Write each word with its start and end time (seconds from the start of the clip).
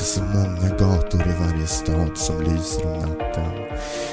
inte 0.00 0.12
så 0.12 0.22
många 0.24 0.68
gator 0.78 1.20
i 1.20 1.32
varje 1.40 1.66
stad 1.66 2.18
som 2.18 2.42
lyser 2.42 2.86
om 2.86 2.98
natten. 2.98 3.52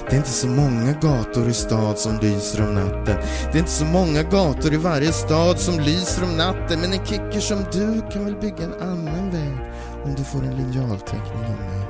Det 0.10 0.16
är 0.16 0.18
inte 0.18 0.30
så 0.30 0.48
många 0.48 0.92
gator 1.02 1.50
i 1.50 1.54
stad 1.54 2.00
som 2.00 2.20
lyser 2.22 2.68
om 2.68 2.76
natten. 2.76 3.16
Det 3.52 3.58
är 3.58 3.60
inte 3.60 3.72
så 3.72 3.86
många 3.86 4.24
gator 4.24 4.74
i 4.74 4.78
varje 4.78 5.12
stad 5.12 5.60
som 5.60 5.80
lyser 5.80 6.24
om 6.24 6.38
natten. 6.38 6.80
Men 6.82 6.94
en 6.94 7.06
kicker 7.06 7.40
som 7.40 7.58
du 7.72 8.02
kan 8.12 8.26
väl 8.26 8.36
bygga 8.36 8.64
en 8.64 8.74
annan 8.74 9.32
väg 9.32 9.58
om 10.06 10.16
du 10.16 10.24
får 10.24 10.40
en 10.40 10.56
linjalteckning 10.58 11.44
av 11.44 11.52
mig. 11.52 11.88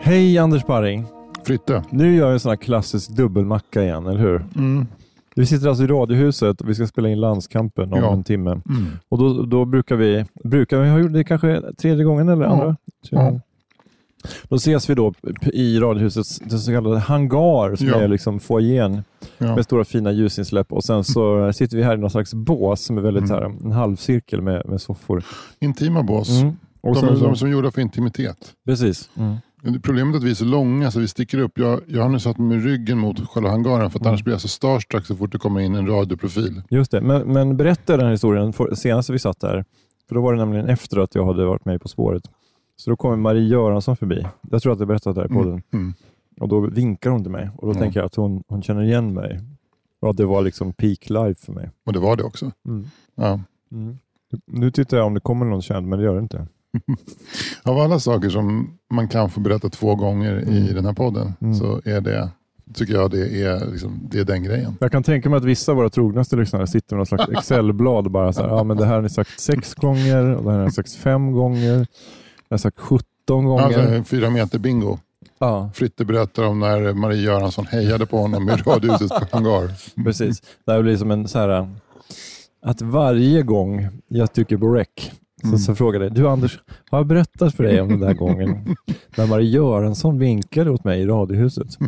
Hej 0.00 0.38
Anders 0.38 0.66
Barring. 0.66 1.06
Fritte. 1.44 1.84
Nu 1.90 2.16
gör 2.16 2.24
jag 2.24 2.32
en 2.32 2.40
sån 2.40 2.50
här 2.50 2.56
klassisk 2.56 3.10
dubbelmacka 3.10 3.82
igen, 3.82 4.06
eller 4.06 4.20
hur? 4.20 4.44
Mm. 4.56 4.86
Vi 5.36 5.46
sitter 5.46 5.68
alltså 5.68 5.84
i 5.84 5.86
Radiohuset 5.86 6.60
och 6.60 6.68
vi 6.68 6.74
ska 6.74 6.86
spela 6.86 7.08
in 7.08 7.20
landskampen 7.20 7.92
om 7.92 7.98
Ja. 7.98 8.12
en 8.12 8.24
timme. 8.24 8.50
Mm. 8.50 8.86
Och 9.08 9.18
då, 9.18 9.42
då 9.42 9.64
brukar 9.64 9.96
vi, 9.96 10.24
brukar 10.44 10.78
vi 10.80 10.88
ha 10.90 10.98
gjort 10.98 11.12
det 11.12 11.24
kanske 11.24 11.62
tredje 11.78 12.04
gången 12.04 12.28
eller 12.28 12.44
andra? 12.46 12.76
Ja. 13.10 13.40
Då 14.48 14.56
ses 14.56 14.90
vi 14.90 14.94
då 14.94 15.12
i 15.52 15.78
Radiohusets 15.78 16.38
den 16.38 16.58
så 16.60 16.72
kallade 16.72 16.98
hangar 16.98 17.76
som 17.76 17.86
Ja. 17.88 18.00
är 18.00 18.08
liksom 18.08 18.40
foajén 18.40 19.02
Ja. 19.38 19.54
med 19.56 19.64
stora 19.64 19.84
fina 19.84 20.12
ljusinsläpp 20.12 20.72
och 20.72 20.84
sen 20.84 21.04
så 21.04 21.52
sitter 21.52 21.76
vi 21.76 21.82
här 21.82 21.94
i 21.94 21.98
någon 21.98 22.10
slags 22.10 22.34
bås 22.34 22.80
som 22.84 22.98
är 22.98 23.02
väldigt 23.02 23.30
Mm. 23.30 23.34
här, 23.36 23.44
en 23.64 23.72
halvcirkel 23.72 24.40
med, 24.42 24.68
med 24.68 24.80
soffor. 24.80 25.24
Intima 25.60 26.02
bås. 26.02 26.40
Mm. 26.42 26.56
Och 26.80 26.94
De, 26.94 27.00
sen 27.00 27.18
så, 27.18 27.24
de 27.24 27.36
som 27.36 27.48
är 27.48 27.52
gjorda 27.52 27.70
för 27.70 27.80
intimitet. 27.80 28.36
precis. 28.66 29.10
Mm. 29.16 29.36
Problemet 29.82 30.14
är 30.14 30.18
att 30.18 30.24
vi 30.24 30.30
är 30.30 30.34
så 30.34 30.44
långa 30.44 30.90
så 30.90 31.00
vi 31.00 31.08
sticker 31.08 31.38
upp. 31.38 31.58
Jag, 31.58 31.80
jag 31.86 32.02
har 32.02 32.08
nu 32.08 32.20
satt 32.20 32.38
mig 32.38 32.48
med 32.48 32.64
ryggen 32.64 32.98
mot 32.98 33.28
själva 33.28 33.50
hangaren 33.50 33.90
för 33.90 33.98
att 33.98 34.02
Mm. 34.02 34.08
annars 34.08 34.24
blir 34.24 34.34
jag 34.34 34.40
så 34.40 34.48
starstruck 34.48 35.06
så 35.06 35.16
fort 35.16 35.32
det 35.32 35.38
kommer 35.38 35.60
in 35.60 35.74
en 35.74 35.86
radioprofil. 35.86 36.62
Just 36.70 36.90
det, 36.90 37.00
men, 37.00 37.32
men 37.32 37.56
berätta 37.56 37.96
den 37.96 38.04
här 38.06 38.12
historien 38.12 38.52
för, 38.52 38.74
senast 38.74 39.10
vi 39.10 39.18
satt 39.18 39.40
där. 39.40 39.64
För 40.08 40.14
då 40.14 40.20
var 40.22 40.32
det 40.32 40.38
nämligen 40.38 40.68
efter 40.68 40.98
att 40.98 41.14
jag 41.14 41.26
hade 41.26 41.44
varit 41.44 41.64
med 41.64 41.80
På 41.80 41.88
spåret. 41.88 42.22
Så 42.76 42.90
då 42.90 42.96
kommer 42.96 43.16
Marie 43.16 43.48
Göransson 43.48 43.96
förbi. 43.96 44.26
Jag 44.50 44.62
tror 44.62 44.72
att 44.72 44.78
jag 44.78 44.88
berättat 44.88 45.14
det 45.14 45.20
här 45.20 45.30
i 45.30 45.32
podden. 45.34 45.62
Mm. 45.72 45.94
Och 46.40 46.48
då 46.48 46.60
vinkar 46.60 47.10
hon 47.10 47.22
till 47.22 47.32
mig 47.32 47.50
och 47.56 47.66
då 47.74 47.74
tänker 47.80 48.00
jag 48.00 48.06
att 48.06 48.14
hon, 48.14 48.42
hon 48.48 48.62
känner 48.62 48.82
igen 48.82 49.14
mig. 49.14 49.40
Och 50.00 50.10
att 50.10 50.16
det 50.16 50.24
var 50.26 50.42
liksom 50.42 50.72
peak 50.72 51.10
life 51.10 51.44
för 51.44 51.52
mig. 51.52 51.70
Och 51.86 51.92
det 51.92 51.98
var 51.98 52.16
det 52.16 52.22
också. 52.22 52.50
Mm. 52.66 52.86
Ja. 53.14 53.40
Mm. 53.72 53.98
Nu 54.46 54.70
tittar 54.70 54.96
jag 54.96 55.06
om 55.06 55.14
det 55.14 55.20
kommer 55.20 55.46
någon 55.46 55.62
känd, 55.62 55.88
men 55.88 55.98
det 55.98 56.04
gör 56.04 56.14
det 56.14 56.20
inte. 56.22 56.46
Av 57.62 57.78
alla 57.78 58.00
saker 58.00 58.28
som 58.30 58.70
man 58.94 59.08
kan 59.08 59.30
få 59.30 59.40
berätta 59.40 59.68
två 59.68 59.94
gånger 59.94 60.40
i 60.48 60.58
Mm. 60.62 60.74
den 60.74 60.84
här 60.86 60.92
podden 60.92 61.32
Mm. 61.40 61.54
så 61.54 61.80
är 61.84 62.00
det, 62.00 62.28
tycker 62.74 62.94
jag 62.94 63.10
det 63.10 63.42
är, 63.44 63.70
liksom, 63.72 64.00
det 64.10 64.18
är 64.20 64.24
den 64.24 64.42
grejen. 64.42 64.76
Jag 64.80 64.92
kan 64.92 65.02
tänka 65.02 65.30
mig 65.30 65.36
att 65.36 65.44
vissa 65.44 65.72
av 65.72 65.76
våra 65.76 65.90
trognaste 65.90 66.36
lyssnare 66.36 66.66
sitter 66.66 66.96
med 66.96 66.98
något 66.98 67.08
slags 67.08 67.28
Excel-blad 67.38 68.10
bara 68.10 68.32
så 68.32 68.42
här, 68.42 68.48
ja 68.48 68.64
men 68.64 68.76
det 68.76 68.86
här 68.86 68.94
har 68.94 69.02
ni 69.02 69.10
sagt 69.10 69.40
sex 69.40 69.74
gånger 69.74 70.24
och 70.36 70.44
det 70.44 70.50
här 70.50 70.58
har 70.58 70.64
ni 70.66 70.72
sagt 70.72 70.92
fem 70.94 71.32
gånger. 71.32 71.86
Jag 72.48 72.54
har 72.54 72.58
sagt 72.58 72.78
17 72.80 73.44
gånger. 73.44 73.62
Alltså, 73.62 74.04
fyra 74.04 74.30
meter 74.30 74.58
bingo. 74.58 74.98
ja, 75.38 75.70
Fritte 75.74 76.04
berättar 76.04 76.42
om 76.44 76.58
när 76.60 76.92
Marie 76.92 77.22
Göransson 77.22 77.66
hejade 77.66 78.06
på 78.06 78.18
honom 78.18 78.48
i 78.48 78.52
Radiohusets 78.52 79.12
hangar. 79.32 79.70
precis. 80.04 80.42
Det 80.66 80.72
här 80.72 80.82
blir 80.82 80.96
som 80.96 81.10
en 81.10 81.28
så 81.28 81.38
här, 81.38 81.68
att 82.62 82.82
varje 82.82 83.42
gång 83.42 83.88
jag 84.08 84.32
trycker 84.32 84.56
på 84.56 84.68
rec 84.68 84.88
Mm. 85.44 85.58
så 85.58 85.74
frågar 85.74 86.00
jag 86.00 86.12
dig, 86.12 86.22
du 86.22 86.28
Anders, 86.28 86.58
har 86.90 86.98
jag 86.98 87.06
berättat 87.06 87.54
för 87.54 87.64
dig 87.64 87.80
om 87.80 87.88
den 87.88 88.00
där 88.00 88.14
gången 88.14 88.76
när 89.16 89.26
Marie 89.26 89.50
Göransson 89.50 90.18
vinkade 90.18 90.70
åt 90.70 90.84
mig 90.84 91.00
i 91.00 91.06
Radiohuset? 91.06 91.78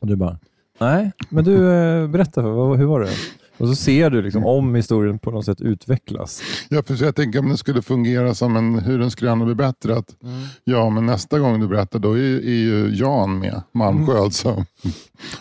Och 0.00 0.06
du 0.06 0.16
bara, 0.16 0.38
nej, 0.80 1.12
men 1.28 1.44
du 1.44 1.72
eh, 1.72 2.08
berätta, 2.08 2.42
för, 2.42 2.74
hur 2.74 2.86
var 2.86 3.00
det? 3.00 3.10
Och 3.58 3.68
så 3.68 3.74
ser 3.74 4.10
du 4.10 4.22
liksom 4.22 4.46
om 4.46 4.74
historien 4.74 5.18
på 5.18 5.30
något 5.30 5.44
sätt 5.44 5.60
utvecklas. 5.60 6.42
Ja, 6.68 6.82
för 6.82 7.04
jag 7.04 7.16
tänker 7.16 7.38
om 7.38 7.48
det 7.48 7.56
skulle 7.56 7.82
fungera 7.82 8.34
som 8.34 8.56
en 8.56 8.78
hur 8.78 8.98
den 8.98 9.10
skulle 9.10 9.36
bli 9.44 9.54
bättre. 9.54 9.96
Att, 9.96 10.16
Ja, 10.64 10.90
men 10.90 11.06
nästa 11.06 11.38
gång 11.38 11.60
du 11.60 11.68
berättar 11.68 11.98
då 11.98 12.12
är, 12.12 12.44
är 12.44 12.50
ju 12.50 12.90
Jan 12.94 13.38
med, 13.38 13.62
Malmsjö 13.72 14.12
Mm. 14.12 14.24
alltså. 14.24 14.64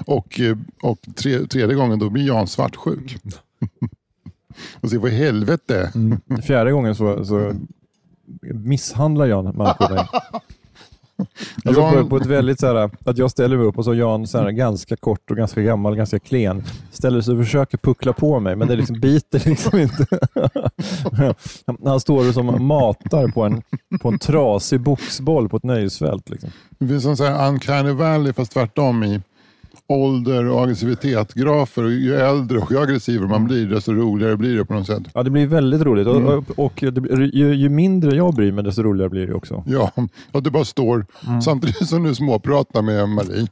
Och, 0.05 0.39
eh, 0.39 0.57
och 0.81 0.97
tre, 1.15 1.39
tredje 1.47 1.75
gången 1.75 1.99
då 1.99 2.09
blir 2.09 2.27
Jan 2.27 2.47
svartsjuk. 2.47 3.17
Och 4.81 4.89
se 4.89 4.97
vad 4.97 5.11
i 5.11 5.15
helvete. 5.15 5.91
Mm. 5.95 6.21
Fjärde 6.41 6.71
gången 6.71 6.95
så, 6.95 7.25
så 7.25 7.53
misshandlar 8.41 9.25
Jan 9.25 9.45
människor 9.45 9.93
mig. 9.93 10.07
Alltså 11.65 11.81
Jan- 11.81 12.03
på, 12.03 12.09
på 12.09 12.17
ett 12.17 12.25
väldigt 12.25 12.59
så 12.59 12.67
här, 12.67 12.89
att 13.05 13.17
jag 13.17 13.31
ställer 13.31 13.57
mig 13.57 13.65
upp 13.65 13.77
och 13.77 13.85
så 13.85 13.93
Jan 13.93 14.27
så 14.27 14.37
här, 14.37 14.51
ganska 14.51 14.95
kort 14.95 15.31
och 15.31 15.37
ganska 15.37 15.61
gammal, 15.61 15.95
ganska 15.95 16.19
klen, 16.19 16.63
ställer 16.91 17.21
sig 17.21 17.33
och 17.33 17.39
försöker 17.45 17.77
puckla 17.77 18.13
på 18.13 18.39
mig, 18.39 18.55
men 18.55 18.67
det 18.67 18.75
liksom 18.75 18.99
biter 18.99 19.49
liksom 19.49 19.79
inte. 19.79 20.07
Han 21.85 21.99
står 21.99 22.27
och 22.27 22.33
som 22.33 22.67
matar 22.67 23.27
på 23.27 23.43
en, 23.43 23.61
på 24.01 24.07
en 24.09 24.19
trasig 24.19 24.79
boxboll 24.81 25.49
på 25.49 25.57
ett 25.57 25.63
nöjesfält. 25.63 26.29
Liksom. 26.29 26.49
Det 26.79 26.87
finns 26.87 27.05
en 27.05 27.17
sån 27.17 27.27
här 27.27 27.47
uncanny 27.49 27.91
valley 27.91 28.33
fast 28.33 28.51
tvärtom 28.51 29.03
i 29.03 29.21
ålder 29.87 30.45
och 30.45 30.63
aggressivitet-grafer. 30.63 31.83
Och 31.83 31.91
Ju 31.91 32.15
äldre 32.15 32.57
och 32.57 32.71
ju 32.71 32.79
aggressivare 32.79 33.29
man 33.29 33.45
blir 33.45 33.65
desto 33.65 33.93
roligare 33.93 34.37
blir 34.37 34.57
det 34.57 34.65
på 34.65 34.73
något 34.73 34.87
sätt. 34.87 35.03
Ja, 35.13 35.23
det 35.23 35.29
blir 35.29 35.47
väldigt 35.47 35.81
roligt 35.81 36.07
och, 36.07 36.15
och, 36.15 36.43
och 36.55 36.73
det, 36.91 37.15
ju, 37.33 37.55
ju 37.55 37.69
mindre 37.69 38.15
jag 38.15 38.33
bryr 38.35 38.51
mig, 38.51 38.63
desto 38.63 38.83
roligare 38.83 39.09
blir 39.09 39.27
det 39.27 39.33
också. 39.33 39.63
Ja, 39.67 39.91
att 40.31 40.43
du 40.43 40.49
bara 40.49 40.65
står 40.65 41.05
samtidigt 41.41 41.87
som 41.87 42.03
du 42.03 42.15
småpratar 42.15 42.81
med 42.81 43.09
Marie. 43.09 43.47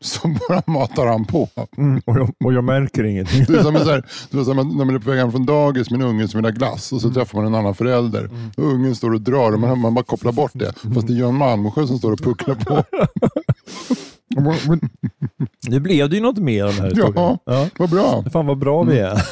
Så 0.00 0.28
bara 0.48 0.62
matar 0.66 1.06
han 1.06 1.24
på. 1.24 1.48
Mm, 1.76 2.00
och, 2.04 2.16
jag, 2.16 2.30
och 2.44 2.52
jag 2.52 2.64
märker 2.64 3.04
ingenting. 3.04 3.44
Det 3.48 3.58
är 3.58 3.62
som, 3.62 3.74
så 3.74 3.90
här, 3.90 4.04
det 4.30 4.38
är 4.38 4.44
som 4.44 4.56
när 4.56 4.84
man 4.84 4.94
är 4.94 4.98
på 4.98 5.10
väg 5.10 5.18
hem 5.18 5.32
från 5.32 5.46
dagis 5.46 5.90
med 5.90 6.00
en 6.00 6.06
unge 6.06 6.28
som 6.28 6.38
vill 6.38 6.44
ha 6.44 6.50
glass 6.50 6.92
och 6.92 7.00
så 7.00 7.10
träffar 7.10 7.38
man 7.38 7.46
en 7.46 7.54
annan 7.54 7.74
förälder. 7.74 8.30
Och 8.56 8.64
ungen 8.64 8.94
står 8.94 9.14
och 9.14 9.20
drar 9.20 9.52
och 9.52 9.60
man, 9.60 9.78
man 9.78 9.94
bara 9.94 10.04
kopplar 10.04 10.32
bort 10.32 10.50
det. 10.54 10.72
Fast 10.94 11.06
det 11.06 11.12
är 11.12 11.18
Jan 11.18 11.34
Malmsjö 11.34 11.86
som 11.86 11.98
står 11.98 12.12
och 12.12 12.18
pucklar 12.18 12.54
på. 12.54 12.84
Nu 15.68 15.80
blev 15.80 16.10
det 16.10 16.16
ju 16.16 16.22
något 16.22 16.38
mer 16.38 16.64
av 16.64 16.70
den 16.70 16.80
här 16.80 16.90
historien. 16.90 17.38
Ja, 17.44 17.68
vad 17.78 17.90
bra. 17.90 18.24
Fan 18.32 18.46
vad 18.46 18.58
bra 18.58 18.82
vi 18.82 18.98
är. 18.98 19.22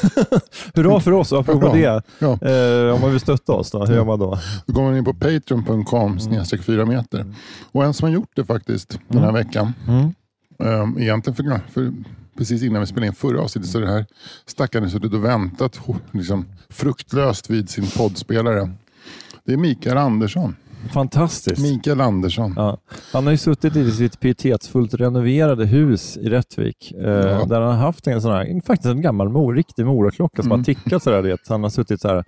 Hurra 0.75 0.99
för 0.99 1.11
oss, 1.11 1.33
apropå 1.33 1.73
det. 1.73 2.01
Ja. 2.19 2.49
Eh, 2.49 2.93
om 2.95 3.01
man 3.01 3.11
vill 3.11 3.19
stötta 3.19 3.53
oss, 3.53 3.71
då, 3.71 3.85
hur 3.85 3.95
gör 3.95 4.05
man 4.05 4.19
då? 4.19 4.39
Då 4.65 4.73
går 4.73 4.83
man 4.83 4.97
in 4.97 5.05
på 5.05 5.13
patreon.com 5.13 6.19
snedstreck 6.19 6.63
4 6.63 6.85
meter. 6.85 7.33
Och 7.71 7.83
en 7.83 7.93
som 7.93 8.07
har 8.07 8.13
gjort 8.13 8.31
det 8.35 8.45
faktiskt 8.45 8.99
den 9.07 9.23
här 9.23 9.31
veckan. 9.31 9.73
Mm. 9.87 10.13
Um, 10.57 10.99
egentligen 10.99 11.35
för, 11.35 11.61
för, 11.73 11.93
precis 12.37 12.63
innan 12.63 12.81
vi 12.81 12.87
spelade 12.87 13.07
in 13.07 13.13
förra 13.13 13.41
avsnittet 13.41 13.71
så 13.71 13.79
det 13.79 13.87
här 13.87 14.05
stackaren 14.45 14.89
suttit 14.89 15.13
och 15.13 15.25
väntat 15.25 15.79
liksom, 16.11 16.45
fruktlöst 16.69 17.49
vid 17.49 17.69
sin 17.69 17.87
poddspelare. 17.97 18.71
Det 19.45 19.53
är 19.53 19.57
Mikael 19.57 19.97
Andersson. 19.97 20.55
Fantastiskt. 20.93 21.61
Mikael 21.61 22.01
Andersson. 22.01 22.53
Ja. 22.57 22.77
Han 23.13 23.23
har 23.23 23.31
ju 23.31 23.37
suttit 23.37 23.75
i 23.75 23.91
sitt 23.91 24.19
pietetsfullt 24.19 24.93
renoverade 24.93 25.65
hus 25.65 26.17
i 26.17 26.29
Rättvik 26.29 26.91
eh, 26.91 27.09
Ja. 27.09 27.45
där 27.45 27.61
han 27.61 27.75
har 27.75 27.85
haft 27.85 28.07
en 28.07 28.21
sån 28.21 28.31
här, 28.31 28.61
faktiskt 28.65 28.85
en 28.89 29.01
gammal 29.01 29.29
mor, 29.29 29.53
riktig 29.55 29.85
moraklocka 29.85 30.41
som 30.41 30.51
Mm. 30.51 30.59
har 30.59 30.65
tickat 30.65 31.03
sådär. 31.03 31.23
Det. 31.23 31.39
Han 31.49 31.63
har 31.63 31.69
suttit 31.69 32.01
så 32.01 32.07
här. 32.07 32.23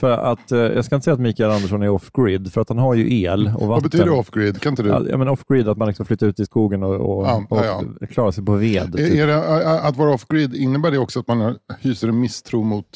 För 0.00 0.10
att, 0.10 0.52
eh, 0.52 0.58
jag 0.58 0.84
ska 0.84 0.94
inte 0.94 1.04
säga 1.04 1.14
att 1.14 1.20
Mikael 1.20 1.50
Andersson 1.50 1.82
är 1.82 1.88
off-grid, 1.88 2.52
för 2.52 2.60
att 2.60 2.68
han 2.68 2.78
har 2.78 2.94
ju 2.94 3.20
el 3.22 3.46
och 3.46 3.52
vatten. 3.52 3.68
Vad 3.68 3.82
betyder 3.82 4.10
off-grid? 4.10 4.60
Kan 4.60 4.72
inte 4.72 4.82
du? 4.82 4.88
Ja, 5.10 5.16
men 5.16 5.28
off-grid, 5.28 5.68
att 5.68 5.78
man 5.78 5.88
liksom 5.88 6.06
flyttar 6.06 6.26
ut 6.26 6.40
i 6.40 6.44
skogen 6.44 6.82
och, 6.82 6.94
och, 7.18 7.26
Ja, 7.26 7.44
och 7.50 7.58
ja, 7.64 7.82
klarar 8.10 8.30
sig 8.30 8.44
på 8.44 8.52
ved. 8.52 8.92
Typ. 8.96 9.14
är 9.14 9.26
det, 9.26 9.80
att 9.82 9.96
vara 9.96 10.14
off-grid, 10.14 10.54
innebär 10.54 10.90
det 10.90 10.98
också 10.98 11.20
att 11.20 11.28
man 11.28 11.56
hyser 11.80 12.08
en 12.08 12.20
misstro 12.20 12.62
mot, 12.62 12.86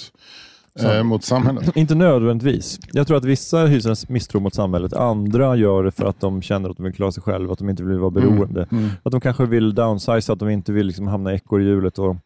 eh, 0.80 1.02
mot 1.02 1.24
samhället? 1.24 1.76
Inte 1.76 1.94
nödvändigtvis. 1.94 2.80
Jag 2.92 3.06
tror 3.06 3.16
att 3.16 3.24
vissa 3.24 3.66
hyser 3.66 3.90
en 3.90 3.96
misstro 4.08 4.40
mot 4.40 4.54
samhället. 4.54 4.92
Andra 4.92 5.56
gör 5.56 5.84
det 5.84 5.90
för 5.90 6.06
att 6.06 6.20
de 6.20 6.42
känner 6.42 6.70
att 6.70 6.76
de 6.76 6.82
vill 6.82 6.92
klara 6.94 7.12
sig 7.12 7.22
själva, 7.22 7.52
att 7.52 7.58
de 7.58 7.70
inte 7.70 7.84
vill 7.84 7.98
vara 7.98 8.10
beroende. 8.10 8.66
Mm. 8.70 8.88
Att 9.02 9.12
de 9.12 9.20
kanske 9.20 9.46
vill 9.46 9.74
downsize, 9.74 10.32
att 10.32 10.38
de 10.38 10.48
inte 10.48 10.72
vill 10.72 10.86
liksom 10.86 11.06
hamna 11.06 11.32
i 11.32 11.36
ekorrhjulet 11.36 11.98
och 11.98 12.16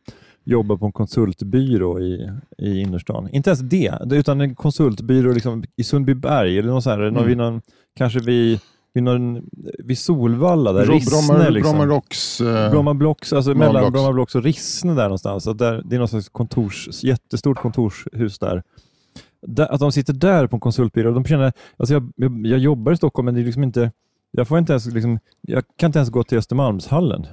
jobba 0.44 0.76
på 0.76 0.87
en 0.87 0.93
konsultbyrå 0.93 2.00
i, 2.00 2.31
i 2.58 2.81
innerstan. 2.81 3.28
Inte 3.32 3.50
ens 3.50 3.60
det, 3.60 3.98
utan 4.10 4.40
en 4.40 4.54
konsultbyrå 4.54 5.32
liksom 5.32 5.64
i 5.76 5.84
Sundbyberg 5.84 6.58
eller 6.58 6.69
någon 6.69 6.82
sån 6.82 6.92
här, 6.92 7.02
Mm. 7.02 7.38
någon, 7.38 7.60
kanske 7.96 8.20
vid 8.20 8.60
vid, 8.96 9.02
någon, 9.02 9.43
vid 9.78 9.98
Solvalla, 9.98 10.72
där 10.72 10.87
Rissne. 10.87 11.10
Bromma, 11.10 11.48
liksom. 11.48 11.78
Bromma 11.78 11.94
Rocks... 11.94 12.40
eh, 12.40 12.70
Bromma 12.70 12.94
Blocks, 12.94 13.32
alltså 13.32 13.50
Bromma 13.50 13.66
mellan 13.66 13.82
Blocks. 13.82 13.93
Bromma 13.93 14.12
Blocks 14.12 14.34
och 14.34 14.43
Rissne 14.43 14.94
där 14.94 15.02
någonstans. 15.02 15.44
Så 15.44 15.52
där, 15.52 15.82
det 15.84 15.96
är 15.96 16.00
något 16.00 16.10
slags 16.10 16.28
kontors, 16.28 17.04
jättestort 17.04 17.58
kontorshus 17.58 18.38
där. 18.38 18.62
där. 19.46 19.72
Att 19.72 19.81
de 19.81 19.93
sitter 19.93 20.12
där 20.12 20.46
på 20.46 20.56
en 20.56 20.60
konsultbyrå. 20.60 21.12
De 21.12 21.25
känner, 21.25 21.52
alltså 21.76 21.94
jag, 21.94 22.12
jag, 22.16 22.46
jag 22.46 22.58
jobbar 22.58 22.93
i 22.93 22.96
Stockholm 22.96 23.25
men 23.25 23.34
det 23.34 23.40
är 23.40 23.44
liksom 23.44 23.62
inte, 23.62 23.93
jag, 24.31 24.48
får 24.48 24.58
inte 24.58 24.72
ens, 24.72 24.87
liksom, 24.87 25.19
jag 25.40 25.64
kan 25.76 25.88
inte 25.88 25.99
ens 25.99 26.10
gå 26.10 26.22
till 26.22 26.38
Östermalmshallen. 26.38 27.26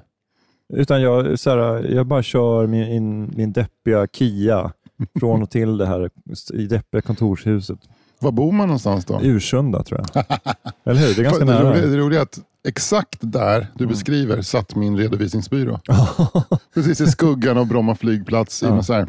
Utan 0.73 1.01
jag, 1.01 1.39
så 1.39 1.49
här, 1.49 1.91
jag 1.93 2.07
bara 2.07 2.23
kör 2.23 2.67
min, 2.67 2.87
in, 2.87 3.33
min 3.35 3.53
deppiga 3.53 4.07
Kia 4.13 4.71
från 5.19 5.43
och 5.43 5.49
till 5.49 5.77
det 5.77 5.85
här 5.85 6.09
i 6.53 6.67
deppiga 6.67 7.01
kontorshuset. 7.01 7.79
Var 8.23 8.31
bor 8.31 8.51
man 8.51 8.67
någonstans 8.67 9.05
då? 9.05 9.19
Ursunda 9.23 9.83
tror 9.83 10.01
jag. 10.13 10.25
Eller 10.85 10.99
hur? 11.07 11.15
Det 11.15 11.21
är 11.21 11.23
ganska 11.23 11.45
nära. 11.45 11.73
det 11.73 11.97
roliga 11.97 12.19
är 12.19 12.23
att 12.23 12.39
exakt 12.67 13.17
där 13.21 13.55
Mm. 13.55 13.67
du 13.75 13.87
beskriver 13.87 14.41
satt 14.41 14.75
min 14.75 14.97
redovisningsbyrå. 14.97 15.79
Precis 16.73 17.01
i 17.01 17.07
skuggan 17.07 17.57
av 17.57 17.67
Bromma 17.67 17.95
flygplats. 17.95 18.63
Ja. 18.63 18.83
så 18.83 18.93
här, 18.93 19.07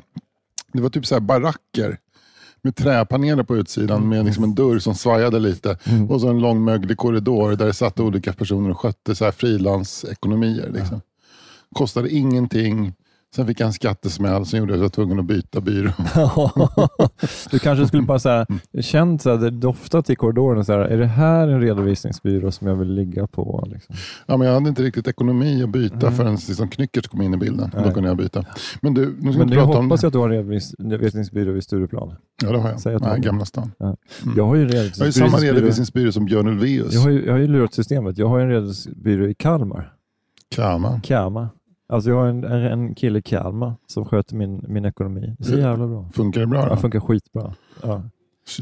det 0.73 0.81
var 0.83 0.89
typ 0.91 1.07
så 1.07 1.15
här 1.15 1.21
baracker 1.21 1.99
med 2.63 2.77
träpaneler 2.77 3.43
på 3.43 3.57
utsidan 3.57 4.09
med 4.09 4.25
liksom 4.25 4.45
en 4.45 4.55
dörr 4.55 4.79
som 4.79 4.95
svajade 4.95 5.39
lite. 5.39 5.79
Mm. 5.85 6.11
Och 6.11 6.21
så 6.21 6.29
en 6.29 6.41
lång 6.41 6.65
möglig 6.65 6.97
korridor 6.97 7.57
där 7.57 7.67
det 7.67 7.73
satt 7.73 8.01
olika 8.01 8.33
personer 8.33 8.71
och 8.71 8.81
skötte 8.81 9.33
frilansekonomier. 9.33 10.71
Liksom. 10.75 11.01
Kostade 11.75 12.09
ingenting. 12.11 12.93
Sen 13.35 13.47
fick 13.47 13.61
jag 13.61 13.67
en 13.67 13.73
skattesmäll 13.73 14.47
som 14.47 14.59
gjorde 14.59 14.73
att 14.73 14.77
jag 14.79 14.83
var 14.83 14.89
tvungen 14.89 15.19
att 15.19 15.25
byta 15.25 15.61
byrå. 15.61 15.91
du 17.51 17.59
kanske 17.59 17.87
skulle 17.87 18.03
bara 18.03 18.19
säga, 18.19 18.47
känt 18.81 19.23
så 19.23 19.31
här, 19.31 19.37
det 19.37 19.51
doftat 19.51 20.11
i 20.11 20.17
korridoren, 20.17 20.65
så 20.65 20.73
här, 20.73 20.79
är 20.81 20.99
det 20.99 21.07
här 21.07 21.49
en 21.49 21.61
redovisningsbyrå 21.61 22.51
som 22.51 22.67
jag 22.69 22.75
vill 22.77 22.95
ligga 22.95 23.27
på? 23.27 23.65
Liksom? 23.73 23.95
Ja, 24.27 24.37
men 24.37 24.47
jag 24.47 24.55
hade 24.55 24.69
inte 24.69 24.83
riktigt 24.83 25.09
ekonomi 25.09 25.63
att 25.63 25.69
byta 25.71 25.95
Mm. 26.07 26.13
förrän 26.15 26.35
liksom 26.35 26.69
Knyckert 26.69 27.09
kom 27.09 27.23
in 27.23 27.35
i 27.35 27.37
bilden. 27.37 27.71
Då 27.75 27.81
Nej. 27.81 27.93
kunde 27.95 28.09
jag 28.09 28.17
byta. 28.19 28.45
Men 28.81 28.95
du, 28.95 29.17
nu 29.21 29.33
ska 29.33 29.39
Men 29.45 29.49
jag 29.53 29.65
prata 29.67 29.79
om... 29.79 29.85
hoppas 29.85 30.03
jag 30.03 30.09
att 30.09 30.13
du 30.13 30.19
har 30.19 30.31
en 30.31 30.45
redovis- 30.45 30.75
redovisningsbyrå 30.79 31.53
vid 31.53 31.65
Stureplan. 31.65 32.15
Ja, 32.43 32.53
det 32.53 32.59
har 32.59 32.71
jag. 32.71 32.81
Säg 32.81 32.95
att 32.95 33.03
Nej, 33.03 33.21
Gamla 33.21 33.45
stan. 33.45 33.73
Jag 34.37 34.47
har 34.47 34.55
ju 34.55 34.63
en 34.63 34.69
Jag 34.71 34.77
har 34.79 34.85
ju 34.85 34.91
samma 34.93 35.07
redovisningsbyrå. 35.07 35.55
redovisningsbyrå 35.55 36.13
som 36.13 36.25
Björn 36.25 36.49
Ulvaeus. 36.49 36.95
Jag 36.95 37.01
har 37.01 37.11
ju, 37.11 37.25
jag 37.27 37.33
har 37.33 37.39
ju 37.39 37.47
lurat 37.47 37.75
systemet. 37.75 38.19
Jag 38.19 38.29
har 38.29 38.41
en 38.41 38.49
redovisningsbyrå 38.49 39.27
i 39.29 39.35
Kalmar. 39.35 39.93
Kama. 40.55 41.01
Kalmar. 41.05 41.49
Alltså 41.89 42.11
jag 42.11 42.17
har 42.17 42.27
en, 42.27 42.45
en 42.45 42.95
kille 42.95 43.19
i 43.19 43.23
Kalmar 43.23 43.75
som 43.87 44.05
sköter 44.05 44.37
min, 44.37 44.65
min 44.69 44.85
ekonomi. 44.85 45.37
Så 45.41 45.59
jävla 45.59 45.87
bra. 45.87 46.11
Funkar 46.15 46.41
det 46.41 46.47
bra 46.47 46.63
Det 46.63 46.69
då? 46.69 46.77
funkar 46.77 47.01
skitbra. 47.01 47.55
Ja. 47.83 48.03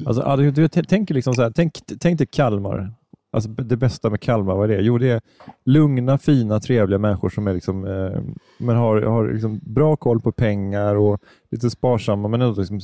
Alltså, 0.06 0.22
ja, 0.22 0.36
du, 0.36 0.50
du, 0.50 0.68
tänker 0.68 1.14
liksom 1.14 1.34
så 1.34 1.42
här, 1.42 1.50
tänk, 1.50 1.72
tänk 2.00 2.18
dig 2.18 2.26
Kalmar. 2.26 2.92
Alltså, 3.32 3.50
det 3.50 3.76
bästa 3.76 4.10
med 4.10 4.20
Kalmar, 4.20 4.54
vad 4.54 4.70
är 4.70 4.76
det? 4.76 4.82
Jo, 4.82 4.98
det 4.98 5.10
är 5.10 5.20
lugna, 5.64 6.18
fina, 6.18 6.60
trevliga 6.60 6.98
människor 6.98 7.28
som 7.28 7.46
är 7.46 7.54
liksom, 7.54 7.86
eh, 7.86 8.20
men 8.58 8.76
har, 8.76 9.02
har 9.02 9.28
liksom 9.32 9.60
bra 9.62 9.96
koll 9.96 10.20
på 10.20 10.32
pengar 10.32 10.94
och 10.94 11.20
lite 11.50 11.70
sparsamma, 11.70 12.28
men 12.28 12.42
ändå 12.42 12.60
liksom 12.60 12.80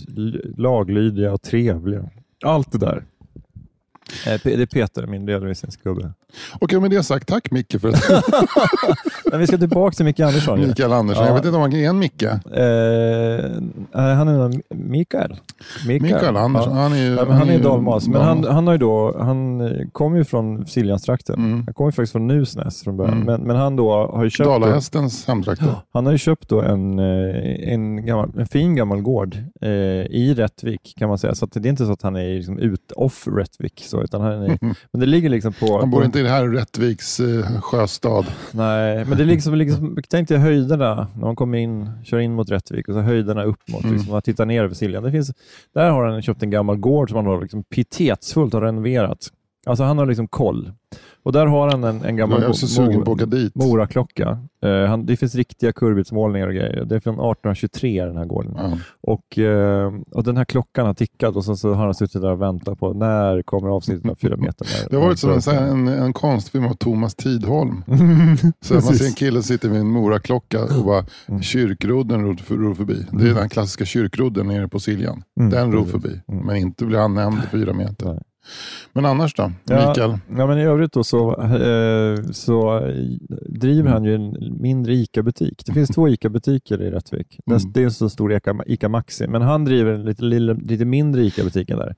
laglydiga 0.57 1.33
och 1.33 1.43
trevliga. 1.43 2.11
Allt 2.45 2.73
det 2.73 2.79
där. 2.79 3.05
Eh, 4.27 4.41
Det 4.45 4.55
är 4.63 4.67
Peter, 4.67 5.07
min 5.07 5.29
redovisningsgubbe. 5.29 6.13
Okej, 6.61 6.81
med 6.81 6.91
det 6.91 7.03
sagt, 7.03 7.29
tack 7.29 7.51
Micke 7.51 7.81
för 7.81 7.89
att 7.89 8.03
Men 9.31 9.41
vi 9.41 9.47
ska 9.47 9.59
tillbaka 9.59 9.95
till 9.95 10.05
Micke 10.05 10.21
Andersson. 10.21 10.61
Mikael 10.61 10.93
Andersson. 10.93 11.25
Ja. 11.25 11.29
Jag 11.29 11.35
vet 11.37 11.45
inte 11.45 11.57
om 11.57 11.63
han 11.63 11.73
är 11.73 11.89
en 11.89 11.99
Micke. 11.99 12.23
Eh, 12.23 12.31
nej, 13.95 14.15
han 14.15 14.29
är 14.29 14.39
nog 14.39 14.61
Mikael. 14.75 15.37
Mikael 15.87 16.37
Andersson. 16.37 16.77
Ja. 16.77 16.83
Han 16.83 16.93
är 16.93 16.97
ju 16.97 17.15
Ja, 17.15 17.33
han 17.33 17.51
är 17.51 17.59
dalmas, 17.59 18.09
men 18.09 18.21
han, 18.23 18.45
han, 18.45 18.67
har 18.67 18.75
ju 18.75 18.79
då, 18.79 19.17
han 19.21 19.61
eh, 19.61 19.87
kommer 19.93 20.19
ju 20.19 20.25
från 20.25 20.67
Siljanstrakten. 20.67 21.35
Mm. 21.35 21.63
Han 21.65 21.75
kommer 21.75 21.89
ju 21.89 21.93
faktiskt 21.93 22.13
från 22.13 22.27
Nusnäs 22.27 22.83
från 22.83 22.97
början, 22.97 23.15
Mm. 23.15 23.27
men, 23.27 23.41
men 23.43 23.57
han 23.57 23.77
då 23.77 24.07
har 24.07 24.25
ju 24.25 24.31
köpt, 24.31 24.47
Dalahästens 24.49 25.27
hemtrakter. 25.27 25.75
han 25.93 26.07
har 26.07 26.13
ju 26.13 26.19
köpt 26.19 26.49
då 26.49 26.61
en, 26.63 26.99
eh, 26.99 27.73
en, 27.73 28.07
gammal, 28.07 28.31
en 28.39 28.47
fin 28.47 28.75
gammal 28.77 29.01
gård 29.03 29.37
eh, 29.61 29.69
i 29.71 30.35
Rättvik 30.37 30.95
kan 30.99 31.09
man 31.09 31.19
säga. 31.19 31.35
Så 31.35 31.45
att 31.45 31.53
det 31.53 31.67
är 31.69 31.71
inte 31.71 31.87
så 31.87 31.93
att 31.93 32.03
han 32.03 32.17
är 32.17 32.35
liksom 32.35 32.59
ut 32.59 32.93
off 32.93 33.27
Rättvik, 33.27 33.85
så, 33.87 33.98
utan 34.05 34.21
han 34.21 34.33
är, 34.33 34.59
men 34.93 35.01
det 35.01 35.07
ligger 35.07 35.29
liksom 35.29 35.53
på... 35.53 35.79
Han 35.79 35.91
bor 35.91 36.05
inte 36.05 36.19
i 36.21 36.23
det 36.23 36.29
här 36.29 36.49
Rättviks 36.49 37.21
eh, 37.21 37.61
sjöstad. 37.61 38.27
Nej, 38.53 39.05
men 39.05 39.19
det 39.19 39.25
är 39.25 39.27
liksom, 39.27 39.55
liksom 39.55 39.99
tänk 40.09 40.29
dig 40.29 40.39
höjderna 40.39 41.07
när 41.15 41.25
man 41.25 41.37
kommer 41.37 41.59
in, 41.59 41.91
kör 42.05 42.19
in 42.19 42.35
mot 42.35 42.51
Rättvik 42.51 42.89
och 42.89 42.95
så 42.95 43.01
höjderna 43.01 43.45
upp 43.45 43.69
mot, 43.69 43.83
Mm. 43.85 43.95
liksom, 43.97 44.13
man 44.13 44.23
tittar 44.23 44.47
ner 44.47 44.63
över 44.65 44.75
Siljan. 44.75 45.03
Det 45.03 45.11
finns, 45.13 45.33
där 45.75 45.91
har 45.91 46.05
han 46.05 46.23
köpt 46.23 46.43
en 46.43 46.51
gammal 46.51 46.77
gård 46.77 47.11
som 47.11 47.17
han 47.17 47.27
har 47.27 47.41
liksom 47.43 47.65
pietetsfullt 47.65 48.53
har 48.53 48.61
renoverat. 48.61 49.19
Alltså 49.67 49.85
han 49.85 49.99
har 49.99 50.07
liksom 50.07 50.29
koll. 50.29 50.73
Och 51.29 51.33
där 51.33 51.47
har 51.47 51.71
han 51.71 51.85
en, 51.85 52.05
en 52.05 52.17
gammal 52.17 52.41
Jag 52.43 52.49
är 52.51 52.53
så 52.53 52.67
mo- 52.67 52.69
sugen 52.87 53.05
på 53.05 53.13
att 53.13 53.17
åka 53.17 53.27
dit. 53.27 53.55
Moraklocka. 53.55 54.39
Han, 54.89 55.07
det 55.07 55.17
finns 55.17 55.35
riktiga 55.35 55.73
kurvitsmålningar 55.73 56.47
och 56.49 56.55
grejer. 56.55 56.85
Det 56.85 56.97
är 56.97 57.01
från 57.01 57.15
1823 57.15 58.05
den 58.05 58.17
här 58.17 58.25
gården. 58.25 58.55
Ja. 58.57 58.73
Och, 59.01 59.39
eh, 59.39 59.93
och 60.13 60.25
den 60.25 60.37
här 60.37 60.45
klockan 60.45 60.87
har 60.87 60.95
tickat 60.95 61.37
och 61.37 61.45
så, 61.45 61.57
så 61.57 61.73
har 61.75 61.85
han 61.85 61.95
suttit 61.95 62.23
där 62.23 62.31
och 62.31 62.43
väntat 62.43 62.79
på 62.79 62.93
när 62.93 63.43
kommer 63.43 63.69
avsnittet 63.69 64.11
av 64.11 64.15
fyra 64.15 64.37
meter. 64.37 64.67
När- 64.83 64.91
Det 64.91 64.97
har 64.97 65.05
varit 65.05 65.19
som 65.19 65.55
en, 65.55 65.69
en, 65.69 65.89
en 65.89 66.13
konstfilm 66.13 66.67
av 66.67 66.75
Thomas 66.75 67.15
Tidholm. 67.15 67.85
Så 68.61 68.75
man 68.75 68.83
ser 68.83 69.07
en 69.07 69.13
kille 69.13 69.43
sitta 69.43 69.69
med 69.69 69.81
en 69.81 69.87
moraklocka 69.91 70.63
och 70.65 70.85
bara 70.85 71.05
Mm. 71.29 71.43
kyrkrodden 71.43 72.25
ror, 72.25 72.37
ror 72.57 72.75
förbi. 72.75 73.07
Det 73.13 73.31
är 73.31 73.35
den 73.35 73.49
klassiska 73.49 73.85
kyrkrodden 73.85 74.47
nere 74.47 74.69
på 74.69 74.81
Siljan. 74.81 75.23
Mm, 75.41 75.51
Den 75.51 75.73
ror 75.73 75.85
förbi. 75.85 76.21
Mm. 76.29 76.47
Men 76.47 76.57
inte 76.57 76.85
blir 76.85 76.99
han 76.99 77.15
nämnd 77.15 77.39
fyra 77.53 77.73
meter. 77.73 78.07
Nej. 78.07 78.23
Men 78.93 79.05
annars 79.05 79.35
då? 79.35 79.53
Ja. 79.65 79.89
Mikael? 79.89 80.19
Ja, 80.37 80.47
men 80.47 80.59
I 80.59 80.63
övrigt 80.65 80.93
då 80.93 81.05
så, 81.05 81.43
eh, 81.43 82.23
så 82.33 82.81
driver 83.49 83.91
han 83.91 84.05
ju 84.05 84.15
en 84.15 84.37
mindre 84.61 84.95
ICA-butik. 84.95 85.63
Det 85.67 85.73
finns 85.73 85.89
två 85.91 86.09
ICA-butiker 86.09 86.83
i 86.83 86.91
Rättvik. 86.91 87.41
Mm. 87.47 87.73
Det 87.73 87.81
är 87.81 87.85
en 87.85 87.91
så 87.91 88.09
stor 88.11 88.33
ICA, 88.33 88.57
ICA 88.67 88.89
Maxi, 88.89 89.27
men 89.29 89.43
han 89.43 89.65
driver 89.65 89.93
en 89.93 90.05
lite, 90.05 90.25
lite, 90.25 90.55
lite 90.73 90.85
mindre 90.85 91.23
ICA-butiken 91.23 91.79
där. 91.79 91.95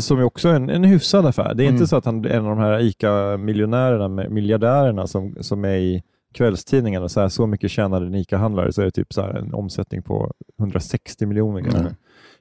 Som 0.00 0.18
är 0.18 0.22
också 0.22 0.48
en, 0.48 0.70
en 0.70 0.84
hyfsad 0.84 1.26
affär. 1.26 1.54
Det 1.54 1.62
är 1.62 1.68
Mm. 1.68 1.74
inte 1.74 1.86
så 1.86 1.96
att 1.96 2.04
han 2.04 2.24
är 2.24 2.28
en 2.28 2.44
av 2.46 2.56
de 2.56 2.58
här 2.58 2.80
ICA-miljonärerna, 2.80 4.28
miljardärerna 4.28 5.06
som, 5.06 5.36
som 5.40 5.64
är 5.64 5.76
i 5.76 6.02
kvällstidningarna. 6.34 7.08
Så, 7.08 7.20
här, 7.20 7.28
så 7.28 7.46
mycket 7.46 7.70
tjänade 7.70 8.06
en 8.06 8.14
ICA-handlare 8.14 8.72
så 8.72 8.80
är 8.80 8.84
det 8.84 8.90
typ 8.90 9.12
så 9.12 9.22
här 9.22 9.34
en 9.34 9.54
omsättning 9.54 10.02
på 10.02 10.32
160 10.58 11.26
miljoner. 11.26 11.60
kanske. 11.62 11.94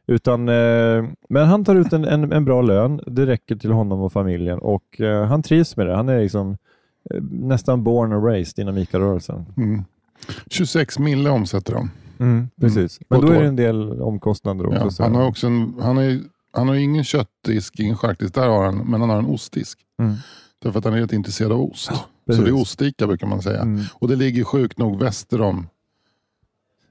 Utan, 0.08 0.50
eh, 0.50 1.06
men 1.30 1.46
han 1.48 1.66
tar 1.66 1.76
ut 1.76 1.94
en, 1.94 2.06
en, 2.06 2.32
en 2.34 2.46
bra 2.46 2.62
lön. 2.62 3.00
Det 3.08 3.26
räcker 3.26 3.56
till 3.56 3.72
honom 3.72 4.02
och 4.02 4.14
familjen 4.14 4.60
och 4.60 5.02
eh, 5.02 5.26
han 5.26 5.44
trivs 5.44 5.78
med 5.78 5.88
det. 5.88 5.96
Han 5.96 6.10
är 6.10 6.20
liksom 6.22 6.58
eh, 7.14 7.22
nästan 7.32 7.84
born 7.84 8.14
and 8.14 8.24
raised 8.26 8.60
inom 8.62 8.78
ICA-rörelsen. 8.78 9.46
Mm. 9.58 9.84
26 10.50 11.00
mille 11.00 11.30
omsätter 11.30 11.74
de. 11.74 11.90
Precis. 12.62 13.00
På 13.00 13.06
Men 13.10 13.22
då 13.22 13.28
är 13.32 13.42
det 13.42 13.48
en 13.48 13.56
del 13.56 14.02
omkostnader 14.02 14.66
också. 14.66 14.80
Ja, 14.84 14.90
så- 14.90 15.04
han 15.04 15.16
har 15.16 15.28
också 15.28 15.48
en, 15.48 15.74
han 15.82 15.98
har, 15.98 16.04
ju- 16.04 16.24
han 16.52 16.68
har 16.68 16.76
ingen 16.76 17.04
köttdisk, 17.04 17.80
ingen 17.80 17.98
charkdisk, 17.98 18.34
där 18.34 18.48
har 18.48 18.66
han, 18.66 18.78
men 18.78 19.02
han 19.02 19.10
har 19.10 19.18
en 19.20 19.26
ostdisk. 19.26 19.80
Mm. 20.00 20.14
Därför 20.64 20.80
att 20.80 20.86
han 20.86 20.94
är 20.94 20.98
helt 20.98 21.14
intresserad 21.14 21.52
av 21.52 21.62
ost. 21.62 21.86
så 21.86 21.94
precis. 22.28 22.44
det 22.44 22.50
är 22.50 22.62
ostika 22.62 23.08
brukar 23.08 23.28
man 23.28 23.42
säga. 23.42 23.62
Mm. 23.62 23.82
Och 23.94 24.08
det 24.08 24.16
ligger 24.16 24.44
sjukt 24.44 24.78
nog 24.78 25.00
väster 25.00 25.42
om 25.42 25.68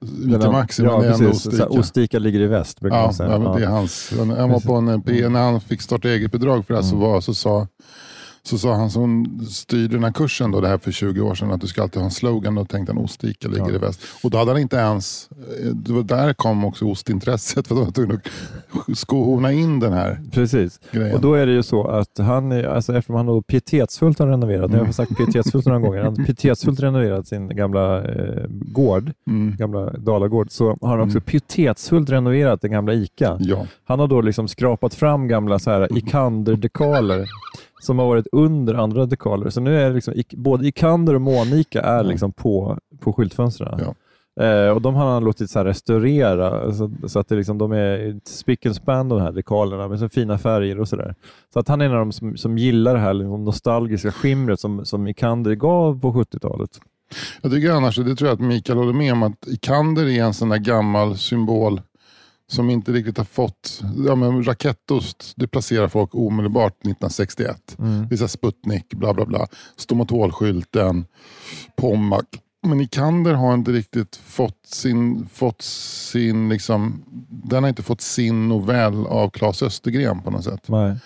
Den- 0.00 0.52
Maxi, 0.52 0.82
ja, 0.82 0.90
men 0.90 1.00
det 1.00 1.06
är 1.08 1.12
ändå 1.12 1.24
här, 1.24 1.30
ostika. 1.32 1.66
Ostika 1.66 2.18
ligger 2.18 2.40
i 2.40 2.46
väst 2.46 2.80
brukar 2.80 2.96
Ja, 2.96 3.02
man 3.04 3.14
säga. 3.14 3.30
ja, 3.30 3.38
men 3.38 3.52
det 3.60 3.62
är 3.64 3.68
hans. 3.68 4.12
Han, 4.18 4.30
han 4.30 4.50
var 4.50 4.60
på 4.60 4.74
en, 4.74 4.86
när 5.32 5.42
han 5.50 5.60
fick 5.60 5.82
starta 5.82 6.08
eget-bidrag 6.08 6.66
för 6.66 6.74
så, 6.84 6.94
Mm. 6.96 7.08
var, 7.08 7.20
så, 7.20 7.34
sa, 7.34 7.66
så 8.46 8.58
sa 8.58 8.74
han 8.74 8.90
som 8.90 9.40
styrde 9.50 9.94
den 9.96 10.04
här 10.04 10.12
kursen, 10.12 10.50
då, 10.50 10.60
det 10.60 10.68
här 10.68 10.78
för 10.78 10.92
20 10.92 11.20
år 11.20 11.34
sedan, 11.34 11.50
att 11.50 11.60
du 11.60 11.66
ska 11.66 11.82
alltid 11.82 12.00
ha 12.00 12.04
en 12.04 12.10
slogan. 12.10 12.54
Då 12.54 12.64
tänkte 12.64 12.92
han 12.92 13.04
ostika 13.04 13.48
ligger 13.48 13.68
Ja. 13.68 13.74
i 13.74 13.78
väst. 13.78 14.00
Och 14.24 14.30
då 14.30 14.38
hade 14.38 14.50
han 14.50 14.60
inte 14.60 14.76
ens, 14.76 15.28
eh, 15.30 15.66
det 15.74 15.92
var 15.92 16.02
där 16.02 16.32
kom 16.32 16.64
också 16.64 16.84
ostintresset. 16.84 17.66
För 17.66 17.74
då 17.74 17.80
var 17.80 18.14
att 18.14 18.98
skohorna 18.98 19.52
in 19.52 19.80
den 19.80 19.92
här 19.92 20.20
Precis. 20.32 20.80
grejen. 20.92 21.14
Och 21.14 21.20
då 21.20 21.34
är 21.34 21.46
det 21.46 21.52
ju 21.52 21.62
så 21.62 21.88
att 21.88 22.18
han, 22.18 22.52
alltså 22.66 22.96
eftersom 22.96 23.14
han 23.14 23.26
då 23.26 23.42
pietetsfullt 23.42 24.18
har 24.18 24.26
renoverat, 24.26 24.72
jag 24.72 24.84
har 24.84 24.92
sagt 24.92 25.16
pietetsfullt 25.16 25.66
några 25.66 25.80
gånger, 25.80 26.02
han 26.02 26.16
har 26.18 26.24
pietetsfullt 26.26 26.80
renoverat 26.80 27.28
sin 27.28 27.48
gamla 27.48 28.04
eh, 28.04 28.44
gård, 28.48 29.12
mm. 29.30 29.56
gamla 29.56 29.90
Dalagård, 29.90 30.46
så 30.50 30.78
har 30.80 30.98
han 30.98 31.00
också 31.00 31.20
pietetsfullt 31.20 32.10
renoverat 32.10 32.60
den 32.60 32.70
gamla 32.70 32.94
ICA. 32.94 33.36
Ja, 33.40 33.66
Han 33.84 33.98
har 33.98 34.06
då 34.06 34.20
liksom 34.20 34.48
skrapat 34.48 34.94
fram 34.94 35.28
gamla 35.28 35.58
så 35.58 35.70
här 35.70 35.88
Ikander-dekaler 35.98 37.26
som 37.86 37.98
har 37.98 38.06
varit 38.06 38.26
under 38.32 38.74
andra 38.74 39.06
dekaler. 39.06 39.50
Så 39.50 39.60
nu 39.60 39.80
är 39.80 39.92
liksom, 39.92 40.14
Ik- 40.14 40.36
både 40.36 40.66
Ikander 40.66 41.14
och 41.14 41.20
Monica 41.20 41.80
är 41.82 42.04
liksom 42.04 42.32
på, 42.32 42.78
på 43.00 43.12
skyltfönstren. 43.12 43.80
Ja. 43.84 43.94
Eh, 44.44 44.70
och 44.70 44.82
de 44.82 44.94
har 44.94 45.06
han 45.12 45.24
låtit 45.24 45.50
så 45.50 45.64
restaurera 45.64 46.72
så, 46.74 46.90
så 47.06 47.18
att 47.18 47.28
det 47.28 47.36
liksom, 47.36 47.58
de 47.58 47.72
är 47.72 48.20
spick 48.24 48.66
and 48.66 48.76
span 48.76 49.08
de 49.08 49.20
här 49.20 49.32
dekalerna 49.32 49.88
med 49.88 49.98
så 49.98 50.08
fina 50.08 50.38
färger 50.38 50.80
och 50.80 50.88
sådär. 50.88 51.14
Så 51.52 51.58
att 51.58 51.68
han 51.68 51.80
är 51.80 51.84
en 51.84 51.92
av 51.92 51.98
de 51.98 52.12
som, 52.12 52.36
som 52.36 52.58
gillar 52.58 52.94
det 52.94 53.00
här 53.00 53.14
liksom, 53.14 53.44
nostalgiska 53.44 54.12
skimret 54.12 54.60
som, 54.60 54.84
som 54.84 55.08
Ikander 55.08 55.54
gav 55.54 56.00
på 56.00 56.12
70-talet. 56.12 56.70
jag 57.42 57.52
tycker 57.52 57.70
annars, 57.70 57.96
det 57.96 58.16
tror 58.16 58.28
jag 58.28 58.34
att 58.34 58.40
Mikael 58.40 58.78
håller 58.78 58.92
med 58.92 59.12
om, 59.12 59.22
att 59.22 59.46
Ikander 59.46 60.06
är 60.08 60.24
en 60.24 60.34
sån 60.34 60.48
där 60.48 60.58
gammal 60.58 61.16
symbol 61.16 61.80
som 62.48 62.70
inte 62.70 62.92
riktigt 62.92 63.18
har 63.18 63.24
fått, 63.24 63.82
ja 64.06 64.14
men 64.14 64.44
rakettost, 64.44 65.32
det 65.36 65.46
placerar 65.48 65.88
folk 65.88 66.14
omedelbart 66.14 66.72
1961. 66.72 67.76
Mm. 67.78 68.08
Det 68.08 68.14
är 68.14 68.16
så 68.16 68.28
Sputnik, 68.28 68.94
bla 68.94 69.14
bla 69.14 69.26
bla. 69.26 69.46
Stomatolskylten, 69.76 71.04
Pommac. 71.76 72.24
Men 72.66 72.80
Ikander 72.80 73.34
har 73.34 73.54
inte 73.54 73.70
riktigt 73.72 74.16
fått 74.16 74.66
sin, 74.66 75.28
fått 75.32 75.62
sin 75.62 76.48
liksom, 76.48 77.02
den 77.28 77.62
har 77.64 77.68
inte 77.68 77.82
fått 77.82 78.00
sin 78.00 78.48
novell 78.48 79.06
av 79.06 79.30
Claes 79.30 79.62
Östergren 79.62 80.22
på 80.22 80.30
något 80.30 80.44
sätt. 80.44 80.68
Nej. 80.68 80.96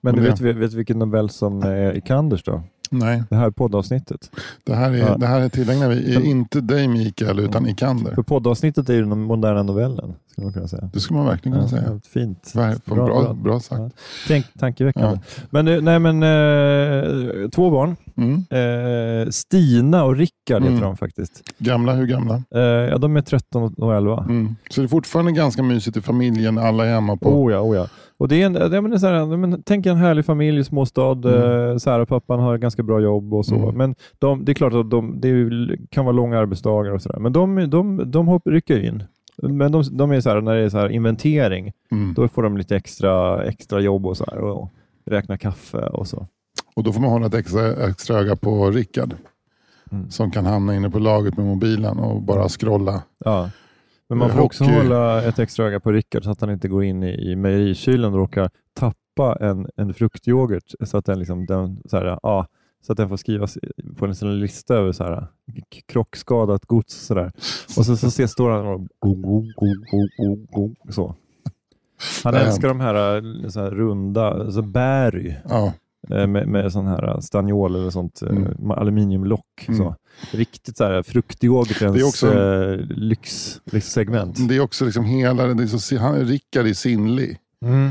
Men 0.00 0.14
du 0.14 0.20
vet, 0.22 0.40
vet 0.40 0.70
du 0.70 0.76
vilken 0.76 0.98
novell 0.98 1.30
som 1.30 1.62
är 1.62 1.96
Ikanders 1.96 2.42
då? 2.42 2.62
Nej, 2.90 3.22
Det 3.30 3.36
här 3.36 3.50
poddavsnittet. 3.50 4.30
det 4.64 4.74
här 4.74 4.90
är, 4.92 4.96
Ja. 4.98 5.16
det 5.16 5.26
här 5.26 5.40
är 5.40 5.48
tillägnar 5.48 5.88
vi, 5.88 6.14
är 6.14 6.20
inte 6.24 6.60
dig 6.60 6.88
Mikael, 6.88 7.38
utan 7.38 7.66
Ikander. 7.66 8.14
För 8.14 8.22
poddavsnittet 8.22 8.88
är 8.88 8.94
ju 8.94 9.00
den 9.00 9.20
moderna 9.22 9.62
novellen, 9.62 10.14
skulle 10.38 10.44
man 10.46 10.52
kunna 10.52 10.68
säga. 10.68 10.90
Det 10.92 11.00
skulle 11.00 11.18
man 11.18 11.26
verkligen 11.26 11.52
kunna 11.58 11.64
Ja, 11.64 11.84
säga. 11.86 12.00
Fint. 12.12 12.52
Bra, 12.84 13.06
bra, 13.06 13.32
bra 13.34 13.60
sagt. 13.60 13.80
Ja. 13.80 13.90
Tänk, 14.28 14.46
tankeväckande. 14.58 15.18
Men, 15.50 15.64
nu- 15.64 15.80
nej, 15.80 15.98
men 15.98 16.22
eh, 16.22 17.48
två 17.48 17.70
barn. 17.70 17.96
Mm. 18.16 18.34
Eh, 18.50 19.30
Stina 19.30 20.04
och 20.04 20.16
Rickard 20.16 20.62
heter 20.62 20.68
Mm. 20.68 20.80
de 20.80 20.96
faktiskt. 20.96 21.42
Gamla, 21.58 21.92
hur 21.94 22.06
gamla? 22.06 22.42
Eh, 22.54 22.60
ja, 22.60 22.98
de 22.98 23.16
är 23.16 23.20
13 23.20 23.74
och 23.76 23.94
11. 23.94 24.24
Mm. 24.28 24.56
Så 24.70 24.80
det 24.80 24.84
är 24.86 24.88
fortfarande 24.88 25.32
ganska 25.32 25.62
mysigt 25.62 25.96
i 25.96 26.00
familjen, 26.00 26.58
alla 26.58 26.86
är 26.86 26.90
hemma 26.94 27.16
på... 27.16 27.28
Oh 27.42 27.52
ja, 27.52 27.60
oh 27.60 27.76
ja. 27.76 27.86
Och 28.18 28.28
det 28.28 28.42
är 28.42 28.46
en, 28.46 28.52
det 28.52 28.60
är 28.60 28.92
en 28.92 29.00
så 29.00 29.06
här, 29.06 29.36
men, 29.36 29.62
tänk 29.66 29.86
en 29.86 29.96
härlig 29.96 30.24
familj, 30.24 30.64
småstad. 30.64 31.12
Mm. 31.28 31.70
Eh, 31.70 31.76
så 31.76 31.90
här, 31.90 32.04
pappan 32.04 32.40
har 32.40 32.58
ganska 32.58 32.82
bra 32.82 33.00
jobb 33.00 33.34
och 33.34 33.46
så. 33.46 33.54
Mm. 33.56 33.74
Men 33.74 33.94
de, 34.18 34.44
det 34.44 34.52
är 34.52 34.54
klart 34.54 34.72
att 34.74 34.90
de, 34.90 35.20
det 35.20 35.48
kan 35.90 36.04
vara 36.04 36.12
långa 36.16 36.38
arbetsdagar 36.38 36.92
och 36.92 37.02
sådär. 37.02 37.18
Men 37.18 37.32
de, 37.32 37.70
de, 37.70 38.10
de 38.10 38.28
hopp, 38.28 38.42
rycker 38.46 38.84
in. 38.84 39.02
Men 39.42 39.72
de, 39.72 39.82
de 39.90 40.10
är 40.10 40.20
så 40.20 40.30
här, 40.30 40.40
när 40.40 40.54
det 40.54 40.60
är 40.62 40.68
så 40.68 40.78
här 40.78 40.88
inventering, 40.88 41.72
Mm. 41.90 42.14
då 42.14 42.28
får 42.28 42.42
de 42.42 42.56
lite 42.56 42.76
extra, 42.76 43.44
extra 43.44 43.80
jobb 43.80 44.06
och 44.06 44.16
så 44.16 44.24
här. 44.30 44.38
Och 44.38 44.70
räkna 45.06 45.38
kaffe 45.38 45.78
och 45.78 46.06
så. 46.06 46.26
Och 46.76 46.82
då 46.84 46.92
får 46.92 47.00
man 47.00 47.10
hålla 47.10 47.26
ett 47.26 47.34
extra, 47.34 47.88
extra 47.88 48.16
öga 48.18 48.36
på 48.36 48.70
Rickard. 48.70 49.14
Mm. 49.92 50.10
Som 50.10 50.30
kan 50.30 50.46
hamna 50.46 50.74
inne 50.76 50.90
på 50.90 50.98
laget 50.98 51.36
med 51.36 51.46
mobilen 51.46 51.98
och 51.98 52.22
bara 52.22 52.48
scrolla. 52.48 53.02
Ja. 53.24 53.50
Men 54.08 54.18
man 54.18 54.30
får 54.30 54.40
också 54.40 54.64
hockey. 54.64 54.76
hålla 54.76 55.22
ett 55.22 55.38
extra 55.38 55.66
öga 55.66 55.80
på 55.80 55.92
Rickard 55.92 56.24
så 56.24 56.30
att 56.30 56.40
han 56.40 56.50
inte 56.50 56.68
går 56.68 56.84
in 56.84 57.02
i, 57.02 57.30
i 57.30 57.36
mejerikylen 57.36 58.12
och 58.12 58.18
råkar 58.18 58.50
tappa 58.74 59.38
en, 59.40 59.68
en 59.76 59.94
fruktyoghurt 59.94 60.72
så 60.84 60.96
att 60.98 61.04
den, 61.04 61.18
liksom, 61.18 61.46
den, 61.46 61.82
så 61.86 61.96
här, 61.96 62.18
ja, 62.22 62.46
så 62.82 62.92
att 62.92 62.96
den 62.96 63.08
får 63.08 63.16
skrivas 63.16 63.58
på 63.96 64.06
en 64.06 64.14
sån 64.14 64.40
lista 64.40 64.74
över 64.74 64.92
så 64.92 65.04
här, 65.04 65.26
krockskadat 65.86 66.66
gods. 66.66 66.94
Så 67.06 67.14
där. 67.14 67.32
Och 67.76 67.86
så, 67.86 67.96
så 67.96 68.10
ser, 68.10 68.26
står 68.26 68.50
han 68.50 68.66
och 68.66 68.80
go, 68.98 69.14
go, 69.14 69.44
go, 70.16 70.36
go, 70.52 70.74
så. 70.90 71.14
Han 72.24 72.34
har 72.34 72.40
älskar 72.40 72.68
de 72.68 72.80
här, 72.80 73.16
eh, 73.44 73.48
så 73.48 73.60
här 73.60 73.70
runda, 73.70 74.30
alltså 74.30 74.62
Berry 74.62 75.34
Ja, 75.48 75.72
eh, 76.10 76.26
med, 76.26 76.48
med 76.48 76.72
sån 76.72 76.86
här 76.86 77.20
staniol 77.20 77.74
eller 77.76 77.90
sånt 77.90 78.22
eh, 78.22 78.28
Mm. 78.28 78.70
aluminiumlock. 78.70 79.64
Mm. 79.68 79.78
Så. 79.78 79.94
Riktigt 80.32 80.76
så 80.76 80.84
här 80.84 81.02
fruktyoghurtens 81.02 82.02
också- 82.02 82.34
eh, 82.34 82.78
lyx, 82.88 83.60
lyxsegment. 83.64 84.48
det 84.48 84.56
är 84.56 84.60
också 84.60 84.84
liksom 84.84 85.04
hela... 85.04 85.46
Det 85.46 85.62
är 85.62 85.66
så, 85.66 85.96
han, 85.98 86.16
Rickard 86.24 86.66
är 86.66 86.72
sinnlig. 86.74 87.36
Mm. 87.64 87.90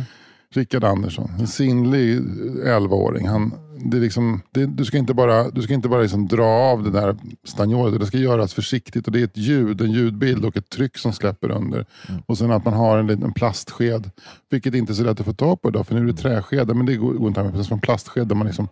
Rickard 0.53 0.83
Andersson, 0.83 1.29
en 1.39 1.47
sinnlig 1.47 2.19
11-åring. 2.65 3.27
Han, 3.27 3.51
det 3.79 3.97
är 3.97 4.01
liksom, 4.01 4.41
det, 4.51 4.65
du 4.65 4.85
ska 4.85 4.97
inte 4.97 5.13
bara, 5.13 5.49
du 5.49 5.61
ska 5.61 5.73
inte 5.73 5.89
bara 5.89 6.01
liksom 6.01 6.27
dra 6.27 6.45
av 6.45 6.83
det 6.83 6.91
där 6.91 7.15
staniolet. 7.43 7.99
Det 7.99 8.05
ska 8.05 8.17
göras 8.17 8.53
försiktigt 8.53 9.05
och 9.05 9.11
det 9.11 9.19
är 9.19 9.23
ett 9.23 9.37
ljud, 9.37 9.81
en 9.81 9.91
ljudbild 9.91 10.45
och 10.45 10.57
ett 10.57 10.69
tryck 10.69 10.97
som 10.97 11.13
släpper 11.13 11.51
under. 11.51 11.85
Och 12.25 12.37
sen 12.37 12.51
att 12.51 12.65
man 12.65 12.73
har 12.73 12.97
en 12.97 13.07
liten 13.07 13.33
plastsked, 13.33 14.11
vilket 14.49 14.75
inte 14.75 14.91
är 14.91 14.95
så 14.95 15.03
lätt 15.03 15.19
att 15.19 15.25
få 15.25 15.33
tag 15.33 15.61
på 15.61 15.69
idag 15.69 15.87
för 15.87 15.95
nu 15.95 16.01
är 16.01 16.05
det 16.05 16.13
träskedar 16.13 16.73
men 16.73 16.85
det 16.85 16.95
går, 16.95 17.13
går 17.13 17.27
inte 17.27 17.41
att 17.41 17.47
använda. 17.47 17.73
En 17.73 17.79
plastsked 17.79 18.27
där 18.27 18.35
man 18.35 18.47
liksom, 18.47 18.67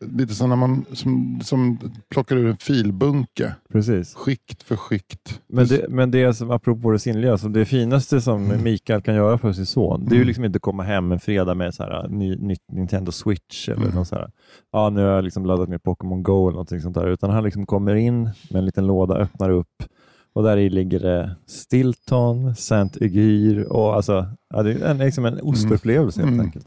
lite 0.00 0.34
som 0.34 0.48
när 0.48 0.56
man 0.56 0.84
som, 0.92 1.40
som 1.44 1.78
plockar 2.10 2.36
ur 2.36 2.46
en 2.46 2.56
filbunke, 2.56 3.54
Precis. 3.72 4.14
skikt 4.14 4.62
för 4.62 4.76
skikt. 4.76 5.40
Men 5.46 5.66
det, 5.66 5.86
men 5.88 6.10
det 6.10 6.22
är 6.22 6.32
som, 6.32 6.50
apropå 6.50 6.90
det 6.90 6.98
sinnliga, 6.98 7.38
så 7.38 7.48
det 7.48 7.64
finaste 7.64 8.20
som 8.20 8.44
Mm. 8.44 8.62
Mikael 8.64 9.02
kan 9.02 9.14
göra 9.14 9.38
för 9.38 9.52
sin 9.52 9.66
son, 9.66 10.06
det 10.08 10.14
är 10.14 10.18
ju 10.18 10.24
liksom 10.24 10.44
inte 10.44 10.58
komma 10.58 10.82
hem 10.82 11.12
en 11.12 11.20
fredag 11.20 11.54
med 11.54 11.74
så 11.74 11.82
här, 11.82 12.08
ny, 12.08 12.36
nytt 12.36 12.62
Nintendo 12.72 13.12
Switch 13.12 13.68
eller 13.68 13.82
Mm. 13.82 13.94
något 13.94 14.08
så 14.08 14.14
här, 14.14 14.30
ja 14.72 14.90
nu 14.90 15.00
har 15.00 15.08
jag 15.08 15.24
liksom 15.24 15.46
laddat 15.46 15.68
ner 15.68 15.78
Pokémon 15.78 16.22
Go 16.22 16.42
eller 16.48 16.52
någonting 16.52 16.80
sånt 16.80 16.94
där, 16.94 17.06
utan 17.06 17.30
han 17.30 17.44
liksom 17.44 17.66
kommer 17.66 17.94
in 17.94 18.22
med 18.24 18.58
en 18.58 18.64
liten 18.64 18.86
låda, 18.86 19.14
öppnar 19.16 19.50
upp 19.50 19.84
och 20.32 20.42
där 20.42 20.56
i 20.56 20.70
ligger 20.70 21.00
det 21.00 21.36
Stilton, 21.46 22.54
Saint 22.56 22.96
Egyr 22.96 23.62
och 23.62 23.94
alltså, 23.96 24.26
ja, 24.54 24.62
det 24.62 24.72
är 24.72 24.90
en, 24.90 24.98
liksom 24.98 25.24
en 25.24 25.40
ostupplevelse 25.40 26.20
helt 26.20 26.32
Mm. 26.32 26.46
enkelt. 26.46 26.66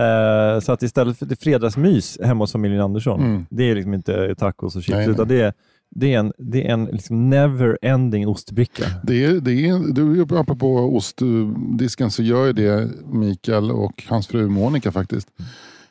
Eh, 0.00 0.60
så 0.60 0.72
att 0.72 0.82
istället 0.82 1.18
för 1.18 1.26
det 1.26 1.36
fredagsmys 1.40 2.18
hemma 2.24 2.42
hos 2.42 2.52
familjen 2.52 2.80
Andersson, 2.80 3.20
Mm. 3.20 3.46
det 3.50 3.70
är 3.70 3.74
liksom 3.74 3.94
inte 3.94 4.34
tacos 4.34 4.76
och 4.76 4.82
chips, 4.82 4.96
Nej, 4.96 5.06
nej. 5.06 5.14
utan 5.14 5.28
det 5.28 5.40
är, 5.40 5.52
det 5.90 6.14
är 6.14 6.18
en, 6.18 6.32
det 6.38 6.68
är 6.68 6.72
en 6.72 6.84
liksom 6.84 7.34
never-ending 7.34 8.26
ostbricka. 8.26 8.84
Det 9.02 9.24
är, 9.24 9.32
det 9.40 9.52
är, 9.52 9.92
du, 9.92 10.26
apropå 10.38 10.96
ostdisken 10.96 12.10
så 12.10 12.22
gör 12.22 12.46
ju 12.46 12.52
det 12.52 12.88
Mikael 13.12 13.70
och 13.70 14.04
hans 14.08 14.26
fru 14.26 14.48
Monica 14.48 14.92
faktiskt. 14.92 15.28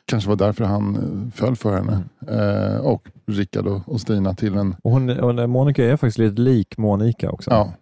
Kanske 0.04 0.28
var 0.28 0.36
därför 0.36 0.64
han 0.64 0.96
eh, 0.96 1.34
föll 1.34 1.56
för 1.56 1.76
henne. 1.76 2.02
Mm. 2.28 2.40
Eh, 2.72 2.76
och 2.80 3.08
Rickard 3.26 3.66
och, 3.66 3.80
och 3.88 4.00
Stina 4.00 4.34
till 4.34 4.54
en... 4.54 4.74
Och 4.82 4.90
hon, 4.90 5.10
och 5.10 5.50
Monica 5.50 5.84
är 5.84 5.96
faktiskt 5.96 6.18
lite 6.18 6.40
lik 6.40 6.78
Monica 6.78 7.30
också. 7.30 7.50
Ja, 7.50 7.72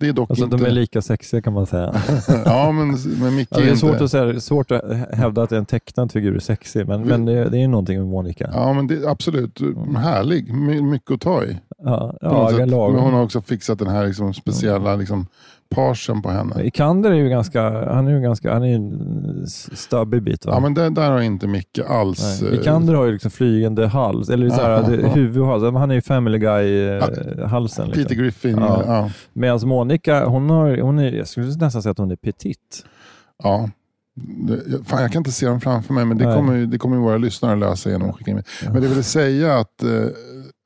det 0.00 0.08
är 0.08 0.12
dock 0.12 0.30
Alltså 0.30 0.44
inte... 0.44 0.56
de 0.56 0.64
är 0.64 0.70
lika 0.70 1.02
sexiga 1.02 1.42
kan 1.42 1.52
man 1.52 1.66
säga. 1.66 1.94
ja, 2.44 2.72
men, 2.72 2.96
men 3.20 3.36
Micke 3.36 3.48
Ja, 3.50 3.56
det 3.58 3.62
är 3.64 3.68
inte... 3.68 3.80
svårt 3.80 4.00
att, 4.00 4.10
säga, 4.10 4.40
svårt 4.40 4.70
att 4.70 4.82
hävda 5.12 5.42
att 5.42 5.52
en 5.52 5.66
tecknad 5.66 6.12
figur 6.12 6.36
är 6.36 6.40
sexig, 6.40 6.88
men, 6.88 7.02
men 7.02 7.24
det, 7.24 7.48
det 7.48 7.62
är 7.62 7.68
någonting 7.68 7.98
med 7.98 8.06
Monica. 8.06 8.50
Ja, 8.52 8.72
men 8.72 8.86
det, 8.86 9.06
absolut. 9.08 9.60
Härlig. 9.96 10.54
My, 10.54 10.82
mycket 10.82 11.10
att 11.10 11.20
ta 11.20 11.44
i. 11.44 11.58
Ja, 11.84 12.16
ja. 12.20 12.50
Men 12.58 13.00
hon 13.00 13.14
har 13.14 13.22
också 13.22 13.40
fixat 13.40 13.78
den 13.78 13.88
här 13.88 14.06
liksom, 14.06 14.34
speciella 14.34 14.96
liksom, 14.96 15.26
parsen 15.74 16.22
på 16.22 16.30
henne. 16.30 16.62
Ikander 16.62 17.10
är 17.10 17.14
ju 17.14 17.28
ganska, 17.28 17.92
han 17.94 18.08
är 18.08 18.12
ju 18.12 18.20
ganska, 18.20 18.52
han 18.52 18.64
är 18.64 18.74
en 18.74 19.46
stubbig 19.74 20.22
bit 20.22 20.46
va? 20.46 20.52
Ja, 20.54 20.60
men 20.60 20.74
där, 20.74 20.90
där 20.90 21.10
har 21.10 21.20
inte 21.20 21.46
Micke 21.46 21.78
alls... 21.88 22.42
Nej. 22.42 22.52
eh, 22.52 22.60
Ikander 22.60 22.94
har 22.94 23.06
ju 23.06 23.12
liksom 23.12 23.30
flygande 23.30 23.86
hals, 23.86 24.30
eller 24.30 24.48
så 24.50 24.62
här, 24.62 24.82
det, 24.82 25.08
huvud 25.14 25.42
och 25.42 25.46
hals. 25.48 25.62
Han 25.62 25.90
är 25.90 25.94
ju 25.94 26.00
Family 26.00 26.38
Guy-halsen. 26.38 27.86
Peter 27.86 28.00
Liksom. 28.00 28.16
Griffin. 28.16 28.58
Ja. 28.58 28.82
Ja. 28.86 28.96
Ja. 28.96 29.10
Medan 29.32 29.68
Monica, 29.68 29.89
hon, 30.26 30.50
har, 30.50 30.78
hon 30.78 30.98
är, 30.98 31.12
jag 31.12 31.28
skulle 31.28 31.46
nästan 31.46 31.82
säga 31.82 31.90
att 31.90 31.98
hon 31.98 32.10
är 32.10 32.16
petit. 32.16 32.84
Ja. 33.42 33.70
Fan, 34.84 35.02
jag 35.02 35.12
kan 35.12 35.20
inte 35.20 35.32
se 35.32 35.46
dem 35.46 35.60
framför 35.60 35.94
mig, 35.94 36.04
men 36.04 36.18
det 36.18 36.26
Nej. 36.26 36.36
kommer, 36.36 36.54
ju- 36.56 36.66
det 36.66 36.78
kommer 36.78 36.96
ju 36.96 37.02
våra 37.02 37.16
lyssnare 37.18 37.56
lösa 37.56 37.90
genom 37.90 38.10
att 38.10 38.16
skicka 38.16 38.30
in. 38.30 38.42
Men 38.64 38.82
det 38.82 38.88
vill 38.88 39.04
säga 39.04 39.58
att 39.58 39.82
eh, 39.82 40.04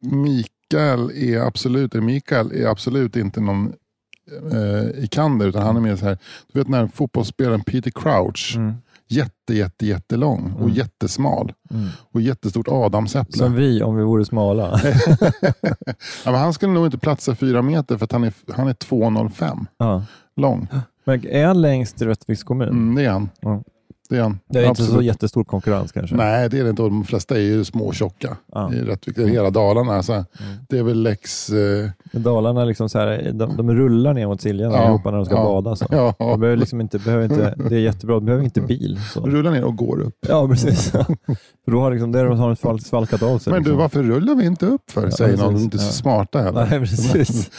Mikael 0.02 1.11
är 1.14 1.40
absolut, 1.40 1.95
Mikael 1.95 2.52
är 2.52 2.66
absolut 2.66 3.16
inte 3.16 3.40
någon 3.40 3.73
eh, 4.52 5.04
Ikander, 5.04 5.47
utan 5.47 5.62
han 5.62 5.76
är 5.76 5.81
mer 5.81 5.97
så 5.97 6.04
här, 6.04 6.19
du 6.52 6.59
vet 6.61 6.69
när 6.69 6.87
fotbollsspelaren 6.87 7.61
Peter 7.64 7.90
Crouch, 7.90 8.54
Mm. 8.57 8.75
Jätte, 9.08 9.54
jätte, 9.54 9.87
jättelång 9.87 10.52
och 10.52 10.61
Mm. 10.64 10.75
jättesmal 10.75 11.52
Mm. 11.70 11.88
och 12.12 12.20
jättestort 12.20 12.68
adamsäpple. 12.68 13.38
Som 13.38 13.54
vi 13.54 13.82
om 13.82 13.96
vi 13.96 14.02
vore 14.04 14.25
smala. 14.25 14.80
ja, 16.25 16.30
men 16.30 16.34
han 16.34 16.52
skulle 16.52 16.73
nog 16.73 16.87
inte 16.87 16.99
platsa 16.99 17.34
fyra 17.34 17.62
meter 17.62 17.96
för 17.96 18.04
att 18.04 18.12
han 18.12 18.25
är, 18.25 18.32
han 18.52 18.68
är 18.68 18.75
2,05 18.75 19.66
ja. 19.78 20.02
lång. 20.37 20.68
Men 21.04 21.26
är 21.26 21.46
han 21.46 21.61
längst 21.62 22.02
i 22.02 22.04
Rättviks 22.04 22.42
kommun? 22.42 22.68
Mm, 22.68 22.94
det 22.94 23.04
är 23.04 23.11
han. 23.11 23.28
Ja. 23.40 23.62
Det 24.08 24.16
är 24.16 24.23
han. 24.23 24.38
Det 24.49 24.58
är 24.58 24.68
inte 24.68 24.82
så 24.82 25.02
jättestor 25.02 25.44
konkurrens 25.44 25.92
kanske? 25.92 26.16
Nej, 26.16 26.49
det 26.49 26.58
är 26.58 26.64
det 26.64 26.70
inte. 26.70 26.82
De 26.82 27.04
flesta 27.04 27.34
är 27.37 27.40
ju 27.40 27.64
små 27.64 27.84
och 27.84 27.94
tjocka. 27.94 28.37
Ja. 28.52 28.73
I 28.73 28.80
Rättvik, 28.80 29.18
hela 29.18 29.50
Dalarna. 29.50 30.02
Så 30.02 30.25
Det 30.68 30.78
är 30.78 30.82
väl 30.82 31.02
Lex... 31.02 31.50
Eh, 31.50 31.90
Dalarna, 32.12 32.64
liksom 32.64 32.88
så 32.88 32.99
här, 32.99 33.30
de, 33.34 33.56
de 33.56 33.70
rullar 33.75 34.14
ner 34.14 34.26
mot 34.26 34.40
Siljan 34.40 34.73
Ja. 34.73 34.78
allihopa 34.78 35.11
när 35.11 35.16
de 35.18 35.26
ska 35.26 35.34
Ja. 35.34 35.44
bada. 35.44 35.76
Så. 35.76 35.87
ja, 35.90 36.14
De 36.18 36.40
behöver 36.40 36.56
liksom 36.56 36.80
inte, 36.80 36.99
behöver 36.99 37.25
inte, 37.25 37.54
det 37.68 37.76
är 37.76 37.80
jättebra, 37.80 38.14
de 38.14 38.25
behöver 38.25 38.44
inte 38.44 38.61
bil. 38.61 39.00
Så. 39.14 39.20
rullar 39.26 39.50
ner 39.50 39.64
och 39.64 39.76
går 39.76 40.00
upp. 40.00 40.16
Ja, 40.28 40.49
precis. 40.49 40.90
För 41.64 41.70
då 41.73 41.80
har 41.80 41.90
liksom, 41.90 42.12
där 42.12 42.25
har 42.25 42.46
de 42.49 42.56
sval- 42.56 42.80
svalkat 42.80 43.23
av 43.23 43.38
sig. 43.38 43.52
Men 43.52 43.62
du, 43.62 43.68
liksom. 43.68 43.78
varför 43.78 44.02
rullar 44.02 44.34
vi 44.34 44.46
inte 44.46 44.66
upp 44.66 44.90
för? 44.90 45.11
Säger 45.11 45.37
någon. 45.37 45.54
De 45.54 45.61
är 45.61 45.64
inte 45.64 45.78
så 45.78 45.92
smarta 45.92 46.38
heller. 46.40 46.66
Nej, 46.70 46.80
precis. 46.80 47.50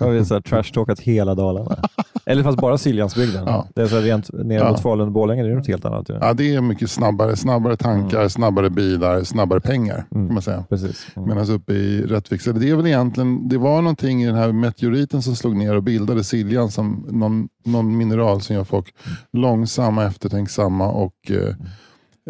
Har 0.00 0.10
vi 0.10 0.18
här 0.18 0.40
trash-talkat 0.40 1.00
hela 1.00 1.34
Dalarna. 1.34 1.76
Eller 2.26 2.42
fast 2.42 2.58
bara 2.58 2.78
Siljansbygden. 2.78 3.44
Ja. 3.46 3.66
Det 3.74 3.82
är 3.82 3.86
så 3.86 3.94
här 3.94 4.02
rent 4.02 4.32
ner 4.32 4.70
mot 4.70 4.80
Falun 4.80 5.06
och 5.06 5.12
Borlänge, 5.12 5.42
det 5.42 5.50
är 5.50 5.54
något 5.54 5.66
helt 5.66 5.84
annat. 5.84 5.93
Ju. 6.08 6.18
Ja, 6.20 6.34
det 6.34 6.54
är 6.54 6.60
mycket 6.60 6.90
snabbare. 6.90 7.36
Snabbare 7.36 7.76
tankar, 7.76 8.28
snabbare 8.28 8.70
bilar, 8.70 9.22
snabbare 9.24 9.60
pengar. 9.60 10.04
Mm. 10.14 10.26
Kan 10.26 10.34
man 10.34 10.42
säga. 10.42 10.64
Precis. 10.68 11.06
Mm. 11.16 11.28
Medan 11.28 11.50
uppe 11.50 11.72
i 11.72 12.02
Rättvik, 12.02 12.40
så 12.40 12.52
det 12.52 12.70
är 12.70 12.74
väl 12.76 12.86
egentligen, 12.86 13.48
det 13.48 13.58
var 13.58 13.82
någonting 13.82 14.22
i 14.22 14.26
den 14.26 14.36
här 14.36 14.52
meteoriten 14.52 15.22
som 15.22 15.36
slog 15.36 15.56
ner 15.56 15.76
och 15.76 15.82
bildade 15.82 16.24
Siljan 16.24 16.70
som 16.70 17.06
någon, 17.10 17.48
någon 17.64 17.96
mineral 17.96 18.40
som 18.40 18.56
gör 18.56 18.64
folk 18.64 18.94
långsamma, 19.32 20.04
eftertänksamma 20.04 20.88
och 20.90 21.30
eh, 21.30 21.54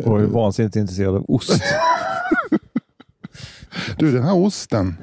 Och 0.06 0.20
är 0.20 0.26
vansinnigt 0.26 0.76
intresserad 0.76 1.14
av 1.16 1.24
ost. 1.28 1.62
Du, 3.98 4.12
den 4.12 4.22
här 4.22 4.36
osten. 4.36 4.96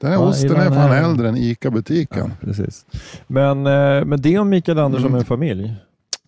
Den 0.00 0.10
här 0.10 0.18
Ja, 0.18 0.24
osten 0.28 0.56
är 0.56 0.70
fan 0.70 0.92
äldre 0.92 1.28
än 1.28 1.36
ICA-butiken. 1.36 2.32
Ja, 2.40 2.46
precis. 2.46 2.86
Men, 3.26 3.66
eh, 3.66 4.04
men 4.04 4.20
det 4.20 4.38
om 4.38 4.48
Mikael 4.48 4.78
Andersson 4.78 5.06
Mm. 5.06 5.18
med 5.18 5.26
familj. 5.26 5.74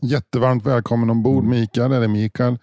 Jättevarmt 0.04 0.66
välkommen 0.66 1.10
ombord 1.10 1.44
Mm. 1.44 1.60
Mikael, 1.60 1.92
eller 1.92 2.08
Mikael. 2.08 2.58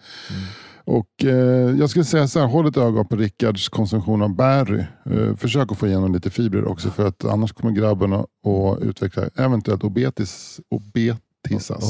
Och 0.84 1.24
eh, 1.24 1.76
Jag 1.78 1.90
skulle 1.90 2.04
säga 2.04 2.28
så 2.28 2.40
här, 2.40 2.46
håll 2.46 2.66
ett 2.66 2.76
öga 2.76 3.04
på 3.04 3.16
Rickards 3.16 3.68
konsumtion 3.68 4.22
av 4.22 4.36
berry. 4.36 4.84
Eh, 5.10 5.36
försök 5.36 5.72
att 5.72 5.78
få 5.78 5.86
igenom 5.86 6.12
lite 6.12 6.30
fibrer 6.30 6.64
också 6.64 6.90
för 6.90 7.06
att 7.06 7.24
annars 7.24 7.52
kommer 7.52 7.72
grabben 7.72 8.12
att, 8.12 8.26
utveckla 8.80 9.22
eventuellt 9.36 9.84
obetis, 9.84 10.60
obetisas. 10.70 11.18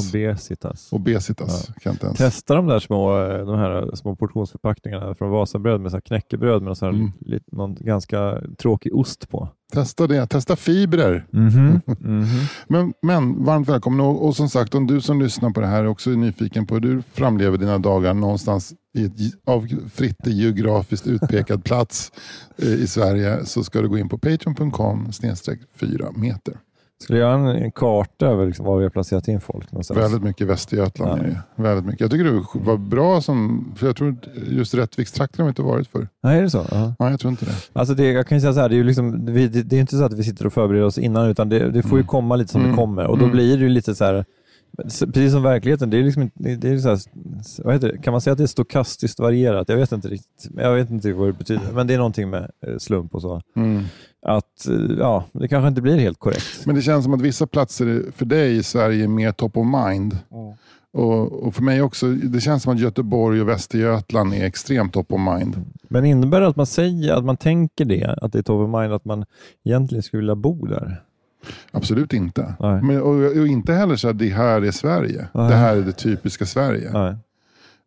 Obesitas. 0.08 0.92
Obesitas. 0.92 1.66
Kan 1.66 1.74
jag 1.82 1.94
inte 1.94 2.06
ens. 2.06 2.18
Testa 2.18 2.54
de 2.54 2.66
där 2.66 2.78
små, 2.80 3.18
eh, 3.22 3.46
de 3.46 3.58
här 3.58 3.94
små 3.96 4.16
portionsförpackningarna 4.16 5.14
från 5.14 5.30
Vasabröd 5.30 5.80
med 5.80 5.90
så 5.90 5.96
här 5.96 6.00
knäckebröd 6.02 6.62
med 6.62 6.76
så 6.78 6.84
här 6.84 6.92
Mm. 6.92 7.12
lite, 7.20 7.44
någon 7.56 7.74
ganska 7.74 8.38
tråkig 8.58 8.94
ost 8.96 9.28
på. 9.28 9.48
Testa 9.72 10.06
det. 10.06 10.26
Testa 10.26 10.56
fibrer. 10.56 11.26
Mhm. 11.30 11.80
Mhm. 12.00 12.26
Men, 12.68 12.92
men 13.02 13.44
varmt 13.44 13.68
välkommen. 13.68 14.00
Och, 14.00 14.26
och 14.26 14.36
som 14.36 14.48
sagt, 14.48 14.74
om 14.74 14.86
du 14.86 15.00
som 15.00 15.20
lyssnar 15.22 15.50
på 15.50 15.60
det 15.60 15.66
här 15.66 15.86
också 15.86 16.10
är 16.10 16.16
nyfiken 16.16 16.66
på 16.66 16.74
hur 16.74 16.80
du 16.80 17.02
framlever 17.12 17.58
dina 17.58 17.78
dagar 17.78 18.14
någonstans 18.14 18.72
i 18.94 19.04
ett, 19.04 19.12
av 19.46 19.66
Fritte 19.94 20.30
geografiskt 20.30 21.06
utpekad 21.06 21.64
plats 21.64 22.12
eh, 22.56 22.68
i 22.68 22.86
Sverige 22.86 23.44
så 23.46 23.64
ska 23.64 23.80
du 23.80 23.88
gå 23.88 23.98
in 23.98 24.08
på 24.08 24.18
patreon.com 24.18 25.12
snedstreck 25.12 25.60
4 25.76 26.12
meter. 26.16 26.54
Skulle 27.02 27.18
göra 27.18 27.34
en, 27.34 27.46
en 27.46 27.72
karta 27.72 28.26
över 28.26 28.46
liksom 28.46 28.66
var 28.66 28.76
vi 28.76 28.82
har 28.82 28.90
placerat 28.90 29.28
in 29.28 29.40
folk 29.40 29.72
någonstans? 29.72 30.00
Väldigt 30.00 30.22
mycket 30.22 30.46
Västergötland 30.46 31.10
Ja. 31.12 31.16
är 31.16 31.22
det 31.22 31.28
ju. 31.56 31.62
Väldigt 31.62 31.84
mycket. 31.86 32.00
Jag 32.00 32.10
tycker 32.10 32.24
du 32.24 32.42
var 32.54 32.76
bra 32.76 33.20
som, 33.20 33.64
för 33.76 33.86
jag 33.86 33.96
tror 33.96 34.16
just 34.48 34.74
Rättvikstrakten 34.74 35.42
har 35.42 35.44
vi 35.46 35.48
inte 35.50 35.62
varit 35.62 35.88
för. 35.88 36.08
Nej, 36.22 36.38
är 36.38 36.42
det 36.42 36.50
så? 36.50 36.66
Ja. 36.70 36.94
Nej, 36.98 37.10
jag 37.10 37.20
tror 37.20 37.30
inte 37.30 37.44
det. 37.44 37.52
Alltså 37.72 37.94
det, 37.94 38.12
jag 38.12 38.26
kan 38.26 38.40
säga 38.40 38.52
så 38.52 38.60
här, 38.60 38.68
det 38.68 38.74
är 38.74 38.76
ju 38.76 38.84
liksom, 38.84 39.26
vi, 39.26 39.48
det, 39.48 39.62
det 39.62 39.76
är 39.76 39.80
inte 39.80 39.96
så 39.96 40.04
att 40.04 40.12
vi 40.12 40.24
sitter 40.24 40.46
och 40.46 40.52
förbereder 40.52 40.86
oss 40.86 40.98
innan, 40.98 41.28
utan 41.28 41.48
det, 41.48 41.70
det 41.70 41.82
får 41.82 41.90
ju 41.98 42.02
Mm. 42.02 42.06
komma 42.06 42.36
lite 42.36 42.52
som 42.52 42.60
Mm. 42.60 42.72
det 42.72 42.76
kommer. 42.76 43.06
Och 43.06 43.18
då 43.18 43.24
Mm. 43.24 43.36
blir 43.36 43.56
det 43.56 43.62
ju 43.62 43.68
lite 43.68 43.94
så 43.94 44.04
här, 44.04 44.24
precis 45.12 45.32
som 45.32 45.42
verkligheten, 45.42 45.90
det 45.90 45.98
är 45.98 46.02
liksom 46.02 46.30
det- 46.34 46.64
är 46.64 46.78
så 46.78 46.88
här, 46.88 46.98
vad 47.64 47.74
heter 47.74 47.88
det? 47.92 47.98
kan 47.98 48.12
man 48.12 48.20
säga 48.20 48.32
att 48.32 48.38
det 48.38 48.44
är 48.44 48.46
stokastiskt 48.46 49.18
varierat? 49.18 49.68
Jag 49.68 49.76
vet 49.76 49.92
inte 49.92 50.08
riktigt, 50.08 50.48
jag 50.56 50.74
vet 50.74 50.90
inte 50.90 51.12
vad 51.12 51.28
det 51.28 51.32
betyder, 51.32 51.72
men 51.72 51.86
det 51.86 51.94
är 51.94 51.98
någonting 51.98 52.30
med 52.30 52.50
eh, 52.66 52.78
slump 52.78 53.14
och 53.14 53.22
så. 53.22 53.42
Mm. 53.56 53.82
Att, 54.26 54.68
eh, 54.68 54.96
ja, 54.98 55.24
det 55.32 55.48
kanske 55.48 55.68
inte 55.68 55.82
blir 55.82 55.98
helt 55.98 56.18
korrekt. 56.18 56.66
Men 56.66 56.74
det 56.74 56.82
känns 56.82 57.04
som 57.04 57.14
att 57.14 57.20
vissa 57.20 57.46
platser 57.46 58.02
för 58.16 58.24
dig 58.24 58.56
i 58.56 58.62
Sverige 58.62 59.04
är 59.04 59.08
mer 59.08 59.32
top 59.32 59.56
of 59.56 59.66
mind. 59.86 60.18
Och, 60.94 61.32
och 61.46 61.54
för 61.54 61.62
mig 61.62 61.82
också, 61.82 62.06
det 62.06 62.40
känns 62.40 62.62
som 62.62 62.72
att 62.72 62.80
Göteborg 62.80 63.40
och 63.40 63.48
Västergötland 63.48 64.34
är 64.34 64.44
extremt 64.44 64.92
top 64.92 65.12
of 65.12 65.20
mind. 65.20 65.56
Men 65.88 66.04
innebär 66.04 66.40
det 66.40 66.46
att 66.46 66.56
man 66.56 66.66
säger, 66.66 67.14
att 67.14 67.24
man 67.24 67.36
tänker 67.36 67.84
det, 67.84 68.18
att 68.22 68.32
det 68.32 68.38
är 68.38 68.42
top 68.42 68.68
of 68.68 68.80
mind, 68.80 68.92
att 68.92 69.04
man 69.04 69.24
egentligen 69.64 70.02
skulle 70.02 70.20
vilja 70.20 70.34
bo 70.34 70.66
där? 70.66 71.02
Absolut 71.70 72.12
inte. 72.12 72.54
Nej. 72.60 72.82
Men, 72.82 73.02
och, 73.02 73.14
och 73.40 73.46
inte 73.46 73.72
heller 73.72 73.96
så 73.96 74.08
att 74.08 74.18
det 74.18 74.28
här 74.28 74.62
är 74.62 74.70
Sverige. 74.70 75.28
Nej. 75.34 75.48
Det 75.48 75.54
här 75.56 75.76
är 75.76 75.82
det 75.82 75.92
typiska 75.92 76.46
Sverige. 76.46 76.90
Nej. 76.92 77.16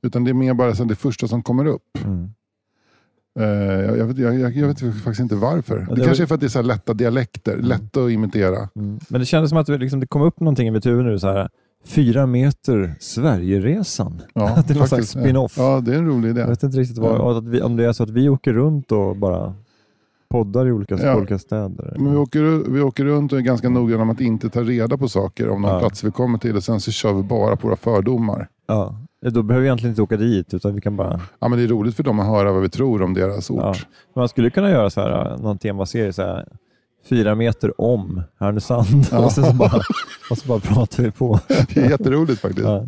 Utan 0.04 0.24
det 0.24 0.32
är 0.32 0.34
mer 0.34 0.54
bara 0.54 0.76
så 0.76 0.84
det 0.84 0.96
första 0.96 1.28
som 1.28 1.44
kommer 1.44 1.66
upp. 1.66 1.98
Mm. 2.06 2.30
Eh, 3.40 3.46
jag, 3.98 4.06
vet, 4.06 4.18
jag, 4.18 4.40
jag 4.56 4.68
vet 4.68 4.80
faktiskt 4.80 5.20
inte 5.20 5.36
varför. 5.36 5.78
det 5.80 5.86
det 5.86 5.90
var- 6.00 6.06
kanske 6.06 6.24
är 6.24 6.28
för 6.28 6.36
att 6.36 6.42
det 6.42 6.48
är 6.48 6.50
så 6.50 6.62
lätta 6.62 6.94
dialekter. 6.94 7.58
Lätta 7.58 8.04
att 8.06 8.12
imitera. 8.12 8.70
Mm. 8.76 9.00
Men 9.10 9.20
det 9.22 9.26
kändes 9.26 9.50
som 9.50 9.58
att 9.58 9.68
det, 9.68 9.78
liksom, 9.78 10.00
det 10.00 10.08
kom 10.08 10.22
upp 10.22 10.40
någonting 10.40 10.68
i 10.68 10.72
mitt 10.72 10.86
huvud 10.86 11.06
nu, 11.06 11.20
så 11.20 11.28
här, 11.32 11.50
fyra 11.86 12.26
meter 12.26 12.96
Sverigeresan. 13.00 14.22
Ja, 14.34 14.50
Att 14.58 14.68
det 14.68 14.74
slags 14.74 14.90
faktiskt. 14.90 15.12
spin-off. 15.12 15.54
Ja, 15.58 15.82
det 15.86 15.94
är 15.94 15.98
en 15.98 16.08
rolig 16.08 16.30
idé. 16.30 16.42
Jag 16.42 16.48
vet 16.48 16.64
inte 16.64 16.78
riktigt 16.78 16.98
vad, 16.98 17.16
Ja. 17.20 17.40
vi, 17.40 17.62
om 17.62 17.76
det 17.76 17.86
är 17.86 17.94
så 17.94 18.04
att 18.04 18.10
vi 18.10 18.30
åker 18.30 18.54
runt 18.54 18.92
och 18.92 19.16
bara 19.18 19.54
poddar 20.30 20.68
i 20.68 20.72
olika, 20.72 20.96
Ja. 20.98 21.16
olika 21.16 21.40
städer. 21.40 21.94
Men 21.98 22.12
vi, 22.12 22.18
åker, 22.18 22.72
vi 22.72 22.82
åker 22.82 23.06
runt 23.06 23.32
och 23.34 23.38
är 23.40 23.42
ganska 23.44 23.70
noggranna 23.70 24.06
med 24.06 24.14
att 24.14 24.22
inte 24.22 24.50
ta 24.50 24.62
reda 24.62 24.98
på 24.98 25.08
saker 25.10 25.50
om 25.50 25.62
de 25.62 25.72
Ja. 25.72 25.80
platser 25.80 26.08
vi 26.08 26.12
kommer 26.12 26.38
till 26.38 26.56
och 26.56 26.64
sen 26.64 26.80
så 26.82 26.92
kör 26.92 27.14
vi 27.14 27.24
bara 27.24 27.56
på 27.56 27.68
våra 27.68 27.78
fördomar. 27.78 28.48
Ja. 28.68 28.96
Då 29.32 29.44
behöver 29.44 29.62
vi 29.62 29.68
egentligen 29.68 29.92
inte 29.92 30.02
åka 30.02 30.18
dit, 30.18 30.54
utan 30.54 30.76
vi 30.76 30.82
kan 30.82 30.96
bara... 30.96 31.22
Ja, 31.40 31.48
men 31.48 31.60
det 31.60 31.66
är 31.66 31.68
roligt 31.68 31.96
för 31.96 32.04
dem 32.04 32.20
att 32.20 32.26
höra 32.28 32.52
vad 32.52 32.62
vi 32.62 32.70
tror 32.70 33.02
om 33.02 33.14
deras 33.14 33.50
ort. 33.50 33.62
Ja. 33.62 33.76
Man 34.16 34.30
skulle 34.30 34.50
kunna 34.50 34.70
göra 34.70 34.90
så 34.90 35.02
här, 35.02 35.38
någon 35.38 35.58
temaserie, 35.58 36.14
så 36.14 36.22
här, 36.22 36.48
fyra 37.10 37.36
meter 37.36 37.82
om 37.82 38.22
Härnösand 38.40 39.08
Ja. 39.12 39.20
och, 39.26 39.32
sen 39.32 39.44
så 39.46 39.54
bara, 39.54 39.82
och 40.32 40.38
så 40.38 40.48
bara 40.48 40.60
pratar 40.60 41.04
vi 41.04 41.12
på. 41.12 41.40
Det 41.48 41.78
är 41.78 41.90
jätteroligt 41.90 42.42
faktiskt. 42.42 42.68
Ja. 42.68 42.86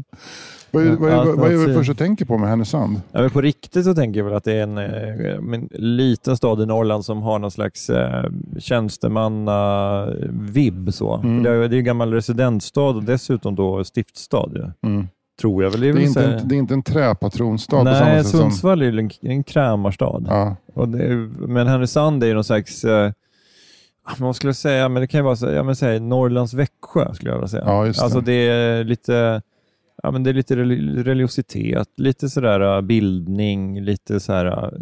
Vad, 0.72 0.88
är, 0.88 0.92
vad, 0.92 1.10
är, 1.12 1.16
Allt 1.16 1.38
vad 1.38 1.48
är 1.48 1.52
det 1.52 1.58
man 1.68 1.76
första 1.76 1.94
du 1.94 1.98
tänker 1.98 2.26
på 2.26 2.38
med 2.38 2.50
Härnösand? 2.50 3.02
Ja, 3.12 3.22
men 3.22 3.30
på 3.30 3.42
riktigt 3.42 3.86
så 3.86 3.94
tänker 3.96 4.20
jag 4.20 4.26
väl 4.26 4.34
att 4.34 4.44
det 4.44 4.54
är 4.54 4.64
en, 4.64 4.78
eh, 4.78 5.54
en 5.54 5.70
liten 5.72 6.38
stad 6.38 6.62
i 6.62 6.66
Norrland 6.66 7.06
som 7.06 7.22
har 7.22 7.40
någon 7.40 7.52
slags 7.52 7.90
eh, 7.90 8.26
tjänstemanna-vibb. 8.60 10.94
Så. 10.94 11.16
Mm. 11.16 11.44
Det, 11.44 11.50
är, 11.50 11.54
är 11.54 11.74
en 11.74 11.84
gammal 11.84 12.14
residensstad 12.14 12.82
och 12.96 13.04
dessutom 13.04 13.56
då 13.56 13.84
stiftsstad. 13.84 14.50
ju. 14.56 14.90
Mm. 14.90 15.08
Tror 15.42 15.64
jag 15.64 15.72
väl. 15.72 15.82
Det 15.82 15.90
är 15.90 15.94
Det, 15.94 16.02
är 16.02 16.08
inte 16.08 16.26
en, 16.26 16.48
det 16.48 16.56
är 16.56 16.58
inte 16.58 16.74
en 16.74 16.84
träpatronstad 16.84 17.78
på 17.78 17.84
samma 17.86 18.00
Nej, 18.06 18.24
sätt 18.24 18.32
som... 18.32 18.40
Sundsvall 18.40 18.82
är 18.82 18.92
ju 18.92 19.00
en, 19.00 19.10
en 19.22 19.44
krämarstad. 19.44 20.24
Ja, 20.28 20.56
Och 20.74 20.90
det, 20.90 21.04
är- 21.06 21.48
men 21.48 21.68
Härnösand 21.68 22.24
är 22.24 22.28
ju 22.28 22.34
någon 22.34 22.44
slags, 22.44 22.84
eh, 22.84 23.12
vad 24.18 24.36
skulle 24.36 24.50
jag 24.50 24.56
säga, 24.56 24.90
men 24.90 25.02
det 25.02 25.08
kan 25.08 25.20
ju 25.20 25.24
vara 25.24 25.36
så, 25.36 25.46
ja, 25.52 25.64
men 25.64 25.76
säg, 25.76 26.00
Norrlands 26.00 26.54
Växjö 26.54 27.14
skulle 27.14 27.32
jag 27.32 27.38
vilja 27.38 27.48
säga. 27.48 27.64
Ja, 27.66 27.86
just 27.86 28.00
det. 28.00 28.04
Alltså 28.04 28.22
det 28.22 28.34
är 28.34 28.84
lite, 28.84 29.42
ja, 30.04 30.12
men 30.12 30.24
det 30.24 30.30
är 30.30 30.34
lite 30.34 30.56
religiositet, 30.56 31.88
lite 31.98 32.30
sådär 32.30 32.76
äh, 32.78 32.82
bildning, 32.82 33.82
lite 33.82 34.20
så 34.20 34.34
här, 34.34 34.74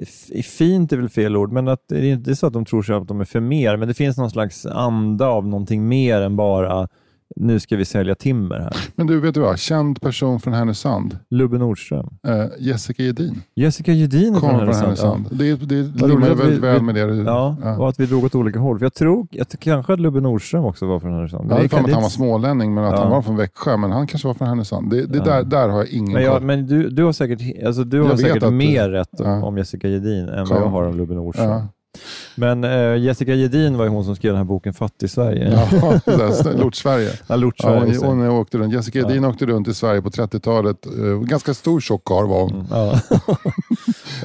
äh, 0.00 0.42
fint 0.42 0.92
är 0.92 0.96
väl 0.96 1.08
fel 1.08 1.36
ord, 1.36 1.52
men 1.52 1.68
att 1.68 1.88
det 1.88 1.98
är 1.98 2.12
inte 2.12 2.36
så 2.36 2.46
att 2.46 2.52
de 2.52 2.64
tror 2.64 2.82
sig 2.82 2.94
att 2.94 3.08
de 3.08 3.20
är 3.20 3.24
för 3.24 3.40
mer, 3.40 3.76
men 3.76 3.88
det 3.88 3.94
finns 3.94 4.16
någon 4.16 4.30
slags 4.30 4.66
anda 4.66 5.26
av 5.26 5.46
någonting 5.46 5.88
mer 5.88 6.20
än 6.20 6.36
bara 6.36 6.88
nu 7.36 7.60
ska 7.60 7.76
vi 7.76 7.84
sälja 7.84 8.14
timmer 8.14 8.58
här. 8.58 8.76
men 8.96 9.06
du, 9.06 9.20
vet 9.20 9.34
du 9.34 9.40
vad? 9.40 9.58
Känd 9.58 10.00
person 10.00 10.40
från 10.40 10.54
Härnösand. 10.54 11.18
Lubbe 11.30 11.58
Nordström. 11.58 12.08
Eh, 12.28 12.44
Jessica 12.58 13.02
Gedin. 13.02 13.42
Jessica 13.56 13.92
Gedin 13.92 14.32
från 14.32 14.40
från 14.40 14.50
Härnösand. 14.60 14.82
Härnösand. 14.84 15.28
Det, 15.30 15.56
det 15.56 15.80
att 16.04 16.10
väldigt 16.12 16.46
vi- 16.48 16.58
väl 16.58 16.82
med 16.82 16.94
det. 16.94 17.06
du- 17.06 17.22
Ja, 17.22 17.56
ja. 17.62 17.76
och 17.78 17.88
att 17.88 18.00
vi 18.00 18.06
drog 18.06 18.24
åt 18.24 18.34
olika 18.34 18.58
håll. 18.58 18.78
För 18.78 18.84
jag 18.84 18.94
tror, 18.94 19.26
jag 19.30 19.46
kanske 19.48 19.92
att 19.92 20.00
Lubbe 20.00 20.20
Nordström 20.20 20.64
också 20.64 20.86
var 20.86 21.00
från 21.00 21.12
Härnösand. 21.12 21.50
Jag 21.50 21.56
hade 21.56 21.68
för 21.68 21.76
mig 21.76 21.84
att 21.84 21.92
han 21.92 22.02
var 22.02 22.08
smålänning, 22.10 22.74
men 22.74 22.84
att 22.84 22.92
Ja. 22.92 23.02
han 23.02 23.10
var 23.10 23.22
från 23.22 23.36
Växjö. 23.36 23.76
Men 23.76 23.92
han 23.92 24.06
kanske 24.06 24.28
var 24.28 24.34
från 24.34 24.48
Härnösand. 24.48 24.90
Det, 24.90 25.06
det 25.06 25.18
Ja. 25.18 25.24
där, 25.24 25.42
där 25.42 25.68
har 25.68 25.78
jag 25.78 25.88
ingen 25.88 26.12
Men, 26.12 26.22
jag, 26.22 26.32
koll. 26.32 26.42
men 26.42 26.66
du, 26.66 26.88
du 26.90 27.04
har 27.04 27.12
säkert, 27.12 27.66
alltså 27.66 27.84
du 27.84 28.02
har 28.02 28.16
säkert 28.16 28.52
mer 28.52 28.88
rätt 28.88 29.20
om, 29.20 29.26
ja. 29.26 29.58
Jessica 29.58 29.88
Gedin 29.88 30.28
än 30.28 30.46
vad 30.48 30.58
jag 30.58 30.66
har 30.66 30.82
om 30.82 30.96
Lubbe 30.96 31.14
Nordström. 31.14 31.62
Ja. 31.94 32.00
Men 32.34 32.64
eh, 32.64 32.96
Jessica 32.96 33.34
Gedin 33.34 33.76
var 33.76 33.84
ju 33.84 33.90
hon 33.90 34.04
som 34.04 34.16
skrev 34.16 34.32
den 34.32 34.36
här 34.38 34.44
boken 34.44 34.74
Fattig-Sverige. 34.74 35.50
Ja, 35.72 36.00
det 36.04 36.16
där, 36.16 36.58
Lort-Sverige. 36.58 37.10
Ja, 37.26 37.36
Lort 37.36 37.54
Ja, 37.58 37.64
Sverige. 37.80 37.98
hon, 37.98 38.18
hon 38.20 38.28
åkte 38.28 38.58
runt. 38.58 38.74
Jessica 38.74 38.98
Ja. 38.98 39.10
Edin 39.10 39.24
åkte 39.24 39.46
runt 39.46 39.68
i 39.68 39.74
Sverige 39.74 40.02
på 40.02 40.10
30-talet. 40.10 40.86
Eh, 40.86 41.18
ganska 41.20 41.54
stor 41.54 41.80
tjock 41.80 42.04
karl 42.04 42.26
var 42.28 42.40
hon. 42.42 42.52
Mm, 42.52 42.66
ja. 42.70 43.00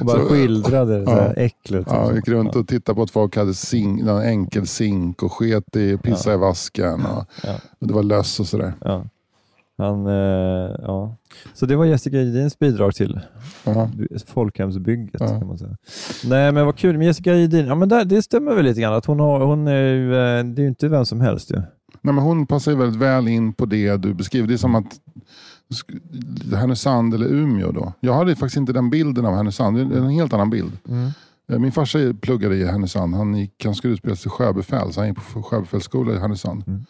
och 0.00 0.06
bara 0.06 0.18
Så- 0.18 0.28
skildrade 0.28 0.98
det 1.04 1.10
Ja. 1.10 1.32
äcklet. 1.32 1.86
Ja, 1.90 2.08
så. 2.08 2.14
gick 2.14 2.28
runt 2.28 2.56
och 2.56 2.68
tittade 2.68 2.96
på 2.96 3.02
att 3.02 3.10
folk 3.10 3.36
hade 3.36 3.54
zink, 3.54 4.02
enkel 4.24 4.66
zink 4.66 5.22
och 5.22 5.32
sket 5.32 5.76
i 5.76 5.96
pissa 5.96 6.30
Ja. 6.30 6.34
i 6.34 6.38
vasken. 6.38 7.06
Och, 7.06 7.24
Ja. 7.42 7.52
och 7.80 7.86
det 7.86 7.94
var 7.94 8.02
löss 8.02 8.40
och 8.40 8.46
sådär. 8.46 8.72
Ja. 8.84 9.04
Han, 9.78 10.06
eh, 10.06 10.12
ja. 10.82 11.16
Så 11.54 11.66
det 11.66 11.76
var 11.76 11.84
Jessica 11.84 12.16
Gedins 12.16 12.58
bidrag 12.58 12.94
till 12.94 13.20
Ja. 13.64 13.90
folkhemsbygget 14.26 15.18
kan 15.18 15.46
man 15.46 15.58
säga. 15.58 15.76
Nej 16.24 16.52
men 16.52 16.66
vad 16.66 16.76
kul 16.76 16.98
med 16.98 17.06
Jessica 17.06 17.34
Gedin. 17.34 17.66
Ja, 17.66 17.74
men 17.74 17.88
där, 17.88 18.04
det 18.04 18.22
stämmer 18.22 18.54
väl 18.54 18.64
lite 18.64 18.80
grann. 18.80 18.94
Att 18.94 19.06
hon 19.06 19.20
har, 19.20 19.40
hon 19.40 19.68
är, 19.68 19.82
ju, 19.94 20.14
eh, 20.14 20.44
det 20.44 20.60
är 20.60 20.62
ju 20.62 20.68
inte 20.68 20.88
vem 20.88 21.06
som 21.06 21.20
helst 21.20 21.50
ju. 21.50 21.56
Nej, 22.00 22.14
men 22.14 22.24
hon 22.24 22.46
passar 22.46 22.70
ju 22.72 22.76
väldigt 22.78 23.00
väl 23.00 23.28
in 23.28 23.52
på 23.52 23.66
det 23.66 23.96
du 23.96 24.14
beskriver. 24.14 24.48
Det 24.48 24.54
är 24.54 24.58
som 24.58 24.74
att 24.74 25.00
Härnösand 26.54 27.14
eller 27.14 27.26
Umeå 27.26 27.72
då. 27.72 27.92
Jag 28.00 28.14
hade 28.14 28.36
faktiskt 28.36 28.56
inte 28.56 28.72
den 28.72 28.90
bilden 28.90 29.26
av 29.26 29.34
Härnösand. 29.34 29.76
Det 29.76 29.96
är 29.96 30.00
en 30.00 30.10
helt 30.10 30.32
annan 30.32 30.50
bild. 30.50 30.72
Eh, 31.52 31.58
Min 31.58 31.72
farsa 31.72 31.98
pluggade 32.20 32.56
i 32.56 32.64
Härnösand. 32.66 33.14
Han, 33.14 33.34
gick, 33.34 33.64
han 33.64 33.74
skulle 33.74 33.94
utbilda 33.94 34.16
sig 34.16 34.22
till 34.22 34.30
sjöbefäl, 34.30 34.92
så 34.92 35.00
han 35.00 35.08
gick 35.08 35.18
på 35.32 35.42
sjöbefälsskola 35.42 36.12
i 36.14 36.18
Härnösand. 36.18 36.64
Mm. 36.66 36.84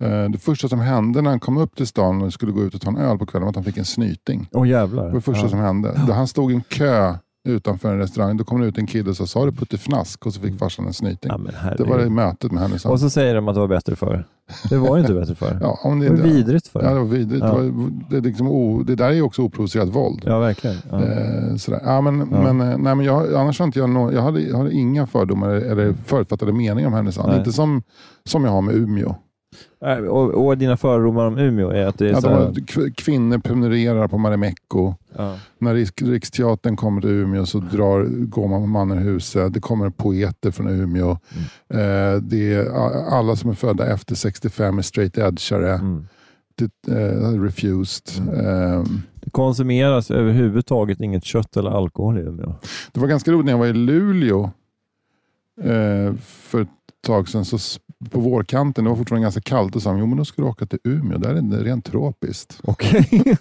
Eh, 0.00 0.30
Det 0.30 0.38
första 0.38 0.68
som 0.68 0.80
hände 0.80 1.22
när 1.22 1.30
han 1.30 1.40
kom 1.40 1.56
upp 1.56 1.76
till 1.76 1.86
stan 1.86 2.22
och 2.22 2.32
skulle 2.32 2.52
gå 2.52 2.62
ut 2.62 2.74
och 2.74 2.80
ta 2.80 2.90
en 2.90 2.96
öl 2.96 3.18
på 3.18 3.26
kvällen 3.26 3.44
var 3.44 3.50
att 3.50 3.56
han 3.56 3.64
fick 3.64 3.76
en 3.76 3.84
snyting. 3.84 4.48
Åh 4.52 4.68
jävlar. 4.68 5.02
Det 5.02 5.08
var 5.08 5.14
det 5.14 5.20
första 5.20 5.44
ja. 5.44 5.48
som 5.48 5.58
hände. 5.58 5.92
Han 6.12 6.26
stod 6.26 6.52
i 6.52 6.54
en 6.54 6.62
kö 6.62 7.14
utanför 7.48 7.92
en 7.92 7.98
restaurang. 7.98 8.36
Då 8.36 8.44
kom 8.44 8.60
det 8.60 8.66
ut 8.66 8.78
en 8.78 8.86
kille 8.86 9.10
och 9.10 9.16
sa, 9.16 9.26
sa 9.26 9.44
du 9.44 9.52
puttifnask? 9.52 10.26
Och 10.26 10.34
så 10.34 10.40
fick 10.40 10.58
farsan 10.58 10.86
en 10.86 10.92
snyting. 10.92 11.30
Ja, 11.62 11.74
det 11.78 11.84
var 11.84 11.98
det 11.98 12.10
mötet 12.10 12.52
med 12.52 12.62
Härnösand. 12.62 12.92
Och 12.92 13.00
så 13.00 13.10
säger 13.10 13.34
de 13.34 13.48
att 13.48 13.54
det 13.54 13.60
var 13.60 13.68
bättre 13.68 13.96
förr. 13.96 14.24
Det 14.68 14.76
var 14.76 14.96
ju 14.96 15.00
inte 15.00 15.14
bättre 15.14 15.34
förr. 15.34 15.58
Ja, 15.62 15.78
om 15.82 16.00
det, 16.00 16.08
Det 16.08 16.12
var 16.12 16.22
vidrigt 16.22 16.68
förr. 16.68 16.82
Ja, 16.82 16.88
det 16.90 16.98
var 16.98 17.06
vidrigt. 17.06 17.44
Ja. 17.44 17.58
Det, 17.58 17.70
var, 17.70 17.90
det, 18.10 18.16
är 18.16 18.20
liksom 18.20 18.48
o, 18.48 18.82
det 18.82 18.94
där 18.94 19.10
är 19.10 19.22
också 19.22 19.42
oprovocerat 19.42 19.88
våld. 19.88 20.22
Ja, 20.26 20.38
verkligen. 20.38 20.76
Ja. 20.90 21.02
Eh, 21.02 21.56
sådär. 21.56 21.80
Ja, 21.84 22.00
men, 22.00 22.18
Ja. 22.18 22.52
Men, 22.52 22.60
eh, 22.60 22.78
nej, 22.78 22.94
men 22.94 23.06
jag, 23.06 23.34
annars 23.34 23.58
har 23.58 23.66
inte 23.66 23.78
jag, 23.78 24.14
jag, 24.14 24.22
hade, 24.22 24.40
jag 24.40 24.58
hade 24.58 24.72
inga 24.72 25.06
fördomar 25.06 25.50
eller 25.50 25.92
förutfattade 26.04 26.52
meningar 26.52 26.86
om 26.86 26.94
Härnösand. 26.94 27.34
Inte 27.38 27.52
som, 27.52 27.82
som 28.24 28.44
jag 28.44 28.50
har 28.50 28.62
med 28.62 28.74
Umeå. 28.74 29.14
Och, 30.08 30.46
och 30.46 30.58
dina 30.58 30.76
fördomar 30.76 31.26
om 31.26 31.38
Umeå 31.38 31.70
är 31.70 31.86
att 31.86 31.98
det 31.98 32.08
är 32.08 32.12
Ja, 32.12 32.20
så 32.20 32.28
här, 32.28 32.94
kvinnor 32.94 33.38
prenumererar 33.38 34.08
på 34.08 34.18
Marimekko. 34.18 34.94
Ja. 35.16 35.36
När 35.58 35.74
Riks, 35.74 36.02
Riksteatern 36.02 36.76
kommer 36.76 37.00
till 37.00 37.10
Umeå 37.10 37.46
så 37.46 37.58
drar, 37.58 38.04
går 38.04 38.48
man 38.48 38.60
på 38.60 38.66
Mannerhuset. 38.66 39.54
Det 39.54 39.60
kommer 39.60 39.90
poeter 39.90 40.50
från 40.50 40.68
Umeå. 40.68 41.10
Eh, 41.10 42.20
det 42.22 42.52
är, 42.54 42.70
alla 43.16 43.36
som 43.36 43.50
är 43.50 43.54
födda 43.54 43.86
efter 43.86 44.14
65 44.14 44.78
är 44.78 44.82
straight 44.82 45.18
edgeare. 45.18 45.72
Mm. 45.74 46.06
Det, 46.54 46.92
eh, 46.92 47.40
refused. 47.42 48.28
Eh, 48.34 48.84
Det 49.14 49.30
konsumeras 49.30 50.10
överhuvudtaget 50.10 51.00
inget 51.00 51.24
kött 51.24 51.56
eller 51.56 51.70
alkohol 51.70 52.18
i 52.18 52.20
Umeå. 52.20 52.54
det 52.92 53.00
var 53.00 53.08
ganska 53.08 53.32
roligt 53.32 53.44
när 53.44 53.52
jag 53.52 53.58
var 53.58 53.66
i 53.66 53.72
Luleå 53.72 54.50
eh, 55.62 56.14
för 56.20 56.60
ett 56.62 56.68
tag 57.06 57.28
sedan. 57.28 57.44
Så 57.44 57.58
på 58.10 58.20
vårkanten, 58.20 58.84
det 58.84 58.90
var 58.90 58.96
fortfarande 58.96 59.22
ganska 59.24 59.40
kallt, 59.40 59.76
och 59.76 59.82
sa 59.82 59.96
jo 59.98 60.06
men 60.06 60.16
då 60.18 60.24
ska 60.24 60.42
du 60.42 60.48
åka 60.48 60.66
till 60.66 60.78
Umeå. 60.84 61.18
Där 61.18 61.34
är 61.34 61.42
det 61.42 61.56
rent 61.56 61.84
tropiskt. 61.84 62.58
Okej. 62.64 63.08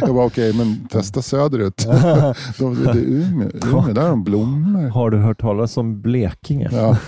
Jag 0.00 0.12
var 0.12 0.24
okej, 0.26 0.54
men 0.54 0.88
testa 0.88 1.22
söderut. 1.22 1.86
Då, 2.58 2.70
det 2.74 2.90
är 2.90 2.96
Umeå, 2.96 3.48
Umeå, 3.66 3.92
där 3.94 4.02
har 4.02 4.08
de 4.08 4.24
blommor. 4.24 4.88
Har 4.88 5.10
du 5.10 5.16
hört 5.18 5.40
talas 5.40 5.76
om 5.76 6.00
Blekinge? 6.00 6.68
Ja. 6.72 6.96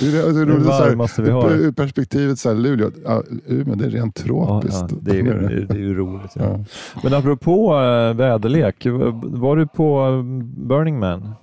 det 0.00 0.06
är, 0.06 0.12
det 0.12 0.18
är 0.18 0.32
Det 0.32 0.44
roligt, 0.52 0.66
här, 0.68 0.88
varmaste 0.88 1.22
vi 1.22 1.30
har. 1.30 1.50
ur 1.50 1.72
perspektivet 1.72 2.38
så 2.38 2.48
här, 2.48 2.56
Luleå, 2.56 2.90
ja, 3.04 3.22
Umeå 3.46 3.74
det 3.74 3.84
är 3.84 3.90
rent 3.90 4.18
Ja, 4.18 4.24
tropiskt. 4.24 4.76
ja, 4.90 4.96
det, 5.00 5.18
är, 5.18 5.22
Det 5.22 5.66
det 5.66 5.74
är 5.74 5.78
ju 5.78 5.94
roligt. 5.94 6.30
Ja. 6.34 6.42
Ja. 6.44 6.64
Men 7.02 7.14
apropå 7.14 7.74
äh, 7.74 8.14
väderlek, 8.16 8.86
var 9.22 9.56
du 9.56 9.66
på 9.66 10.06
eh, 10.06 10.22
Burning 10.66 10.98
Man? 10.98 11.34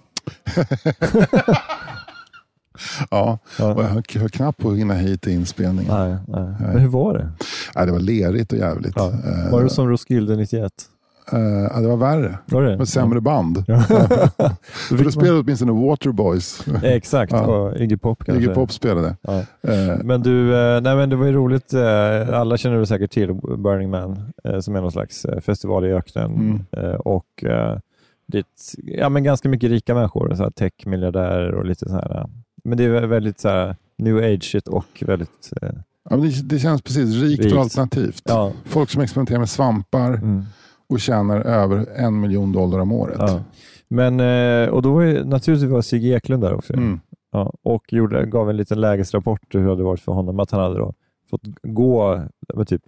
Ja, 3.12 3.40
och 3.60 3.84
jag 3.84 4.20
höll 4.20 4.30
knappt 4.30 4.58
på 4.58 4.70
att 4.72 4.78
hinna 4.78 4.94
hit 4.94 5.22
till 5.22 5.34
inspelningen. 5.34 5.94
Nej, 5.94 6.18
nej. 6.28 6.56
Men 6.60 6.80
hur 6.80 6.88
var 6.90 7.14
det? 7.14 7.30
Nej, 7.76 7.86
det 7.86 7.92
var 7.92 8.00
lerigt 8.00 8.52
och 8.52 8.58
jävligt. 8.58 8.94
Ja. 8.96 9.08
Eh, 9.08 9.52
Var 9.52 9.64
det 9.64 9.70
som 9.70 9.90
Roskilde 9.90 10.36
91? 10.36 10.72
eh, 11.32 11.40
ja, 11.40 11.80
det 11.80 11.88
var 11.88 11.98
värre. 11.98 12.38
Var 12.46 12.64
det? 12.64 12.76
Var 12.78 12.86
sämre 12.86 13.22
band. 13.22 13.64
Ja. 13.68 13.82
För 14.90 15.04
då 15.04 15.12
spelade 15.12 15.40
åtminstone 15.40 15.72
Waterboys. 15.88 16.66
Exakt, 16.84 17.32
Ja. 17.32 17.42
och 17.46 17.78
Iggy 17.78 17.98
Pop 17.98 18.24
kanske. 18.26 18.44
Iggy 18.44 18.54
Pop 18.54 18.72
spelade. 18.72 19.16
Ja. 19.22 19.40
Eh, 19.62 19.98
Men 20.04 20.22
du, 20.22 20.56
eh, 20.56 20.82
nej 20.82 20.96
men 20.96 21.10
det 21.10 21.16
var 21.16 21.26
ju 21.26 21.32
roligt. 21.32 21.74
eh, 21.74 22.40
Alla 22.40 22.58
känner 22.58 22.78
väl 22.78 22.88
säkert 22.88 23.12
till 23.12 23.34
Burning 23.58 23.90
Man 23.90 24.34
eh, 24.44 24.60
som 24.60 24.76
är 24.76 24.82
någon 24.82 24.92
slags 24.92 25.26
eh, 25.26 25.40
festival 25.40 25.86
i 25.86 25.94
öknen. 25.94 26.32
Mm. 26.34 26.66
Eh, 26.92 26.96
Och 26.96 27.44
eh, 27.44 27.78
dit, 28.28 28.74
ja, 28.84 29.10
men 29.10 29.24
ganska 29.24 29.50
mycket 29.50 29.70
rika 29.70 29.96
människor, 29.96 30.36
så 30.36 30.44
här 30.44 30.50
tech-miljardärer 30.52 31.52
och 31.54 31.66
lite 31.66 31.86
så 31.90 31.94
här. 31.96 32.26
Eh, 32.66 32.70
Men 32.70 32.78
det 32.78 32.84
är 32.84 33.08
väldigt 33.08 33.40
så 33.40 33.50
här, 33.50 33.76
new 33.98 34.18
age 34.18 34.56
och 34.66 35.04
väldigt... 35.08 35.52
eh, 35.62 35.70
ja, 36.10 36.16
det, 36.16 36.42
det 36.50 36.60
känns 36.60 36.82
precis 36.82 37.22
rikt, 37.22 37.44
Rikt. 37.44 37.56
och 37.56 37.62
alternativt. 37.62 38.22
Ja. 38.26 38.52
Folk 38.66 38.90
som 38.90 39.02
experimenterar 39.02 39.40
med 39.40 39.50
svampar 39.50 40.14
Mm. 40.14 40.44
och 40.90 41.00
tjänar 41.00 41.40
över 41.42 41.86
en 41.96 42.20
miljon 42.20 42.52
dollar 42.52 42.80
om 42.80 42.92
året. 42.92 43.18
Ja. 43.20 43.42
Men, 43.88 44.20
eh, 44.20 44.70
och 44.70 44.82
då 44.82 44.94
var 44.94 45.02
ju, 45.02 45.24
naturligtvis 45.24 45.72
var 45.72 45.82
Sigge 45.82 46.08
Eklund 46.16 46.44
där 46.44 46.54
också. 46.54 46.74
Mm. 46.74 47.00
Ja, 47.32 47.54
och 47.64 47.94
gjorde, 47.94 48.26
gav 48.26 48.50
en 48.50 48.58
liten 48.58 48.82
lägesrapport 48.82 49.42
hur 49.56 49.64
det 49.64 49.70
hade 49.70 49.84
varit 49.84 50.00
för 50.02 50.12
honom. 50.12 50.40
Att 50.40 50.52
han 50.52 50.60
hade 50.62 50.78
då 50.78 50.94
fått 51.30 51.42
gå, 51.64 52.22
typ 52.68 52.82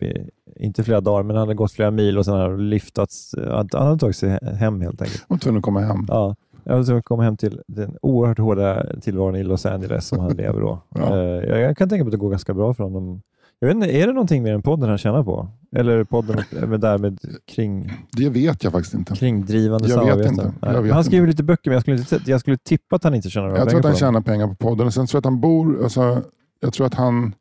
inte 0.55 0.83
flera 0.83 1.01
dagar, 1.01 1.23
men 1.23 1.35
han 1.35 1.41
hade 1.47 1.53
gått 1.55 1.71
flera 1.71 1.91
mil 1.91 2.17
och 2.17 2.25
sen 2.25 2.33
hade 2.33 2.57
liftats. 2.57 3.35
Han 3.37 3.69
han 3.73 3.87
hade 3.87 3.99
tagit 3.99 4.15
sig 4.15 4.39
hem 4.59 4.81
helt 4.81 5.01
enkelt. 5.01 5.25
Och 5.27 5.41
tvungen 5.41 5.57
att 5.57 5.63
komma 5.63 5.79
hem. 5.79 6.05
Ja, 6.07 6.35
jag 6.65 6.85
tvungen 6.85 6.99
att 6.99 7.05
komma 7.05 7.23
hem 7.23 7.37
till 7.37 7.61
den 7.67 7.97
oerhört 8.01 8.39
hårda 8.39 8.85
tillvaron 9.01 9.35
i 9.35 9.43
Los 9.43 9.65
Angeles 9.65 10.07
som 10.07 10.19
han 10.19 10.31
lever 10.37 10.61
då. 10.61 10.81
Ja. 10.95 11.01
Eh, 11.17 11.19
jag, 11.49 11.59
jag 11.59 11.77
kan 11.77 11.89
tänka 11.89 12.03
mig 12.03 12.07
att 12.09 12.11
det 12.11 12.17
går 12.17 12.29
ganska 12.29 12.53
bra 12.53 12.73
för 12.73 12.83
honom. 12.83 13.21
Jag 13.59 13.67
vet 13.67 13.75
inte, 13.75 13.97
är 13.97 14.07
det 14.07 14.13
någonting 14.13 14.43
mer 14.43 14.53
än 14.53 14.61
podden 14.61 14.89
han 14.89 14.97
tjänar 14.97 15.23
på? 15.23 15.47
Eller 15.75 16.03
podden 16.03 16.43
med 16.69 16.79
därmed 16.79 17.19
kring, 17.47 17.91
Det 18.11 18.29
vet 18.29 18.63
jag 18.63 18.71
faktiskt 18.73 18.93
inte. 18.93 19.15
kringdrivande 19.15 19.87
Jag 19.89 19.99
samarbeten? 19.99 20.31
inte. 20.33 20.51
Jag 20.61 20.81
vet 20.81 20.91
han 20.91 20.99
inte. 20.99 21.03
skriver 21.09 21.27
lite 21.27 21.43
böcker, 21.43 21.69
men 21.69 21.73
jag 21.73 21.81
skulle, 21.81 21.97
inte, 21.97 22.19
jag 22.25 22.39
skulle 22.39 22.57
tippa 22.57 22.95
att 22.95 23.03
han 23.03 23.13
inte 23.15 23.29
tjänar 23.29 23.47
några 23.47 23.59
Jag 23.59 23.69
tror 23.69 23.81
pengar 23.81 23.93
att 23.93 24.01
han 24.01 24.13
på 24.13 24.19
dem. 24.21 24.23
tjänar 24.29 24.45
pengar 24.45 24.47
på 24.47 24.55
podden. 24.55 24.87
Och 24.87 24.93
sen 24.93 25.07
tror 25.07 25.17
jag 25.17 25.19
att 25.21 25.25
han 25.25 25.39
bor, 25.41 25.83
alltså, 25.83 26.21
jag 26.59 26.73
tror 26.73 26.87
att 26.87 26.93
han 26.93 27.33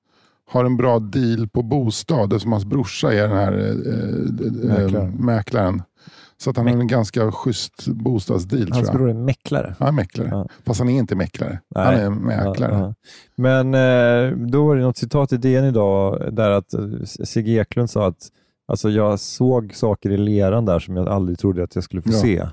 har 0.51 0.65
en 0.65 0.77
bra 0.77 0.99
deal 0.99 1.49
på 1.49 1.63
bostad. 1.63 2.31
Det 2.31 2.37
är 2.37 2.39
som 2.39 2.53
hans 2.53 2.65
brorsa 2.65 3.13
är 3.15 3.29
den 3.29 3.37
här 3.37 3.53
eh, 3.53 3.69
eh, 3.69 4.79
Mäklaren. 4.79 5.09
eh, 5.09 5.15
mäklaren. 5.21 5.83
Så 6.39 6.51
att 6.51 6.57
han 6.57 6.67
har 6.67 6.75
en 6.75 6.87
ganska 6.87 7.33
schysst 7.33 7.87
bostadsdeal 7.89 8.73
Hans 8.73 8.91
bror 8.93 9.11
är 9.11 9.15
mäklare. 9.15 9.75
Är 9.79 9.93
mäklare. 9.93 10.29
Ja. 10.31 10.49
Fast 10.67 10.81
han 10.81 10.89
är 10.89 10.99
inte 10.99 11.17
mäklare. 11.17 11.61
Nej. 11.75 11.85
Han 11.85 11.95
är 11.95 12.11
mäklare. 12.11 12.73
Ja, 12.73 12.79
ja. 12.79 12.95
Men 13.37 13.75
eh, 13.75 14.37
då 14.49 14.67
var 14.67 14.77
det 14.77 14.83
något 14.83 14.97
citat 14.97 15.33
i 15.33 15.37
DN 15.37 15.65
idag 15.65 16.35
där 16.35 16.51
att 16.51 16.75
eh, 16.75 16.81
Sigge 17.05 17.53
Eklund 17.53 17.91
sa 17.91 18.07
att 18.07 18.29
alltså, 18.69 18.91
jag 18.91 19.21
såg 19.21 19.75
saker 19.75 20.11
i 20.11 20.17
leran 20.17 20.65
där 20.65 20.79
som 20.79 20.97
jag 20.97 21.09
aldrig 21.09 21.39
trodde 21.39 21.63
att 21.65 21.75
jag 21.75 21.85
skulle 21.85 22.03
få 22.03 22.11
Ja. 22.13 22.19
se. 22.21 22.47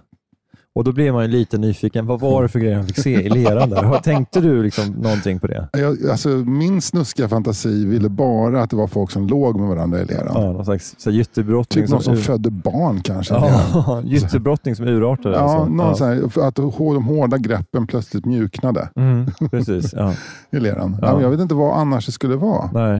Och 0.75 0.83
då 0.83 0.91
blev 0.91 1.13
man 1.13 1.23
ju 1.23 1.27
lite 1.31 1.57
nyfiken. 1.57 2.05
Vad 2.05 2.19
var 2.19 2.41
det 2.43 2.49
för 2.49 2.59
grejer 2.59 2.75
han 2.75 2.85
fick 2.87 2.97
se 2.97 3.09
i 3.21 3.29
leran 3.29 3.69
där? 3.69 3.99
Tänkte 4.03 4.41
du 4.41 4.63
liksom 4.63 4.89
någonting 4.89 5.39
på 5.39 5.47
det? 5.47 5.67
Jag, 5.73 6.09
alltså, 6.11 6.29
min 6.29 6.81
snuskiga 6.81 7.29
fantasi 7.29 7.85
ville 7.85 8.09
bara 8.09 8.61
att 8.63 8.69
det 8.69 8.75
var 8.75 8.87
folk 8.87 9.11
som 9.11 9.27
låg 9.27 9.59
med 9.59 9.69
varandra 9.69 9.99
i 10.01 10.05
leran. 10.05 10.31
Ja, 10.33 10.51
någon 10.51 10.65
slags 10.65 10.95
så 10.97 11.11
gyttebrottning 11.11 11.83
Typ 11.83 11.91
någon 11.91 12.01
som 12.03 12.13
ur- 12.13 12.17
födde 12.17 12.51
barn 12.51 13.01
kanske. 13.01 13.33
Ja, 13.33 14.01
gyttebrottning 14.05 14.75
som 14.75 14.87
urartade. 14.87 15.35
Ja, 15.35 15.41
alltså. 15.41 15.65
någon 15.73 15.87
ja. 15.87 15.95
sån 15.95 16.07
här, 16.07 16.47
att 16.47 16.55
de 16.55 16.71
hårda 17.05 17.37
greppen 17.37 17.87
plötsligt 17.87 18.25
mjuknade 18.25 18.89
Mm, 18.95 19.25
precis, 19.51 19.93
ja. 19.93 20.13
i 20.51 20.59
leran. 20.59 20.97
Ja. 21.01 21.07
Ja. 21.07 21.13
men 21.13 21.23
jag 21.23 21.29
vet 21.29 21.39
inte 21.39 21.55
vad 21.55 21.77
annars 21.77 22.05
det 22.05 22.11
skulle 22.11 22.35
vara. 22.35 22.69
Nej. 22.73 22.99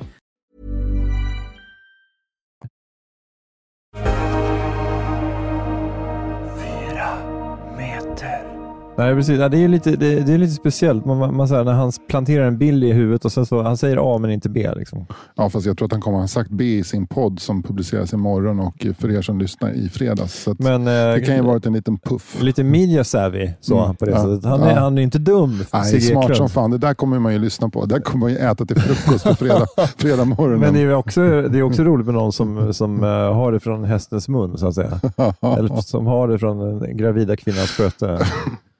Nej, 9.01 9.15
precis. 9.15 9.39
Ja, 9.39 9.49
det, 9.49 9.57
är 9.57 9.67
lite, 9.67 9.91
det, 9.95 10.19
det 10.19 10.33
är 10.33 10.37
lite 10.37 10.53
speciellt. 10.53 11.05
Man, 11.05 11.35
man, 11.35 11.49
här, 11.49 11.63
när 11.63 11.71
han 11.71 11.91
planterar 12.09 12.45
en 12.45 12.57
bild 12.57 12.83
i 12.83 12.91
huvudet 12.91 13.25
och 13.25 13.31
sen 13.31 13.45
så, 13.45 13.61
han 13.61 13.77
säger 13.77 14.15
A 14.15 14.17
men 14.17 14.31
inte 14.31 14.49
B. 14.49 14.69
Liksom. 14.75 15.05
Ja, 15.35 15.49
fast 15.49 15.65
jag 15.65 15.77
tror 15.77 15.85
att 15.85 15.91
han 15.91 16.01
kommer 16.01 16.17
ha 16.17 16.27
sagt 16.27 16.49
B 16.49 16.63
i 16.63 16.83
sin 16.83 17.07
podd 17.07 17.39
som 17.39 17.63
publiceras 17.63 18.13
imorgon 18.13 18.59
och 18.59 18.87
för 18.99 19.11
er 19.11 19.21
som 19.21 19.39
lyssnar 19.39 19.71
i 19.71 19.89
fredags. 19.89 20.47
Men, 20.57 20.87
eh, 20.87 20.93
det 20.93 21.23
kan 21.25 21.35
ju 21.35 21.41
ha 21.41 21.47
varit 21.47 21.65
en 21.65 21.73
liten 21.73 21.97
puff. 21.97 22.41
Lite 22.41 22.63
media 22.63 23.03
savvy, 23.03 23.49
sa 23.61 23.73
Mm, 23.73 23.85
han 23.85 23.95
på 23.95 24.05
det 24.05 24.11
ja, 24.11 24.17
sättet. 24.17 24.45
Han 24.45 24.61
är, 24.61 24.75
ja. 24.75 24.79
han 24.79 24.97
är 24.97 25.01
inte 25.01 25.19
dum, 25.19 25.63
Nej, 25.73 26.01
smart 26.01 26.23
Eklund. 26.23 26.37
som 26.37 26.49
fan. 26.49 26.71
Det 26.71 26.77
där 26.77 26.93
kommer 26.93 27.19
man 27.19 27.33
ju 27.33 27.39
lyssna 27.39 27.69
på. 27.69 27.85
Det 27.85 27.95
där 27.95 28.01
kommer 28.01 28.25
man 28.25 28.31
ju 28.31 28.37
äta 28.37 28.65
till 28.65 28.81
frukost 28.81 29.23
på 29.25 29.35
fredag, 29.35 29.67
fredag 29.97 30.25
morgonen. 30.25 30.59
Men 30.59 30.73
det 30.73 30.81
är, 30.81 30.93
också, 30.93 31.21
det 31.21 31.59
är 31.59 31.63
också 31.63 31.83
roligt 31.83 32.05
med 32.05 32.15
någon 32.15 32.33
som, 32.33 32.73
som 32.73 33.03
eh, 33.03 33.09
har 33.09 33.51
det 33.51 33.59
från 33.59 33.83
hästens 33.83 34.27
mun, 34.27 34.57
så 34.57 34.67
att 34.67 34.75
säga. 34.75 34.99
Eller 35.41 35.81
som 35.81 36.05
har 36.05 36.27
det 36.27 36.39
från 36.39 36.79
den 36.79 36.97
gravida 36.97 37.35
kvinnans 37.35 37.69
sköte. 37.69 38.19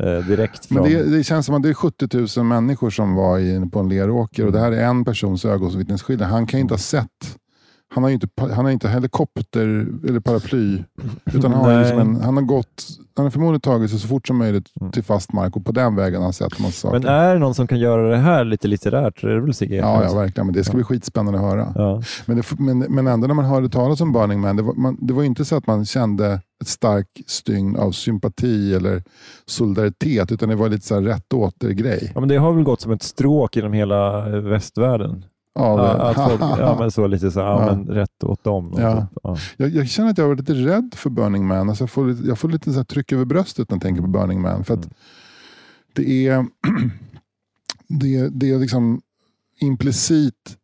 Eh, 0.00 0.26
direkt 0.26 0.66
från... 0.66 0.82
Men 0.82 0.92
det, 0.92 1.16
det 1.16 1.24
känns 1.24 1.46
som 1.46 1.54
att 1.54 1.62
det 1.62 1.68
är 1.68 1.74
70 1.74 2.38
000 2.38 2.46
människor 2.46 2.90
som 2.90 3.14
var 3.14 3.38
i, 3.38 3.68
på 3.72 3.78
en 3.78 3.88
leråker 3.88 4.46
och 4.46 4.52
det 4.52 4.60
här 4.60 4.72
är 4.72 4.84
en 4.84 5.04
persons 5.04 5.44
ögonvittnesskildring. 5.44 6.28
Han 6.28 6.46
kan 6.46 6.58
ju 6.58 6.62
inte 6.62 6.74
ha 6.74 6.78
sett 6.78 7.36
han 7.94 8.02
har 8.02 8.10
ju 8.10 8.14
inte, 8.14 8.28
han 8.36 8.64
har 8.64 8.70
inte 8.70 8.88
helikopter 8.88 9.86
eller 10.08 10.20
paraply. 10.20 10.82
Utan 11.24 11.52
han 11.52 11.64
har, 11.64 11.80
liksom 11.80 11.98
en, 11.98 12.20
han 12.20 12.36
har 12.36 12.44
gått, 12.44 12.86
han 13.16 13.26
har 13.26 13.30
förmodligen 13.30 13.60
tagit 13.60 13.90
sig 13.90 13.98
så 13.98 14.08
fort 14.08 14.26
som 14.26 14.36
möjligt 14.36 14.66
Mm. 14.80 14.92
till 14.92 15.04
fast 15.04 15.32
mark 15.32 15.56
och 15.56 15.64
på 15.64 15.72
den 15.72 15.96
vägen 15.96 16.16
har 16.16 16.22
han 16.22 16.32
sett 16.32 16.58
massa 16.58 16.72
saker. 16.72 16.98
Men 16.98 17.08
är 17.08 17.34
det 17.34 17.40
någon 17.40 17.54
som 17.54 17.66
kan 17.66 17.78
göra 17.78 18.10
det 18.10 18.16
här 18.16 18.44
lite 18.44 18.68
litterärt 18.68 19.20
så 19.20 19.26
är 19.26 19.30
det 19.34 19.40
väl 19.40 19.54
Sigge 19.54 19.76
ja, 19.76 20.04
ja, 20.04 20.14
verkligen. 20.14 20.46
Men 20.46 20.54
det 20.54 20.64
ska 20.64 20.74
bli 20.74 20.84
skitspännande 20.84 21.38
att 21.38 21.44
höra. 21.44 21.72
Ja. 21.74 22.02
Men, 22.26 22.36
det, 22.36 22.58
men, 22.58 22.78
men 22.78 23.06
ändå 23.06 23.26
när 23.26 23.34
man 23.34 23.44
hörde 23.44 23.68
talas 23.68 24.00
om 24.00 24.12
Burning 24.12 24.40
Man, 24.40 24.56
det 24.56 24.62
var, 24.62 24.74
man, 24.74 24.96
det 25.00 25.12
var 25.12 25.22
inte 25.22 25.44
så 25.44 25.56
att 25.56 25.66
man 25.66 25.84
kände 25.86 26.40
ett 26.60 26.68
starkt 26.68 27.30
stygn 27.30 27.76
av 27.76 27.92
sympati 27.92 28.74
eller 28.74 29.02
solidaritet, 29.46 30.32
utan 30.32 30.48
det 30.48 30.54
var 30.56 30.68
lite 30.68 30.86
så 30.86 30.94
här 30.94 31.02
rätt 31.02 31.32
åter-grej. 31.32 32.10
Ja, 32.14 32.20
men 32.20 32.28
det 32.28 32.36
har 32.36 32.52
väl 32.52 32.64
gått 32.64 32.80
som 32.80 32.92
ett 32.92 33.02
stråk 33.02 33.56
genom 33.56 33.72
hela 33.72 34.28
eh, 34.36 34.40
västvärlden. 34.40 35.24
Ja, 35.54 35.76
det- 35.76 36.02
att 36.02 36.30
folk, 36.30 36.40
ja, 36.58 36.76
men 36.78 36.90
så 36.90 37.06
lite 37.06 37.30
så, 37.30 37.38
ja, 37.40 37.66
Ja. 37.66 37.74
men 37.76 37.86
rätt 37.94 38.24
åt 38.24 38.44
dem. 38.44 38.74
Ja. 38.78 39.00
Typ. 39.00 39.18
Ja. 39.22 39.36
jag, 39.56 39.70
jag 39.70 39.88
känner 39.88 40.10
att 40.10 40.18
jag 40.18 40.28
varit 40.28 40.38
lite 40.40 40.54
rädd 40.54 40.90
för 40.96 41.10
Burning 41.10 41.46
Man. 41.46 41.68
Alltså 41.68 41.82
jag, 41.82 41.90
får 41.90 42.06
lite, 42.06 42.28
jag 42.28 42.38
får 42.38 42.48
lite 42.48 42.70
så 42.72 42.76
här 42.76 42.84
tryck 42.84 43.12
över 43.12 43.24
bröstet 43.24 43.70
när 43.70 43.76
jag 43.76 43.82
tänker 43.82 44.02
på 44.02 44.08
Burning 44.08 44.40
Man. 44.40 44.64
För 44.64 44.74
Mm. 44.74 44.88
det 45.94 46.26
är, 46.28 46.46
det, 47.88 48.16
är- 48.16 48.30
det 48.30 48.50
är 48.50 48.58
liksom 48.58 49.00
implicit 49.60 50.56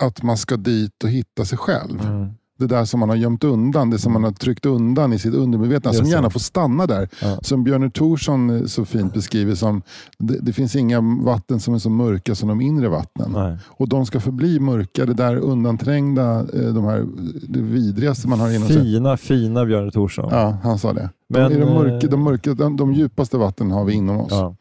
att 0.00 0.22
man 0.22 0.36
ska 0.36 0.56
dit 0.56 1.04
och 1.04 1.10
hitta 1.10 1.44
sig 1.44 1.58
själv. 1.58 2.00
Mm. 2.00 2.28
Det 2.60 2.66
där 2.66 2.84
som 2.84 3.00
man 3.00 3.08
har 3.08 3.16
gömt 3.16 3.44
undan, 3.44 3.90
det 3.90 3.98
som 3.98 4.12
man 4.12 4.24
har 4.24 4.32
tryckt 4.32 4.66
undan 4.66 5.12
i 5.12 5.18
sitt 5.18 5.34
undermedvetna, 5.34 5.92
som 5.92 6.06
gärna 6.06 6.30
får 6.30 6.40
stanna 6.40 6.86
där. 6.86 7.08
Ja. 7.22 7.38
Som 7.42 7.64
Björn 7.64 7.90
Thorsson 7.90 8.50
eh, 8.50 8.66
så 8.66 8.84
fint 8.84 9.14
beskriver 9.14 9.54
som, 9.54 9.82
det, 10.18 10.38
det 10.40 10.52
finns 10.52 10.76
inga 10.76 11.00
vatten 11.00 11.60
som 11.60 11.74
är 11.74 11.78
så 11.78 11.90
mörka 11.90 12.34
som 12.34 12.48
de 12.48 12.60
inre 12.60 12.88
vattnen. 12.88 13.32
Nej. 13.32 13.58
Och 13.66 13.88
de 13.88 14.06
ska 14.06 14.20
förbli 14.20 14.60
mörka, 14.60 15.06
det 15.06 15.14
där 15.14 15.36
undanträngda, 15.36 16.38
eh, 16.38 16.74
de 16.74 16.84
här, 16.84 17.06
det 17.48 17.60
vidrigaste 17.60 18.28
man 18.28 18.40
har 18.40 18.50
inom 18.50 18.68
sig. 18.68 18.82
Fina, 18.82 19.16
fina 19.16 19.64
Björn 19.64 19.90
Thorsson. 19.90 20.28
Ja, 20.30 20.56
han 20.62 20.78
sa 20.78 20.92
det. 20.92 21.10
De, 21.28 21.38
Men, 21.38 21.52
är 21.52 21.60
de, 21.60 21.74
mörka, 21.74 22.06
eh, 22.06 22.10
de, 22.10 22.22
mörka, 22.22 22.54
de, 22.54 22.76
de 22.76 22.92
djupaste 22.92 23.38
vatten 23.38 23.70
har 23.70 23.84
vi 23.84 23.92
inom 23.92 24.20
oss. 24.20 24.32
Ja. 24.32 24.54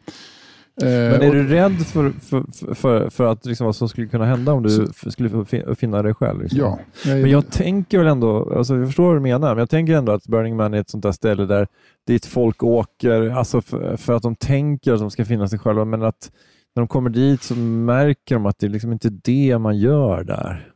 Eh, 0.82 0.88
Men 0.88 1.22
är 1.22 1.32
du 1.34 1.48
rädd 1.48 1.78
för, 1.88 2.10
för, 2.12 2.74
för- 2.76 3.10
för, 3.10 3.32
att 3.32 3.46
liksom 3.46 3.66
vad 3.66 3.76
som 3.76 3.90
skulle 3.90 4.08
kunna 4.08 4.26
hända 4.26 4.54
om 4.54 4.64
du 4.64 4.88
skulle 5.12 5.46
finna 5.76 6.02
dig 6.02 6.14
själv? 6.14 6.42
Liksom? 6.42 6.60
Ja. 6.60 6.80
Jag 7.06 7.22
Men 7.22 7.32
jag 7.32 7.52
tänker 7.52 7.98
väl 7.98 8.08
ändå, 8.08 8.54
alltså 8.58 8.76
jag 8.76 8.88
förstår 8.88 9.06
vad 9.06 9.16
du 9.16 9.20
menar, 9.20 9.50
men 9.50 9.58
jag 9.58 9.70
tänker 9.70 9.94
ändå 9.94 10.12
att 10.12 10.28
Burning 10.28 10.56
Man 10.56 10.74
är 10.74 10.80
ett 10.80 10.90
sånt 10.90 11.04
där 11.04 11.12
ställe 11.12 11.46
där 11.46 11.68
dit 12.08 12.26
folk 12.26 12.64
åker 12.64 13.30
alltså 13.30 13.62
för, 13.62 13.98
för 13.98 14.14
att 14.14 14.24
de 14.24 14.36
tänker 14.36 14.94
att 14.94 15.00
de 15.00 15.12
ska 15.12 15.26
finna 15.26 15.48
sig 15.48 15.60
själva, 15.60 15.86
men 15.86 16.04
att 16.04 16.32
när 16.76 16.82
de 16.82 16.88
kommer 16.88 17.10
dit 17.10 17.44
så 17.44 17.56
märker 17.56 18.36
de 18.36 18.46
att 18.46 18.60
det 18.60 18.66
är 18.66 18.70
liksom 18.70 18.92
inte 18.92 19.10
det 19.10 19.58
man 19.58 19.78
gör 19.78 20.24
där. 20.24 20.72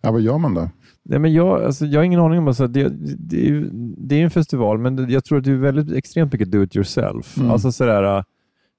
ja, 0.00 0.12
vad 0.12 0.20
gör 0.20 0.38
man 0.38 0.54
då? 0.54 0.70
Nej, 1.08 1.18
men 1.18 1.32
jag, 1.32 1.64
alltså, 1.64 1.86
jag 1.86 2.00
har 2.00 2.04
ingen 2.04 2.20
aning 2.20 2.38
om 2.38 2.48
alltså, 2.48 2.66
det, 2.66 2.88
det, 3.18 3.48
är, 3.48 3.68
det 3.98 4.20
är 4.20 4.24
en 4.24 4.30
festival, 4.30 4.78
men 4.78 4.96
det, 4.96 5.12
jag 5.12 5.24
tror 5.24 5.38
att 5.38 5.44
det 5.44 5.50
är 5.50 5.54
väldigt 5.54 5.96
extremt 5.96 6.32
mycket 6.32 6.50
do 6.52 6.62
it 6.62 6.76
yourself. 6.76 7.36
Mm. 7.36 7.50
Alltså 7.50 7.72
sådär, 7.72 8.24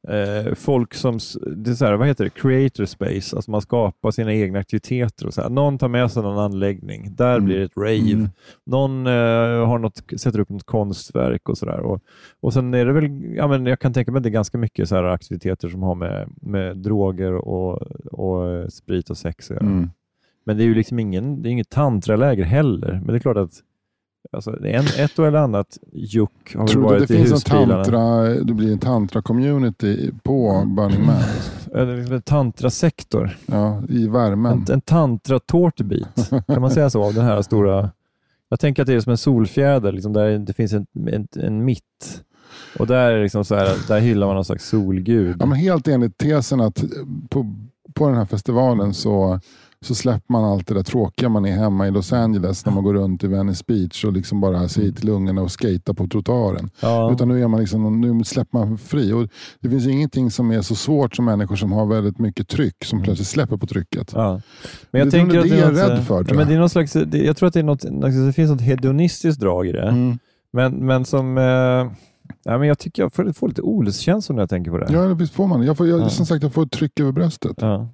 eh, 0.07 0.53
folk 0.53 0.93
som, 0.93 1.19
det 1.55 1.69
är 1.71 1.73
sådär, 1.75 1.93
vad 1.93 2.07
heter 2.07 2.23
det, 2.23 2.29
creator 2.29 2.85
space, 2.85 3.35
alltså 3.35 3.51
man 3.51 3.61
skapar 3.61 4.11
sina 4.11 4.33
egna 4.33 4.59
aktiviteter. 4.59 5.27
Och 5.27 5.33
så 5.33 5.41
här. 5.41 5.49
Någon 5.49 5.77
tar 5.77 5.87
med 5.87 6.11
sig 6.11 6.23
någon 6.23 6.37
anläggning, 6.39 7.15
där 7.15 7.33
Mm. 7.35 7.45
blir 7.45 7.57
det 7.57 7.63
ett 7.63 7.77
rave. 7.77 8.11
Mm. 8.11 8.29
Någon 8.65 9.07
eh, 9.07 9.67
har 9.67 9.79
något, 9.79 10.01
sätter 10.17 10.39
upp 10.39 10.49
något 10.49 10.63
konstverk 10.63 11.49
och 11.49 11.57
sådär. 11.57 11.79
Och, 11.79 12.01
och 12.39 12.53
sen 12.53 12.73
är 12.73 12.85
det 12.85 12.93
väl, 12.93 13.35
ja, 13.35 13.47
men 13.47 13.65
jag 13.65 13.79
kan 13.79 13.93
tänka 13.93 14.11
mig 14.11 14.19
att 14.19 14.23
det 14.23 14.29
är 14.29 14.31
ganska 14.31 14.57
mycket 14.57 14.89
så 14.89 14.95
här 14.95 15.03
aktiviteter 15.03 15.69
som 15.69 15.83
har 15.83 15.95
med, 15.95 16.29
med 16.41 16.77
droger 16.77 17.33
och, 17.33 17.81
och 18.05 18.73
sprit 18.73 19.09
och 19.09 19.17
sex 19.17 19.51
att 19.51 19.55
göra. 19.55 19.65
Mm. 19.65 19.89
Men 20.47 20.57
det 20.57 20.63
är 20.63 20.65
ju 20.65 20.75
liksom 20.75 20.99
ingen, 20.99 21.41
det 21.41 21.49
är 21.49 21.51
inget 21.51 21.69
tantraläger 21.69 22.43
heller. 22.43 22.91
Men 22.91 23.07
det 23.07 23.15
är 23.15 23.19
klart 23.19 23.37
att 23.37 23.51
alltså, 24.35 24.65
en, 24.65 24.85
ett 24.97 25.19
eller 25.19 25.33
annat 25.33 25.77
juck 25.93 26.55
har 26.55 26.59
väl 26.59 26.67
Tror 26.67 26.81
du 26.81 26.87
varit 26.87 27.07
det 27.07 27.13
i 27.13 27.17
finns 27.17 27.29
en 27.29 27.33
husbilarna. 27.33 27.83
tantra, 27.83 28.23
det 28.43 28.53
blir 28.53 28.71
en 28.71 28.79
tantra-community 28.79 30.11
på 30.23 30.63
Burning 30.65 31.05
Man? 31.05 31.15
Eller 31.73 31.97
liksom 31.97 32.15
en 32.15 32.21
tantrasektor. 32.21 33.37
Ja, 33.45 33.83
I 33.89 34.07
värmen. 34.07 34.65
En, 34.67 34.73
en 34.73 34.81
tantra-tårtbit. 34.81 36.29
Kan 36.47 36.61
man 36.61 36.71
säga 36.71 36.89
så? 36.89 37.03
Av 37.03 37.13
den 37.13 37.25
här 37.25 37.41
stora... 37.41 37.89
Jag 38.49 38.59
tänker 38.59 38.81
att 38.81 38.87
det 38.87 38.93
är 38.93 38.99
som 38.99 39.11
en 39.11 39.17
solfjäder, 39.17 39.91
liksom, 39.91 40.13
där 40.13 40.37
det 40.37 40.53
finns 40.53 40.73
en, 40.73 40.85
en, 41.07 41.27
en 41.35 41.65
mitt. 41.65 42.23
Och 42.79 42.87
där, 42.87 43.11
är 43.11 43.23
liksom 43.23 43.45
så 43.45 43.55
här, 43.55 43.87
där 43.87 43.99
hyllar 43.99 44.27
man 44.27 44.35
någon 44.35 44.45
slags 44.45 44.69
solgud. 44.69 45.37
Ja, 45.39 45.45
men 45.45 45.57
helt 45.57 45.87
enligt 45.87 46.17
tesen 46.17 46.61
att 46.61 46.83
på, 47.29 47.55
på 47.93 48.07
den 48.07 48.17
här 48.17 48.25
festivalen 48.25 48.93
så, 48.93 49.39
så 49.85 49.95
släpper 49.95 50.33
man 50.33 50.43
allt 50.43 50.67
det 50.67 50.73
där 50.73 50.83
tråkiga 50.83 51.29
man 51.29 51.45
är 51.45 51.51
hemma 51.51 51.87
i 51.87 51.91
Los 51.91 52.13
Angeles 52.13 52.65
när 52.65 52.73
man 52.73 52.83
går 52.83 52.93
runt 52.93 53.23
i 53.23 53.27
Venice 53.27 53.63
Beach 53.67 54.05
och 54.05 54.13
liksom 54.13 54.41
bara 54.41 54.67
säger 54.67 54.91
till 54.91 55.09
ungarna 55.09 55.41
och 55.41 55.51
skata 55.51 55.93
på 55.93 56.07
trottoaren. 56.07 56.69
ja. 56.81 57.11
Utan 57.13 57.27
nu, 57.27 57.43
är 57.43 57.47
man 57.47 57.59
liksom, 57.59 58.01
nu 58.01 58.23
släpper 58.23 58.57
man 58.57 58.77
fri. 58.77 59.13
Och 59.13 59.27
det 59.59 59.69
finns 59.69 59.87
ingenting 59.87 60.31
som 60.31 60.51
är 60.51 60.61
så 60.61 60.75
svårt 60.75 61.15
som 61.15 61.25
människor 61.25 61.55
som 61.55 61.71
har 61.71 61.85
väldigt 61.85 62.19
mycket 62.19 62.47
tryck 62.47 62.85
som 62.85 63.01
plötsligt 63.03 63.27
släpper 63.27 63.57
på 63.57 63.67
trycket. 63.67 64.11
Ja. 64.15 64.41
Men 64.91 64.99
jag 64.99 65.07
Det 65.07 65.11
tänker 65.11 65.35
nog 65.35 65.43
att 65.45 65.49
det 65.51 65.57
är 65.57 65.61
jag 65.61 65.77
rädd 65.91 66.03
för, 66.05 66.23
tror 66.23 66.25
ja, 66.27 66.33
men 66.33 66.39
jag. 66.39 66.47
det 66.47 66.53
är 66.53 66.59
någon 66.59 66.69
slags, 66.69 66.93
det, 66.93 67.17
jag 67.17 67.37
tror 67.37 67.47
att 67.47 67.53
det, 67.53 67.59
är 67.59 67.63
något, 67.63 67.85
det 68.25 68.33
finns 68.33 68.51
något 68.51 68.61
hedonistiskt 68.61 69.39
drag 69.41 69.67
i 69.67 69.71
det. 69.71 69.87
Mm. 69.89 70.17
Men, 70.53 70.85
men 70.85 71.05
som... 71.05 71.37
Eh, 71.37 71.43
ja, 72.43 72.57
men 72.57 72.63
jag 72.67 72.79
tycker 72.79 73.03
jag 73.03 73.13
får, 73.13 73.33
får 73.33 73.47
lite 73.47 73.61
olustkänslor 73.61 74.35
när 74.35 74.41
jag 74.41 74.49
tänker 74.49 74.71
på 74.71 74.77
det. 74.77 74.87
Ja, 74.89 75.01
det 75.01 75.13
visst 75.13 75.33
får 75.33 75.47
man. 75.47 75.63
Jag 75.63 75.77
får, 75.77 75.87
jag, 75.87 75.99
Ja. 76.01 76.09
Som 76.09 76.25
sagt, 76.25 76.43
jag 76.43 76.53
får 76.53 76.63
ett 76.63 76.71
tryck 76.71 76.99
över 76.99 77.11
bröstet. 77.11 77.57
Ja. 77.57 77.89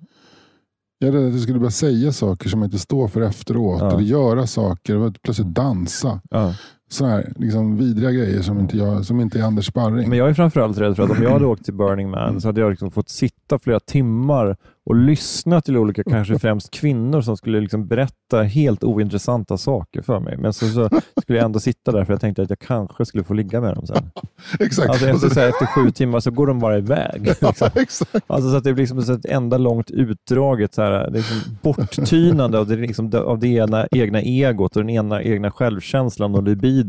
Jag 1.01 1.07
är 1.07 1.11
rädd 1.11 1.27
att 1.27 1.33
jag 1.33 1.41
skulle 1.41 1.59
börja 1.59 1.71
säga 1.71 2.11
saker 2.11 2.49
som 2.49 2.61
jag 2.61 2.67
inte 2.67 2.79
står 2.79 3.07
för 3.07 3.21
efteråt. 3.21 3.81
Ja. 3.81 3.91
Eller 3.91 4.01
göra 4.01 4.47
saker 4.47 5.13
plötsligt 5.23 5.47
dansa. 5.47 6.21
Ja. 6.29 6.53
Sådana 6.91 7.15
här 7.15 7.33
liksom, 7.35 7.77
vidriga 7.77 8.11
grejer 8.11 8.41
som 8.41 8.59
inte, 8.59 8.77
jag, 8.77 9.05
som 9.05 9.19
inte 9.19 9.39
är 9.39 9.43
Anders 9.43 9.65
Sparring. 9.65 10.09
Men 10.09 10.17
jag 10.17 10.29
är 10.29 10.33
framförallt 10.33 10.77
rädd 10.77 10.95
för 10.95 11.03
att 11.03 11.09
om 11.11 11.23
jag 11.23 11.31
hade 11.31 11.45
åkt 11.45 11.65
till 11.65 11.73
Burning 11.73 12.09
Man 12.09 12.41
så 12.41 12.47
hade 12.47 12.61
jag 12.61 12.69
liksom 12.69 12.91
fått 12.91 13.09
sitta 13.09 13.59
flera 13.59 13.79
timmar 13.79 14.55
och 14.85 14.95
lyssna 14.95 15.61
till 15.61 15.77
olika, 15.77 16.03
kanske 16.03 16.39
främst 16.39 16.71
kvinnor 16.71 17.21
som 17.21 17.37
skulle 17.37 17.59
liksom 17.59 17.87
berätta 17.87 18.41
helt 18.43 18.83
ointressanta 18.83 19.57
saker 19.57 20.01
för 20.01 20.19
mig. 20.19 20.37
Men 20.37 20.53
så, 20.53 20.67
så 20.67 20.89
skulle 21.21 21.37
jag 21.37 21.45
ändå 21.45 21.59
sitta 21.59 21.91
där 21.91 22.05
för 22.05 22.13
jag 22.13 22.21
tänkte 22.21 22.41
att 22.41 22.49
jag 22.49 22.59
kanske 22.59 23.05
skulle 23.05 23.23
få 23.23 23.33
ligga 23.33 23.61
med 23.61 23.75
dem 23.75 23.87
sen. 23.87 24.11
Exakt. 24.59 24.89
Alltså 24.89 25.07
efter, 25.07 25.29
så- 25.29 25.39
här, 25.39 25.47
efter 25.49 25.65
sju 25.65 25.91
timmar 25.91 26.19
så 26.19 26.31
går 26.31 26.47
de 26.47 26.59
bara 26.59 26.77
iväg. 26.77 27.21
Liksom. 27.27 27.53
ja, 27.75 27.81
exakt. 27.81 28.15
Alltså 28.27 28.51
så 28.51 28.57
att 28.57 28.63
det 28.63 28.73
blir 28.73 28.87
liksom 28.87 29.15
ett 29.15 29.25
enda 29.25 29.57
långt 29.57 29.91
utdraget 29.91 30.73
så 30.73 30.81
här, 30.81 31.11
liksom 31.11 31.37
borttynande 31.61 32.59
av 32.59 32.67
det, 32.67 32.75
liksom, 32.75 33.11
av 33.25 33.39
det 33.39 33.47
ena 33.47 33.87
egna 33.91 34.21
egot 34.21 34.75
och 34.75 34.81
den 34.81 34.89
ena 34.89 35.23
egna 35.23 35.51
självkänslan 35.51 36.35
och 36.35 36.43
libidon. 36.43 36.80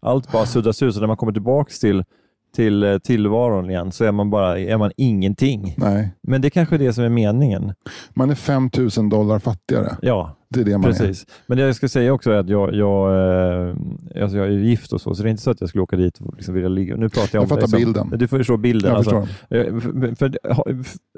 Allt 0.00 0.32
bara 0.32 0.46
suddas 0.46 0.82
ut, 0.82 0.94
så 0.94 1.00
när 1.00 1.06
man 1.06 1.16
kommer 1.16 1.32
tillbaka 1.32 1.70
till, 1.80 2.04
till 2.56 2.82
eh, 2.82 2.98
tillvaron 2.98 3.70
igen 3.70 3.92
så 3.92 4.04
är 4.04 4.12
man 4.12 4.30
bara 4.30 4.58
är 4.60 4.76
man 4.78 4.90
ingenting. 4.96 5.74
Nej, 5.76 6.10
Men 6.22 6.40
det 6.40 6.50
kanske 6.50 6.74
är 6.74 6.78
det 6.78 6.92
som 6.92 7.04
är 7.04 7.08
meningen. 7.08 7.72
man 8.14 8.30
är 8.30 8.34
5000 8.34 9.08
dollar 9.08 9.38
fattigare. 9.38 9.96
Ja, 10.02 10.36
Det 10.48 10.60
är 10.60 10.64
det 10.64 10.78
man 10.78 10.90
är. 10.90 10.94
precis. 10.94 11.26
Men 11.46 11.58
det 11.58 11.64
jag 11.64 11.76
ska 11.76 11.88
säga 11.88 12.12
också 12.12 12.30
är 12.30 12.36
att 12.38 12.48
jag, 12.48 12.74
jag, 12.74 13.08
eh, 13.68 13.74
alltså 14.22 14.36
jag 14.36 14.46
är 14.46 14.50
gift 14.50 14.92
och 14.92 15.00
så, 15.00 15.14
så 15.14 15.22
det 15.22 15.28
är 15.28 15.30
inte 15.30 15.42
så 15.42 15.50
att 15.50 15.60
jag 15.60 15.68
skulle 15.68 15.82
åka 15.82 15.96
dit 15.96 16.18
och 16.20 16.34
liksom 16.36 16.54
vilja 16.54 16.68
ligga. 16.68 16.96
Nu 16.96 17.08
pratar 17.08 17.28
jag 17.32 17.40
om 17.42 17.42
Jag 17.42 17.48
fattar 17.48 17.60
dig 17.60 17.70
som- 17.70 17.92
bilden. 17.92 18.18
Du 18.18 18.28
får 18.28 18.36
förstå 18.38 18.56
bilden. 18.56 18.90
Jag 18.90 18.98
alltså. 18.98 19.16
Eh, 19.50 19.78
För, 19.80 20.14
för, 20.16 20.38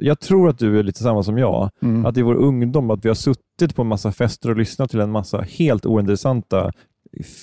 jag 0.00 0.20
tror 0.20 0.48
att 0.48 0.59
du 0.59 0.78
är 0.78 0.83
lite 0.83 1.02
samma 1.02 1.22
som 1.22 1.38
jag. 1.38 1.70
Mm. 1.83 2.07
Att 2.07 2.16
i 2.16 2.22
vår 2.22 2.35
ungdom 2.35 2.90
att 2.90 3.04
vi 3.04 3.09
har 3.09 3.14
suttit 3.14 3.74
på 3.76 3.83
en 3.83 3.88
massa 3.88 4.12
fester 4.12 4.50
och 4.50 4.57
lyssnat 4.57 4.90
till 4.90 5.00
en 5.00 5.11
massa 5.11 5.40
helt 5.40 5.87
ointressanta 5.87 6.72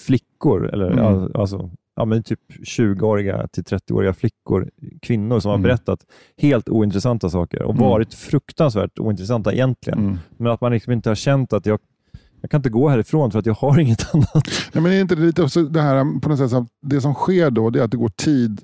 flickor, 0.06 0.69
eller 0.73 0.91
Mm. 0.91 1.32
alltså, 1.36 1.69
ja, 1.95 2.06
men 2.06 2.23
typ 2.23 2.39
20-åriga 2.63 3.47
till 3.47 3.63
30-åriga 3.63 4.13
flickor, 4.13 4.69
kvinnor 5.01 5.39
som 5.39 5.49
har 5.49 5.56
Mm. 5.56 5.63
berättat 5.63 5.99
helt 6.38 6.69
ointressanta 6.69 7.30
saker 7.30 7.62
och 7.62 7.75
Mm. 7.75 7.84
varit 7.89 8.13
fruktansvärt 8.13 8.99
ointressanta 8.99 9.54
egentligen. 9.54 9.99
Mm. 9.99 10.17
Men 10.38 10.51
att 10.51 10.62
man 10.62 10.71
liksom 10.71 10.93
inte 10.93 11.10
har 11.10 11.15
känt 11.15 11.54
att 11.54 11.65
jag, 11.65 11.80
jag 12.41 12.51
kan 12.51 12.60
inte 12.60 12.69
gå 12.69 12.89
härifrån 12.89 13.32
för 13.32 13.39
att 13.39 13.45
jag 13.45 13.54
har 13.54 13.80
inget 13.80 14.15
annat. 14.15 14.47
Ja, 14.73 14.82
men 14.82 14.91
är 14.91 15.01
inte 15.01 15.15
det 15.15 15.21
lite 15.21 15.43
också 15.43 15.63
det 15.63 15.82
här 15.82 16.19
på 16.19 16.30
något 16.30 16.49
sätt, 16.51 16.63
det 16.82 17.01
som 17.01 17.13
sker 17.13 17.49
då 17.51 17.69
det 17.69 17.80
är 17.80 17.84
att 17.84 17.91
det 17.91 17.97
går 17.97 18.10
tid 18.10 18.62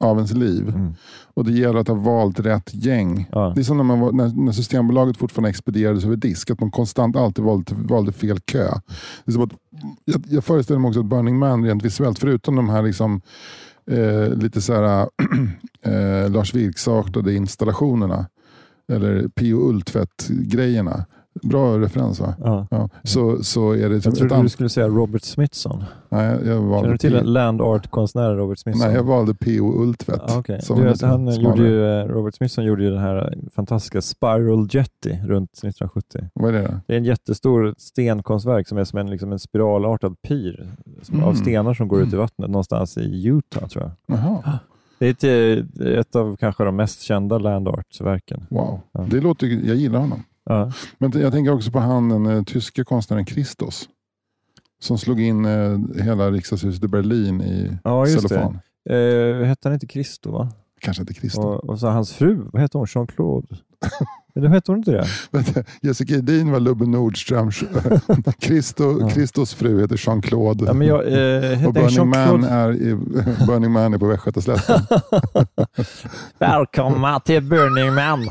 av 0.00 0.16
ens 0.16 0.32
liv 0.32 0.68
Mm. 0.68 0.94
och 1.34 1.44
det 1.44 1.52
gäller 1.52 1.78
att 1.78 1.88
ha 1.88 1.94
valt 1.94 2.40
rätt 2.40 2.70
gäng. 2.74 3.28
Ja. 3.32 3.52
Det 3.54 3.60
är 3.60 3.64
som 3.64 3.76
när, 3.76 3.84
man 3.84 4.00
var, 4.00 4.12
när, 4.12 4.44
när 4.44 4.52
Systembolaget 4.52 5.16
fortfarande 5.16 5.50
expedierades 5.50 6.04
över 6.04 6.16
disk, 6.16 6.50
att 6.50 6.60
man 6.60 6.70
konstant 6.70 7.16
alltid 7.16 7.44
valde, 7.44 7.74
valde 7.74 8.12
fel 8.12 8.40
kö. 8.40 8.68
Det 9.24 9.30
är 9.30 9.32
som 9.32 9.42
att, 9.42 9.52
jag, 10.04 10.24
jag 10.28 10.44
föreställer 10.44 10.80
mig 10.80 10.88
också 10.88 11.00
att 11.00 11.06
Burning 11.06 11.38
Man 11.38 11.64
rent 11.64 11.84
visuellt, 11.84 12.18
förutom 12.18 12.56
de 12.56 12.68
här 12.68 12.82
liksom, 12.82 13.20
eh, 13.90 14.28
lite 14.28 14.60
så 14.60 14.74
här, 14.74 15.08
eh, 15.82 16.30
Lars 16.30 16.54
Vilks-artade 16.54 17.34
installationerna, 17.34 18.26
eller 18.92 19.28
P.O. 19.28 19.68
Ultvedt-grejerna, 19.68 21.04
Bra 21.42 21.78
referens 21.78 22.20
va? 22.20 22.34
Ja. 22.44 22.66
Ja. 22.70 22.88
Så, 23.02 23.42
så 23.44 23.72
är 23.72 23.88
det 23.88 23.94
Jag 23.94 24.02
typ 24.02 24.12
ett 24.12 24.18
trodde 24.18 24.42
du 24.42 24.48
skulle 24.48 24.68
säga 24.68 24.88
Robert 24.88 25.22
Smithson. 25.22 25.84
Nej, 26.08 26.26
jag 26.26 26.38
Känner 26.44 26.60
valde, 26.60 26.90
du 26.90 26.98
till 26.98 27.12
P- 27.12 27.22
land 27.24 27.60
art-konstnären 27.62 28.36
Robert 28.36 28.58
Smithson? 28.58 28.86
Nej, 28.86 28.96
jag 28.96 29.04
valde 29.04 29.34
P.O. 29.34 29.82
Ultvedt. 29.82 30.22
Ah, 30.30 30.38
okay. 30.38 30.60
som 30.60 30.76
du 30.76 30.82
är 30.82 30.86
vet, 30.86 30.94
lite 30.96 31.06
han 31.06 31.32
smalare. 31.32 31.42
gjorde 31.42 31.68
ju, 31.70 32.00
eh, 32.00 32.06
Robert 32.06 32.34
Smithson 32.34 32.64
gjorde 32.64 32.84
ju 32.84 32.90
den 32.90 32.98
här 33.00 33.38
fantastiska 33.54 34.02
Spiral 34.02 34.68
Jetty 34.70 35.10
runt 35.26 35.50
1970. 35.50 36.28
Vad 36.34 36.54
är 36.54 36.62
det? 36.62 36.80
Det 36.86 36.92
är 36.94 36.98
en 36.98 37.04
jättestor 37.04 37.74
stenkonstverk 37.78 38.68
som 38.68 38.78
är 38.78 38.84
som 38.84 38.98
en, 38.98 39.10
liksom 39.10 39.32
en 39.32 39.38
spiralartad 39.38 40.16
pir 40.28 40.68
som, 41.02 41.16
av 41.18 41.22
Mm. 41.30 41.36
stenar 41.36 41.74
som 41.74 41.88
går 41.88 42.02
ut 42.02 42.12
i 42.12 42.16
vattnet 42.16 42.50
någonstans 42.50 42.98
i 42.98 43.26
Utah 43.28 43.68
tror 43.68 43.84
jag. 43.84 44.18
Jaha, 44.18 44.58
Det 44.98 45.06
är 45.06 45.10
ett, 45.10 45.24
eh, 45.80 45.86
ett 45.98 46.16
av 46.16 46.36
kanske 46.36 46.64
de 46.64 46.76
mest 46.76 47.00
kända 47.00 47.38
land 47.38 47.68
art-verken. 47.68 48.46
wow. 48.50 48.80
Ja. 48.92 49.06
Det 49.10 49.20
låter, 49.20 49.46
jag 49.46 49.76
gillar 49.76 49.98
honom. 50.00 50.22
Ja. 50.44 50.72
Men 50.98 51.12
jag 51.20 51.32
tänker 51.32 51.52
också 51.52 51.70
på 51.70 51.78
han, 51.78 52.08
den 52.08 52.26
eh, 52.26 52.42
tyske 52.42 52.84
konstnären 52.84 53.26
Christos. 53.26 53.88
Som 54.80 54.98
slog 54.98 55.20
in 55.20 55.44
eh, 55.44 55.78
hela 56.04 56.30
riksdagshuset 56.30 56.84
i 56.84 56.88
Berlin 56.88 57.40
i 57.40 57.78
Ja, 57.84 58.06
cellofan. 58.06 58.58
Eh, 58.90 59.46
hette 59.46 59.68
han 59.68 59.74
inte 59.74 59.86
Christo? 59.86 60.30
Va? 60.32 60.52
Kanske 60.80 61.02
inte 61.02 61.14
Christo. 61.14 61.40
Och, 61.40 61.64
och 61.64 61.80
så 61.80 61.86
hans 61.86 62.12
fru, 62.12 62.42
vad 62.52 62.62
hette 62.62 62.78
hon? 62.78 62.86
Jean-Claude? 62.86 63.56
Eller 64.36 64.48
hette 64.48 64.72
hon 64.72 64.78
inte 64.78 64.90
det? 64.90 65.64
Jessica 65.80 66.14
Edin 66.14 66.52
var 66.52 66.60
Lubbe 66.60 66.86
Nordströms. 66.86 67.64
Christo. 68.38 69.08
Christos 69.10 69.54
fru 69.54 69.80
heter 69.80 69.96
Jean-Claude. 69.96 70.64
Ja, 70.66 70.72
men 70.72 70.86
jag, 70.86 71.06
eh, 71.06 71.66
och 71.66 71.74
Burning 71.74 72.08
Man, 72.08 72.18
Jean-Claude? 72.18 72.48
är 72.48 72.72
i, 72.72 72.94
Burning 73.46 73.70
Man 73.70 73.94
är 73.94 73.98
på 73.98 74.06
Västgötaslätten. 74.06 74.80
Välkomna 76.38 77.20
till 77.20 77.42
Burning 77.42 77.94
Man. 77.94 78.30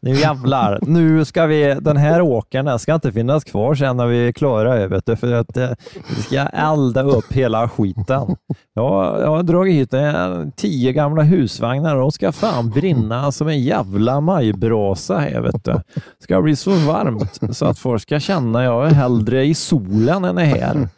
Nu 0.00 0.14
jävlar. 0.14 0.78
Nu 0.82 1.24
ska 1.24 1.46
vi, 1.46 1.76
den 1.80 1.96
här 1.96 2.20
åkern 2.20 2.78
ska 2.78 2.94
inte 2.94 3.12
finnas 3.12 3.44
kvar 3.44 3.74
sen 3.74 3.96
när 3.96 4.06
vi 4.06 4.28
är 4.28 4.32
klara. 4.32 4.86
Vet 4.86 5.06
du, 5.06 5.16
för 5.16 5.32
att 5.32 5.56
eh, 5.56 5.70
vi 6.16 6.22
ska 6.22 6.40
elda 6.40 7.02
upp 7.02 7.32
hela 7.32 7.68
skiten. 7.68 8.36
Jag, 8.74 9.20
jag 9.20 9.30
har 9.30 9.42
dragit 9.42 9.74
hit 9.74 9.94
eh, 9.94 10.44
tio 10.56 10.92
gamla 10.92 11.22
husvagnar 11.22 11.96
och 11.96 12.00
de 12.00 12.12
ska 12.12 12.32
fan 12.32 12.70
brinna 12.70 13.32
som 13.32 13.48
en 13.48 13.62
jävla 13.62 14.20
brasa 14.68 15.18
här. 15.18 15.40
Vet 15.40 15.64
du. 15.64 15.72
Det 15.72 16.02
ska 16.18 16.42
bli 16.42 16.56
så 16.56 16.70
varmt 16.70 17.56
så 17.56 17.66
att 17.66 17.78
folk 17.78 18.02
ska 18.02 18.20
känna 18.20 18.64
jag 18.64 18.86
är 18.86 18.94
hellre 18.94 19.44
i 19.44 19.54
solen 19.54 20.24
än 20.24 20.38
är 20.38 20.44
här. 20.44 20.88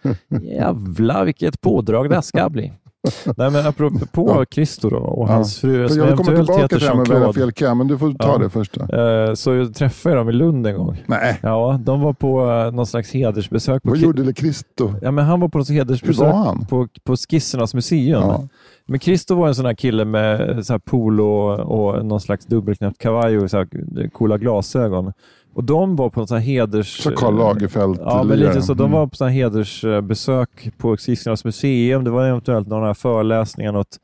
Jävlar 0.42 1.24
vilket 1.24 1.61
pådrag 1.61 2.11
det 2.11 2.22
ska 2.22 2.48
bli. 2.48 2.72
Nej, 3.37 3.51
men 3.51 3.67
apropå 3.67 4.45
Christo 4.51 4.91
då, 4.91 4.97
och 4.97 5.29
Ja. 5.29 5.33
hans 5.33 5.59
fru 5.59 5.89
För 5.89 5.95
som 5.95 5.97
komma 5.99 6.13
eventuellt 6.13 6.37
tillbaka 6.39 6.63
heter 6.63 6.79
Jean-Claude. 6.81 7.75
men 7.75 7.87
du 7.89 7.99
får 7.99 8.13
ta 8.13 8.29
Ja. 8.33 8.39
det 8.39 8.51
först. 8.51 8.75
Då. 8.75 8.97
Eh, 8.99 9.35
Så 9.35 9.55
jag 9.55 9.75
träffade 9.75 10.15
dem 10.15 10.29
i 10.29 10.33
Lund 10.33 10.67
en 10.67 10.77
gång. 10.77 11.03
Nej, 11.07 11.39
Ja, 11.43 11.81
de 11.85 12.01
var 12.01 12.13
på 12.13 12.51
eh, 12.51 12.73
någon 12.73 12.87
slags 12.87 13.13
hedersbesök. 13.13 13.81
Vad 13.85 13.97
gjorde 13.99 14.35
Christo? 14.35 14.95
Ja, 15.03 15.11
men 15.11 15.25
han 15.25 15.41
var 15.41 15.49
på 15.49 15.59
något 15.59 15.69
hedersbesök 15.71 16.35
på, 16.69 16.89
på 17.05 17.17
Skissernas 17.17 17.75
museum. 17.75 18.23
Ja. 18.23 18.49
Men 18.87 19.01
Christo 19.01 19.35
var 19.35 19.49
en 19.49 19.55
sån 19.55 19.67
här 19.67 19.75
kille 19.75 20.05
med 20.05 20.67
så 20.67 20.73
här 20.73 20.79
polo 20.79 21.25
och 21.53 22.05
någon 22.07 22.21
slags 22.21 22.47
dubbelknäppt 22.47 22.99
kavaj 22.99 23.39
och 23.39 23.51
så 23.51 23.67
coola 24.13 24.39
glasögon. 24.39 25.13
Och 25.55 25.65
de 25.65 25.97
var 25.97 26.11
på 26.11 26.21
en 26.21 26.27
sån 26.27 26.37
här 26.39 26.45
heders... 26.45 27.03
Så 27.03 27.11
Karl 27.11 27.37
Lagerfeld 27.37 27.99
Ja, 28.01 28.23
men 28.23 28.39
lite 28.39 28.63
så. 28.63 28.75
De 28.75 28.83
Mm. 28.83 28.93
var 28.93 29.07
på 29.07 29.17
sån 29.17 29.29
här 29.29 29.35
hedersbesök 29.35 30.71
på 30.79 30.97
Skissernas 30.97 31.45
museum. 31.45 32.05
Det 32.05 32.11
var 32.11 32.25
eventuellt 32.27 32.69
några 32.69 32.95
föreläsningar, 32.95 33.73
något, 33.73 33.97
eh, 33.97 34.01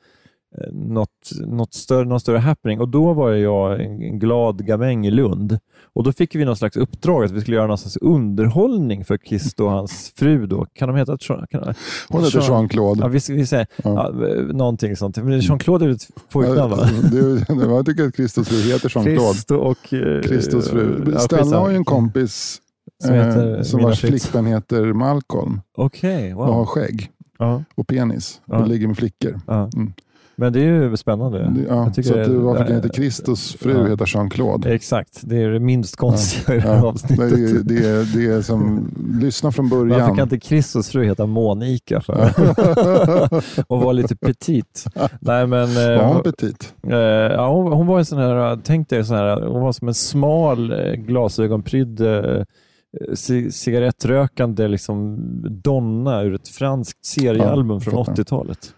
något, 0.73 1.09
något 1.47 1.75
större, 1.75 2.05
någon 2.05 2.21
större 2.21 2.39
happening. 2.39 2.81
Och 2.81 2.89
då 2.89 3.13
var 3.13 3.33
jag 3.33 3.81
en 3.81 4.19
glad 4.19 4.67
gamäng 4.67 5.07
i 5.07 5.11
Lund. 5.11 5.59
Och 5.95 6.03
då 6.05 6.13
fick 6.13 6.35
vi 6.35 6.45
någon 6.45 6.57
slags 6.57 6.77
uppdrag 6.77 7.25
att 7.25 7.31
vi 7.31 7.41
skulle 7.41 7.57
göra 7.57 7.67
någon 7.67 7.79
slags 7.79 7.97
underhållning 7.97 9.05
för 9.05 9.19
Christo 9.19 9.65
och 9.65 9.71
hans 9.71 10.13
fru. 10.17 10.47
Då. 10.47 10.67
Kan 10.73 10.89
de 10.89 10.97
heta... 10.97 11.19
Kan, 11.19 11.47
Hon 12.09 12.25
heter 12.25 12.39
Jean- 12.41 12.49
Jean-Claude. 12.49 13.01
Ja, 13.01 13.09
vi, 13.09 13.21
vi 13.29 13.47
säger, 13.47 13.67
Ja. 13.85 14.13
ja. 14.21 14.29
någonting 14.53 14.97
sånt. 14.97 15.17
Men 15.17 15.41
Jean-Claude 15.41 15.85
är 15.85 15.91
ett 15.91 16.09
pojknamn 16.33 16.71
va? 16.71 16.89
Jag 17.49 17.87
tycker 17.87 18.05
att 18.09 18.17
Christos 18.17 18.49
fru 18.49 18.73
heter 18.73 18.89
Jean-Claude. 18.95 19.33
Christo 19.33 19.55
och... 19.57 19.93
eh, 19.95 20.23
Christos 20.23 20.71
fru. 20.71 21.05
ja, 21.13 21.19
Stella 21.19 21.59
har 21.59 21.71
ju 21.71 21.77
en 21.77 21.85
kompis 21.85 22.61
Som 23.05 23.15
heter 23.15 23.57
eh, 23.57 23.63
som 23.63 23.83
vars 23.83 24.01
flickvän 24.01 24.47
heter 24.47 24.93
Malcolm 24.93 25.61
Okej, 25.77 26.35
och 26.35 26.45
har 26.47 26.55
wow. 26.55 26.67
skägg 26.67 27.11
Ja, 27.39 27.63
och 27.75 27.87
penis 27.87 28.41
och 28.47 28.69
ligger 28.69 28.87
med 28.87 28.97
flickor. 28.97 29.41
ja. 29.47 29.71
Mm. 29.77 29.93
Men 30.39 30.53
det 30.53 30.61
är 30.61 30.65
ju 30.65 30.97
spännande. 30.97 31.39
Det- 31.39 31.61
Ja, 31.69 31.75
Jag 31.95 32.05
så 32.05 32.15
att 32.15 32.27
det, 32.27 32.33
det- 32.33 32.39
varför 32.39 32.65
kan 32.65 32.73
det- 32.73 32.77
inte 32.85 32.97
Christos 32.97 33.57
fru 33.61 33.73
Ja. 33.73 33.87
heta 33.87 34.05
Jean-Claude? 34.07 34.75
Exakt, 34.75 35.21
det 35.23 35.37
är 35.43 35.49
det 35.51 35.61
minst 35.61 35.97
konstiga 35.97 36.57
i 36.57 36.61
det 36.61 36.67
här 36.69 36.75
Ja, 36.75 36.81
det, 36.81 36.87
avsnittet. 36.89 37.33
är, 37.33 37.63
det, 37.65 37.89
är, 37.89 38.17
det 38.19 38.35
är 38.35 38.43
som, 38.43 38.89
lyssna 39.21 39.53
från 39.53 39.69
Varför 39.69 39.87
början. 39.89 40.17
kan 40.17 40.23
inte 40.33 40.47
Christos 40.49 40.89
fru 40.89 41.05
heta 41.05 41.27
Monica 41.27 42.01
för? 42.01 42.31
och 43.73 43.81
vara 43.81 43.93
lite 43.93 44.17
petit? 44.17 44.85
Nej, 45.21 45.47
men, 45.47 45.69
eh, 45.93 45.99
Var 45.99 46.13
hon 46.15 46.23
petit? 46.23 46.75
eh, 46.89 46.97
ja, 46.97 47.49
hon, 47.53 47.73
hon 47.73 47.87
var 47.87 47.99
en 47.99 48.05
sån 48.05 48.19
här, 48.19 48.59
tänk 48.65 48.89
dig 48.89 49.05
sån 49.05 49.17
här, 49.17 49.41
hon 49.47 49.63
var 49.63 49.73
som 49.73 49.89
en 49.89 49.95
smal 49.95 50.73
eh, 50.73 50.93
glasögonprydd 50.93 52.01
ci- 53.13 53.51
cigarettrökande 53.51 54.69
liksom 54.69 55.17
donna 55.63 56.23
ur 56.23 56.35
ett 56.35 56.49
franskt 56.49 57.05
seriealbum 57.07 57.77
Ja, 57.77 57.81
från 57.81 58.05
fattar. 58.05 58.23
80-talet. 58.23 58.73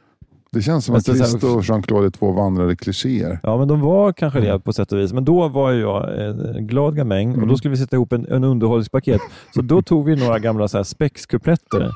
Det 0.53 0.63
känns 0.63 0.85
som 0.85 0.93
Men 0.93 0.99
att 0.99 1.05
Christo 1.07 1.47
och 1.47 1.63
Jean-Claude 1.63 2.07
är 2.07 2.11
två 2.11 2.33
vandrande 2.33 2.77
klichéer. 2.77 3.41
Ja, 3.43 3.57
men 3.59 3.69
de 3.69 3.81
var 3.81 4.13
kanske 4.13 4.41
det 4.41 4.61
på 4.61 4.73
sätt 4.73 4.93
och 4.93 4.99
vis. 4.99 5.13
Men 5.13 5.25
då 5.25 5.49
var 5.49 5.73
jag 5.73 6.27
en 6.29 6.67
glad 6.67 6.97
gamäng 6.97 7.31
och 7.31 7.37
Mm. 7.37 7.49
då 7.49 7.57
skulle 7.57 7.71
vi 7.71 7.77
sätta 7.77 7.97
ihop 7.97 8.13
en, 8.13 8.27
en 8.33 8.45
underhållningspaket. 8.45 9.21
Så 9.55 9.63
då 9.63 9.83
tog 9.83 10.05
vi 10.05 10.17
några 10.17 10.39
gamla 10.39 10.69
så 10.69 10.77
här 10.77 10.85
spexkupletter 10.85 11.93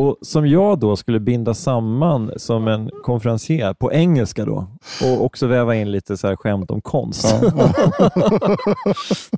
och 0.00 0.16
som 0.22 0.48
jag 0.48 0.78
då 0.78 0.96
skulle 0.96 1.20
binda 1.20 1.54
samman 1.54 2.30
som 2.36 2.68
en 2.68 2.90
konferencier 3.02 3.74
på 3.74 3.92
engelska 3.92 4.44
då 4.44 4.66
och 5.04 5.24
också 5.24 5.46
väva 5.46 5.74
in 5.76 5.90
lite 5.90 6.16
så 6.16 6.26
här 6.28 6.36
skämt 6.36 6.70
om 6.70 6.80
konst. 6.80 7.36
Ja, 7.42 7.72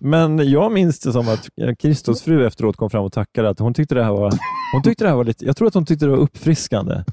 Men 0.01 0.51
jag 0.51 0.73
minns 0.73 1.01
det 1.01 1.13
som 1.13 1.29
att 1.29 1.49
Kristos 1.79 2.23
fru 2.23 2.47
efteråt 2.47 2.77
kom 2.77 2.91
fram 2.91 3.05
och 3.05 3.13
tackade 3.13 3.49
att 3.49 3.59
hon 3.59 3.75
tyckte 3.75 3.95
det 3.95 4.05
här 4.05 4.13
var, 4.13 4.33
hon 4.73 4.83
tyckte 4.83 5.05
det 5.05 5.09
här 5.09 5.17
var 5.17 5.25
lite, 5.25 5.45
jag 5.45 5.57
tror 5.57 5.69
att 5.69 5.75
hon 5.75 5.87
tyckte 5.87 6.05
det 6.07 6.11
var 6.11 6.19
uppfriskande. 6.19 7.05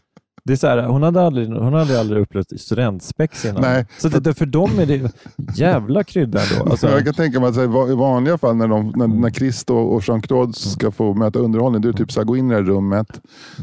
Det 0.45 0.53
är 0.53 0.57
så 0.57 0.67
här, 0.67 0.83
hon, 0.83 1.03
hade 1.03 1.21
aldrig, 1.21 1.47
hon 1.49 1.73
hade 1.73 1.99
aldrig 1.99 2.21
upplevt 2.21 2.59
studentspex 2.61 3.45
innan. 3.45 3.61
Nej, 3.61 3.85
så 3.97 4.09
det, 4.09 4.33
för 4.33 4.45
dem 4.45 4.79
är 4.79 4.85
det 4.85 5.11
jävla 5.55 6.03
krydda 6.03 6.39
då. 6.59 6.65
Alltså, 6.71 6.87
Jag 6.89 7.05
kan 7.05 7.13
tänka 7.13 7.39
mig 7.39 7.49
att 7.49 7.55
här, 7.55 7.91
i 7.91 7.95
vanliga 7.95 8.37
fall 8.37 8.55
när, 8.55 8.67
de, 8.67 8.93
när, 8.95 9.07
när 9.07 9.29
Christo 9.29 9.73
och 9.75 10.01
Jean-Claude 10.01 10.53
ska 10.53 10.91
få 10.91 11.13
möta 11.13 11.39
underhållning, 11.39 11.81
det 11.81 11.87
är 11.89 11.93
typ 11.93 12.11
så 12.11 12.19
här, 12.19 12.25
gå 12.25 12.37
in 12.37 12.45
i 12.45 12.49
det 12.49 12.55
här 12.55 12.63
rummet, 12.63 13.21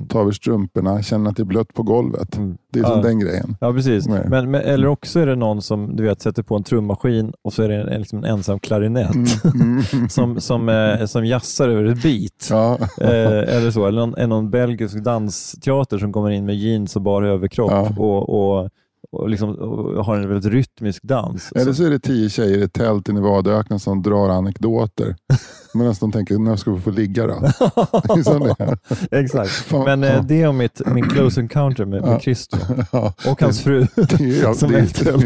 ta 0.09 0.21
över 0.21 0.33
strumporna, 0.33 1.03
känna 1.03 1.31
att 1.31 1.37
det 1.37 1.43
är 1.43 1.45
blött 1.45 1.75
på 1.75 1.83
golvet. 1.83 2.37
Mm. 2.37 2.57
Det 2.73 2.79
är 2.81 2.85
som 2.85 2.93
Ja. 2.97 3.03
den 3.03 3.21
grejen. 3.21 3.57
Ja, 3.61 3.73
precis. 3.73 4.09
Men, 4.09 4.51
men, 4.51 4.55
eller 4.55 4.87
också 4.87 5.21
är 5.21 5.27
det 5.27 5.37
någon 5.37 5.63
som 5.63 5.97
du 5.97 6.03
vet, 6.03 6.23
sätter 6.23 6.43
på 6.43 6.57
en 6.57 6.63
trummaskin 6.65 7.33
och 7.45 7.53
så 7.53 7.63
är 7.63 7.69
det 7.69 7.75
en, 7.95 8.01
liksom 8.01 8.19
en 8.19 8.25
ensam 8.25 8.59
klarinett 8.59 9.15
Mm. 9.55 9.83
som, 10.09 10.41
som, 10.41 10.69
eh, 10.69 11.07
som 11.07 11.27
jassar 11.27 11.69
över 11.69 11.85
ett 11.85 12.03
beat. 12.03 12.49
Ja. 12.51 12.79
Eh, 13.01 13.57
eller 13.57 13.71
så. 13.71 13.87
Eller 13.87 14.07
någon, 14.07 14.29
någon 14.29 14.51
belgisk 14.51 14.97
dansteater 15.05 15.99
som 15.99 16.13
kommer 16.13 16.31
in 16.31 16.47
med 16.47 16.57
jeans 16.73 16.97
och 16.97 17.03
bara 17.03 17.29
överkropp 17.29 17.71
Ja. 17.71 17.93
och, 17.97 18.29
och, 18.63 18.69
och, 19.13 19.29
liksom, 19.29 19.51
och 19.55 20.05
har 20.05 20.17
en 20.17 20.29
väldigt 20.29 20.53
rytmisk 20.53 21.03
dans. 21.03 21.53
Eller 21.53 21.73
så 21.73 21.85
är 21.85 21.91
det 21.91 21.99
tio 21.99 22.31
tjejer 22.31 22.59
i 22.59 22.63
ett 22.63 22.73
tält 22.73 23.09
i 23.09 23.13
Nevadaöknen 23.13 23.81
som 23.81 24.03
drar 24.03 24.29
anekdoter. 24.29 25.17
Medan 25.75 25.95
de 26.01 26.13
tänker, 26.13 26.39
när 26.39 26.57
ska 26.57 26.71
vi 26.71 26.81
få 26.81 26.91
ligga 26.91 27.27
då? 27.27 27.41
Det 27.41 27.49
är 27.51 28.39
det 28.39 28.65
är. 29.11 29.21
Exakt. 29.21 29.51
Fan, 29.51 29.85
Men 29.85 30.05
eh, 30.05 30.15
ja. 30.15 30.25
det 30.29 30.43
är 30.43 30.53
mitt, 30.53 30.81
min 30.87 31.09
close 31.09 31.41
encounter 31.41 31.85
med, 31.85 32.03
med. 32.03 32.23
Christo 32.23 32.57
Ja. 32.93 33.15
och 33.27 33.43
hans 33.43 33.61
fru. 33.61 33.87
Det 33.95 34.13
är, 34.21 34.43
ja, 34.43 34.55
Som 34.63 34.73
det, 34.73 34.79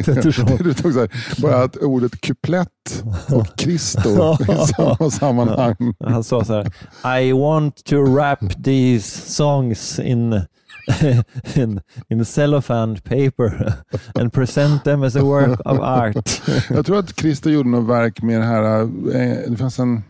Pettersson. 0.04 0.46
det, 0.58 0.62
det 0.62 0.92
så 0.92 1.00
här, 1.00 1.10
bara 1.42 1.62
att 1.62 1.76
ordet 1.76 2.20
kuplett 2.20 3.04
och 3.32 3.46
Kristo 3.58 4.36
i 4.42 4.66
samma 4.66 5.10
sammanhang. 5.10 5.94
Han 6.04 6.24
sa 6.24 6.44
så 6.44 6.54
här, 7.02 7.20
I 7.20 7.32
want 7.32 7.84
to 7.84 7.96
wrap 8.14 8.64
these 8.64 9.32
songs 9.32 9.98
in 9.98 10.40
in, 11.54 11.80
in 12.08 12.24
cellophane 12.24 12.96
paper 12.96 13.74
and 14.14 14.32
present 14.32 14.84
them 14.84 15.02
as 15.02 15.16
a 15.16 15.22
work 15.24 15.60
of 15.64 15.78
art. 15.80 16.42
Jag 16.70 16.86
tror 16.86 16.98
att 16.98 17.16
Kristo 17.16 17.50
gjorde 17.50 17.68
något 17.68 17.88
verk 17.88 18.22
med 18.22 18.40
det 18.40 18.46
här, 18.46 18.82
eh, 18.82 19.50
det 19.50 19.56
fanns 19.56 19.78
en, 19.78 20.02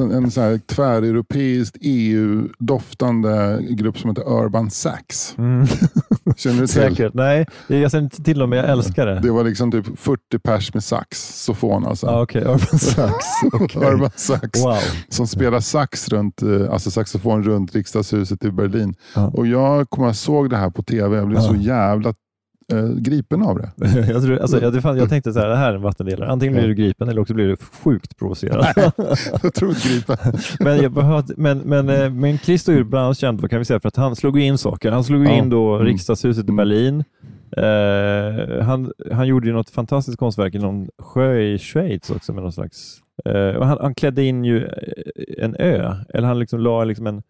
en 0.00 0.30
så 0.30 0.40
här 0.40 0.58
tväreuropeiskt 0.66 1.76
EU-doftande 1.80 3.58
grupp 3.70 3.98
som 3.98 4.10
heter 4.10 4.28
Urban 4.44 4.70
Sax. 4.70 5.34
Mm, 5.38 5.66
Känner 6.36 6.54
du 6.60 6.66
till? 6.66 6.68
säkert. 6.68 7.14
Nej, 7.14 7.46
jag 7.66 7.90
känner 7.90 8.04
inte 8.04 8.22
till 8.22 8.38
dem, 8.38 8.50
men 8.50 8.58
jag 8.58 8.68
älskar 8.70 9.06
det. 9.06 9.20
Det 9.20 9.30
var 9.30 9.44
liksom 9.44 9.72
typ 9.72 9.98
40 9.98 10.38
pers 10.38 10.74
med 10.74 10.84
sax, 10.84 11.42
sofon 11.44 11.86
alltså. 11.86 12.06
Ah, 12.06 12.22
Okej, 12.22 12.42
Urban 12.42 12.58
Sax. 12.78 13.14
Okej. 13.52 13.82
Urban 13.82 14.10
Sax. 14.16 14.62
Wow. 14.64 14.76
som 15.08 15.26
spelar 15.26 15.60
sax 15.60 16.08
runt, 16.08 16.42
eh, 16.42 16.70
alltså 16.72 16.90
saxofon 16.90 17.42
runt 17.42 17.74
riksdagshuset 17.74 18.44
i 18.44 18.50
Berlin. 18.50 18.94
Ja. 19.14 19.26
Och 19.34 19.46
jag 19.46 19.90
kommer 19.90 20.08
jag 20.08 20.16
såg 20.16 20.50
det 20.50 20.56
här 20.56 20.70
på 20.70 20.82
tv, 20.82 21.16
jag 21.16 21.26
blev 21.28 21.40
Ja. 21.42 21.48
så 21.48 21.54
jävla 21.54 22.14
eh, 22.72 22.88
gripen 22.96 23.42
av 23.42 23.58
det. 23.58 23.70
jag, 24.12 24.22
tror, 24.22 24.38
alltså, 24.38 24.60
jag, 24.62 24.98
jag 24.98 25.08
tänkte 25.08 25.32
så 25.32 25.40
här, 25.40 25.48
det 25.48 25.56
här 25.56 25.70
är 25.70 25.74
en 25.76 25.82
vattendelare. 25.82 26.30
Antingen 26.30 26.54
blir 26.54 26.68
du 26.68 26.74
gripen 26.74 27.08
eller 27.08 27.20
också 27.20 27.34
blir 27.34 27.48
du 27.48 27.56
sjukt 27.56 28.16
provocerad. 28.18 28.66
jag 29.42 29.54
tror 29.54 29.70
inte 29.70 29.88
gripen. 29.88 30.16
men, 30.60 30.82
jag 30.82 30.92
behövde, 30.92 31.34
men, 31.36 31.58
men, 31.58 31.88
eh, 31.88 32.10
men 32.10 32.38
Christo 32.38 32.72
är 32.72 32.82
bland 32.82 33.04
annat 33.04 33.18
känd 33.18 33.50
kan 33.50 33.58
vi 33.58 33.64
säga, 33.64 33.80
för 33.80 33.88
att 33.88 33.96
han 33.96 34.16
slog 34.16 34.40
in 34.40 34.58
saker. 34.58 34.92
Han 34.92 35.04
slog 35.04 35.26
Ja. 35.26 35.30
in 35.30 35.50
då 35.50 35.74
Mm. 35.74 35.86
riksdagshuset 35.86 36.48
i 36.48 36.52
Berlin. 36.52 37.04
Eh, 37.56 38.64
han, 38.64 38.92
han 39.12 39.26
gjorde 39.26 39.46
ju 39.46 39.52
något 39.52 39.70
fantastiskt 39.70 40.18
konstverk 40.18 40.54
i 40.54 40.58
någon 40.58 40.88
sjö 40.98 41.38
i 41.40 41.58
Schweiz 41.58 42.10
också 42.10 42.32
med 42.32 42.42
någon 42.42 42.52
slags... 42.52 42.96
Och 43.58 43.66
han, 43.66 43.78
han 43.80 43.94
klädde 43.94 44.24
in 44.24 44.44
ju 44.44 44.64
eh, 44.64 45.44
en 45.44 45.56
ö, 45.58 45.94
eller 46.14 46.28
han 46.28 46.38
liksom 46.38 46.60
la 46.60 46.84
liksom 46.84 47.06
en, 47.06 47.22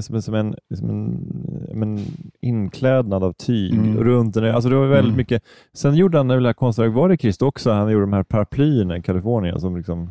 som 0.00 0.14
en, 0.14 0.22
som 0.22 0.34
en, 0.34 0.54
som 0.76 0.90
en, 0.90 1.82
en 1.82 1.98
inklädnad 2.40 3.24
av 3.24 3.32
tyg 3.32 3.72
Mm. 3.74 3.96
runt 4.04 4.36
en 4.36 4.44
ö. 4.44 4.52
Alltså 4.52 4.70
det 4.70 4.76
var 4.76 4.86
väldigt 4.86 5.04
Mm. 5.04 5.16
mycket. 5.16 5.42
Sen 5.72 5.94
gjorde 5.94 6.16
han, 6.18 6.26
när 6.26 6.40
det 6.40 6.46
här 6.48 6.52
konstverk 6.52 6.94
var 6.94 7.08
det 7.08 7.16
Christo 7.16 7.46
också, 7.46 7.70
han 7.70 7.90
gjorde 7.92 8.04
de 8.04 8.12
här 8.12 8.22
paraplyerna 8.22 8.96
i 8.96 9.02
Kalifornien 9.02 9.60
som 9.60 9.76
liksom 9.76 10.10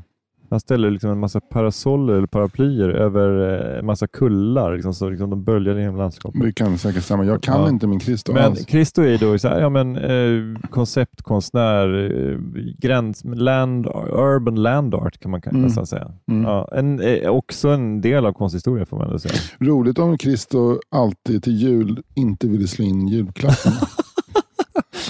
han 0.53 0.59
ställde 0.59 0.89
liksom 0.89 1.09
en 1.11 1.19
massa 1.19 1.39
parasoller 1.41 2.13
eller 2.13 2.27
paraplyer 2.27 2.89
över 2.89 3.53
eh, 3.73 3.79
en 3.79 3.85
massa 3.85 4.07
kullar 4.07 4.73
liksom, 4.75 4.93
så 4.93 5.09
liksom 5.09 5.29
de 5.29 5.43
böljade 5.43 5.81
genom 5.81 5.95
landskapet. 5.97 6.41
Det 6.41 6.51
kan 6.51 6.77
säkert 6.77 7.03
stämma. 7.03 7.25
Jag 7.25 7.41
kan 7.43 7.61
Ja. 7.61 7.69
inte 7.69 7.87
min 7.87 7.99
Kristo 7.99 8.33
Men 8.33 8.43
alls. 8.45 8.65
Christo 8.67 9.01
är 9.01 9.17
då 9.17 9.37
så 9.39 9.47
här, 9.47 9.59
ja, 9.61 9.69
men, 9.69 9.97
eh, 9.97 10.59
konceptkonstnär, 10.69 12.11
eh, 12.31 12.37
gräns, 12.77 13.21
land, 13.25 13.87
urban 14.11 14.55
land 14.55 14.95
art 14.95 15.19
kan 15.19 15.31
man 15.31 15.41
Mm. 15.45 15.61
nästan 15.61 15.87
säga. 15.87 16.11
Mm. 16.31 16.43
Ja, 16.43 16.67
en, 16.71 16.99
eh, 17.01 17.29
också 17.29 17.69
en 17.69 18.01
del 18.01 18.25
av 18.25 18.33
konsthistoria 18.33 18.85
får 18.85 18.97
man 18.97 19.05
ändå 19.07 19.19
säga. 19.19 19.33
Roligt 19.59 19.99
om 19.99 20.17
Kristo 20.17 20.79
alltid 20.91 21.43
till 21.43 21.55
jul 21.55 22.01
inte 22.15 22.47
ville 22.47 22.67
slå 22.67 22.85
in 22.85 23.07
julklapparna. 23.07 23.75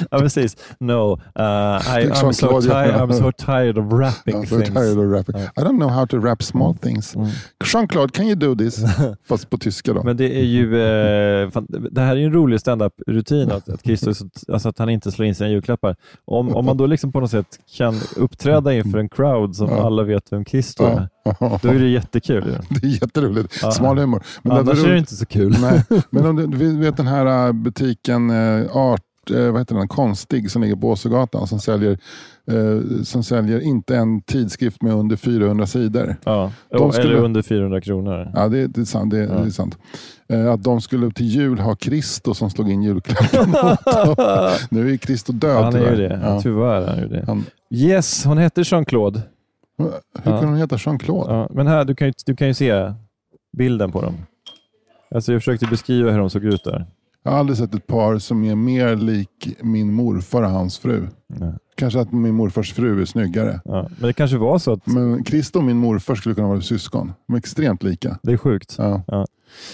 Ja, 0.12 0.20
precis. 0.20 0.58
No, 0.80 1.14
uh, 1.14 1.20
I, 2.00 2.10
I'm, 2.10 2.34
so 2.34 2.62
tired, 2.62 2.96
I'm 2.96 3.14
so 3.14 3.32
tired 3.32 3.78
of 3.78 3.92
wrapping 3.94 4.36
I'm 4.44 4.46
so 4.48 4.56
things. 4.58 4.74
tired 4.74 4.98
of 4.98 5.12
rapping. 5.12 5.42
Ja. 5.42 5.62
I 5.62 5.66
don't 5.66 5.78
know 5.78 5.90
how 5.90 6.06
to 6.06 6.20
wrap 6.20 6.44
small 6.44 6.76
things. 6.76 7.16
Mm. 7.16 7.28
Jean-Claude, 7.74 8.12
can 8.14 8.26
you 8.26 8.36
do 8.36 8.56
this? 8.56 8.80
Fast 9.28 9.50
på 9.50 9.58
tyska 9.58 9.94
då. 9.94 10.04
Men 10.04 10.18
det 10.18 10.40
är 10.40 10.44
ju, 10.46 10.82
eh, 10.82 11.50
fan, 11.50 11.68
det 11.92 12.02
här 12.02 12.12
är 12.12 12.20
ju 12.20 12.26
en 12.26 12.34
rolig 12.34 12.60
stand-up-rutin 12.60 13.52
att, 13.52 13.70
att 13.70 13.84
Kristus, 13.84 14.22
alltså 14.48 14.70
att 14.70 14.80
han 14.80 14.90
inte 14.90 15.12
slår 15.12 15.26
in 15.28 15.36
sina 15.36 15.50
julklappar. 15.50 15.96
Om, 16.26 16.56
om 16.56 16.66
man 16.66 16.78
då 16.78 16.86
liksom 16.86 17.12
på 17.12 17.20
något 17.20 17.32
sätt 17.32 17.60
kan 17.78 17.96
uppträda 18.16 18.74
inför 18.74 18.98
en 18.98 19.10
crowd 19.10 19.56
som 19.56 19.70
Ja. 19.70 19.86
alla 19.86 20.04
vet 20.04 20.32
vem 20.32 20.46
Kristus 20.46 20.86
är, 20.88 21.10
Ja. 21.40 21.60
då 21.62 21.70
är 21.70 21.80
det 21.80 21.88
jättekul. 21.90 22.44
ju. 22.46 22.80
Det 22.80 22.88
är 22.88 22.92
jätteroligt. 22.92 23.60
Ja. 23.62 23.72
Smal 23.72 23.98
humor. 23.98 24.24
Men 24.44 24.52
Annars 24.58 24.84
är 24.86 24.92
det 24.92 24.98
inte 24.98 25.16
så 25.16 25.26
kul. 25.26 25.56
Nej, 25.62 25.84
men 26.10 26.26
om 26.26 26.36
du, 26.36 26.78
vet 26.78 26.98
den 26.98 27.08
här 27.08 27.48
äh, 27.48 27.54
butiken 27.54 28.30
äh, 28.30 28.78
Art, 28.78 29.02
vad 29.32 29.58
heter 29.62 29.76
den, 29.76 29.88
Konstig 29.88 30.52
som 30.52 30.62
ligger 30.62 30.76
på 30.76 30.90
Åsögatan 30.90 31.48
som 31.48 31.60
säljer, 31.60 31.98
äh, 32.52 33.04
som 33.04 33.24
säljer 33.24 33.60
inte 33.60 33.96
en 33.98 34.22
tidskrift 34.22 34.82
med 34.82 34.94
under 34.94 35.16
400 35.16 35.68
sidor. 35.68 36.16
Ja. 36.24 36.52
De 36.70 36.92
skulle- 36.92 37.10
Eller 37.14 37.24
under 37.24 37.42
400 37.42 37.82
kronor. 37.82 38.32
Ja, 38.36 38.48
det, 38.48 38.68
det 38.68 38.82
är 38.82 38.86
sant. 38.86 39.12
Det, 39.12 39.26
det 39.26 39.34
är 39.34 39.50
sant. 39.50 39.78
Äh, 40.30 40.52
att 40.52 40.64
de 40.64 40.82
skulle 40.82 41.12
till 41.12 41.26
jul 41.26 41.60
ha 41.60 41.76
Kristo 41.76 42.34
som 42.34 42.50
slog 42.50 42.72
in 42.72 42.84
julklappen 42.84 43.50
åt 43.56 43.86
dem. 43.86 44.50
Nu 44.70 44.86
är 44.88 44.92
ju 44.92 44.98
Kristo 44.98 45.32
död 45.34 45.64
han 45.64 45.76
är 45.76 45.80
ju 45.80 45.86
tyvärr. 45.86 46.10
det. 46.10 46.20
Ja. 46.24 46.42
Tyvärr 46.42 46.82
är 46.82 46.88
han 46.88 47.00
ju 47.00 47.08
det. 47.08 47.24
Han, 47.28 47.46
Yes, 47.70 48.26
hon 48.26 48.38
heter 48.38 48.64
Jean-Claude. 48.64 49.22
hur 49.78 49.92
Ja. 50.14 50.22
kunde 50.24 50.46
hon 50.46 50.56
heta 50.58 50.76
Jean-Claude? 50.78 51.34
Ja, 51.34 51.50
men 51.54 51.68
här, 51.68 51.86
du 51.86 51.96
kan, 51.96 52.08
ju, 52.08 52.14
du 52.26 52.36
kan 52.36 52.48
ju 52.48 52.54
se 52.54 52.94
bilden 53.58 53.92
på 53.92 54.02
dem. 54.02 54.14
Alltså 55.16 55.32
jag 55.34 55.42
försökte 55.42 55.66
beskriva 55.66 56.12
hur 56.12 56.20
de 56.20 56.30
såg 56.30 56.44
ut 56.46 56.64
där. 56.64 56.86
Jag 57.24 57.32
har 57.32 57.40
aldrig 57.40 57.58
sett 57.58 57.76
ett 57.76 57.88
par 57.88 58.18
som 58.20 58.44
är 58.44 58.56
mer 58.56 58.96
lik 58.96 59.56
min 59.62 59.94
morfar 59.94 60.44
och 60.44 60.50
hans 60.50 60.78
fru. 60.78 61.08
Ja. 61.40 61.54
Kanske 61.76 62.00
att 62.00 62.12
min 62.12 62.36
morfars 62.36 62.74
fru 62.74 63.02
är 63.02 63.06
snyggare. 63.06 63.62
Ja. 63.66 63.88
Men 64.00 64.08
det 64.08 64.14
kanske 64.14 64.38
var 64.38 64.60
så 64.60 64.72
att 64.72 64.88
Men 64.88 65.24
Kristo 65.24 65.60
och 65.60 65.66
min 65.66 65.78
morfar 65.78 66.16
skulle 66.16 66.36
kunna 66.36 66.48
vara 66.48 66.62
syskon. 66.62 67.14
De 67.28 67.34
är 67.34 67.38
extremt 67.38 67.84
lika. 67.84 68.20
det 68.24 68.32
är 68.32 68.38
sjukt. 68.38 68.76
Ja. 68.78 69.02
Ja. 69.08 69.26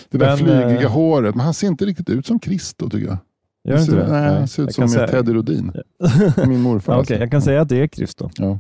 Det 0.09 0.17
där 0.17 0.27
Men, 0.27 0.37
flygiga 0.37 0.81
eh, 0.81 0.91
håret, 0.91 1.35
men 1.35 1.45
han 1.45 1.53
ser 1.53 1.67
inte 1.67 1.85
riktigt 1.85 2.09
ut 2.09 2.25
som 2.25 2.39
Kristo 2.39 2.89
tycker 2.89 3.07
jag. 3.07 3.17
Gör 3.63 3.75
det 3.75 3.81
inte 3.81 3.95
det? 3.95 4.11
Nej, 4.11 4.21
Nej. 4.21 4.37
han 4.39 4.47
ser 4.47 4.63
ut 4.63 4.73
som 4.75 4.89
säga- 4.89 5.07
Teddy 5.07 5.33
Rodin. 5.33 5.71
Min 6.47 6.61
morfar 6.61 6.93
Ja, 6.93 6.99
alltså. 6.99 7.13
Okej, 7.13 7.21
jag 7.21 7.31
kan 7.31 7.41
säga 7.41 7.61
att 7.61 7.69
det 7.69 7.81
är 7.81 7.87
Kristo. 7.87 8.29
Ja. 8.37 8.59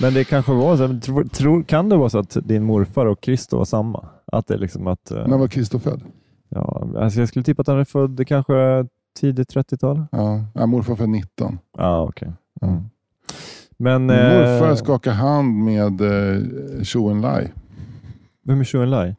Men 0.00 0.14
det 0.14 0.24
kanske 0.24 0.52
var 0.52 0.76
så, 0.76 1.00
tror, 1.00 1.24
tror, 1.24 1.62
kan 1.62 1.88
det 1.88 1.96
vara 1.96 2.10
så 2.10 2.18
att 2.18 2.36
din 2.44 2.62
morfar 2.62 3.06
och 3.06 3.20
Kristo 3.20 3.56
var 3.56 3.64
samma? 3.64 4.06
Att 4.26 4.46
det 4.46 4.56
liksom 4.56 4.86
att, 4.86 5.10
eh, 5.10 5.26
När 5.28 5.36
var 5.38 5.48
Kristo 5.48 5.78
född? 5.78 6.00
Ja, 6.54 6.88
alltså 6.98 7.20
jag 7.20 7.28
skulle 7.28 7.42
tippa 7.42 7.60
att 7.60 7.66
han 7.66 7.78
är 7.78 7.84
född 7.84 8.26
kanske 8.26 8.86
tidigt 9.20 9.54
30-tal. 9.54 10.06
Ja. 10.12 10.44
Ja, 10.54 10.66
morfar 10.66 10.96
född 10.96 11.08
19. 11.08 11.58
Ja, 11.78 12.02
okej. 12.02 12.32
Ja. 12.60 12.66
Mm. 12.68 12.82
Men, 13.76 14.06
morfar 14.06 14.70
eh, 14.70 14.74
skakar 14.74 15.12
hand 15.12 15.64
med 15.64 16.00
eh, 16.00 16.42
Zhou 16.82 17.10
Enlai. 17.10 17.48
Vem 18.44 18.60
är 18.60 18.64
Zhou 18.64 18.82
Enlai? 18.82 19.14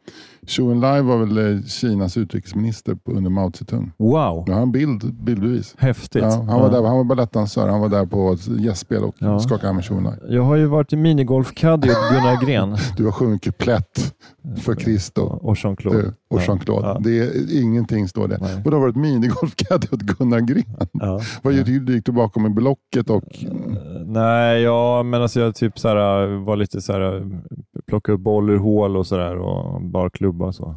Zhou 0.47 0.71
Enlai 0.71 1.01
var 1.01 1.17
väl 1.17 1.37
eh, 1.57 1.61
Kinas 1.63 2.17
utrikesminister 2.17 2.95
på, 2.95 3.11
under 3.11 3.29
Mao 3.29 3.51
Zedong. 3.51 3.91
Wow, 3.97 4.43
Jag 4.47 4.53
har 4.55 4.61
en 4.61 4.71
bild, 4.71 5.13
bildbevis. 5.23 5.75
häftigt. 5.77 6.21
Ja, 6.23 6.29
han, 6.49 6.61
var 6.61 6.71
där, 6.71 6.83
han 6.83 6.97
var 6.97 7.03
balettdansör, 7.03 7.67
han 7.67 7.81
var 7.81 7.89
där 7.89 8.05
på 8.05 8.37
gästspel 8.59 9.03
och 9.03 9.15
Ja. 9.19 9.39
skakade 9.39 9.67
hand 9.67 9.75
med 9.75 9.85
Zhou 9.85 9.97
Enlai. 9.97 10.13
Jag 10.29 10.43
har 10.43 10.55
ju 10.55 10.65
varit 10.65 10.93
i 10.93 10.95
minigolfkaddy 10.95 11.89
åt 11.89 12.09
Gunnar 12.11 12.45
Gren 12.45 12.77
Du 12.97 13.05
har 13.05 13.11
sjungit 13.11 13.57
plätt 13.57 14.13
för 14.61 14.75
Kristo. 14.75 15.21
och 15.21 15.55
Jean-Claude. 15.57 16.13
Och 16.29 16.39
Jean-Claude. 16.41 16.87
Ja. 16.87 16.97
Det 17.03 17.19
är, 17.19 17.61
ingenting 17.61 18.07
står 18.07 18.27
det. 18.27 18.37
Nej. 18.41 18.55
Och 18.65 18.71
du 18.71 18.77
har 18.77 18.81
varit 18.81 18.95
minigolfkaddy 18.95 19.87
åt 19.91 20.01
Gunnar 20.01 20.39
Gren. 20.39 20.63
Ja. 20.93 21.21
Vad 21.41 21.53
gick 21.53 22.05
du, 22.05 22.11
bakom 22.11 22.45
i 22.45 22.49
blocket 22.49 23.09
och 23.09 23.23
Eh, 23.45 23.51
Nej, 24.05 24.61
ja, 24.61 25.03
men 25.03 25.21
alltså 25.21 25.39
jag 25.39 25.55
typ 25.55 25.79
så 25.79 25.87
här, 25.87 26.27
var 26.45 26.55
lite 26.55 26.81
så 26.81 26.93
här, 26.93 27.31
plocka 27.87 28.11
upp 28.11 28.19
boll 28.21 28.49
ur 28.49 28.57
hål 28.57 28.97
och 28.97 29.07
sådär 29.07 29.35
och 29.35 29.81
bara 29.81 30.09
klubba 30.09 30.51
så. 30.51 30.75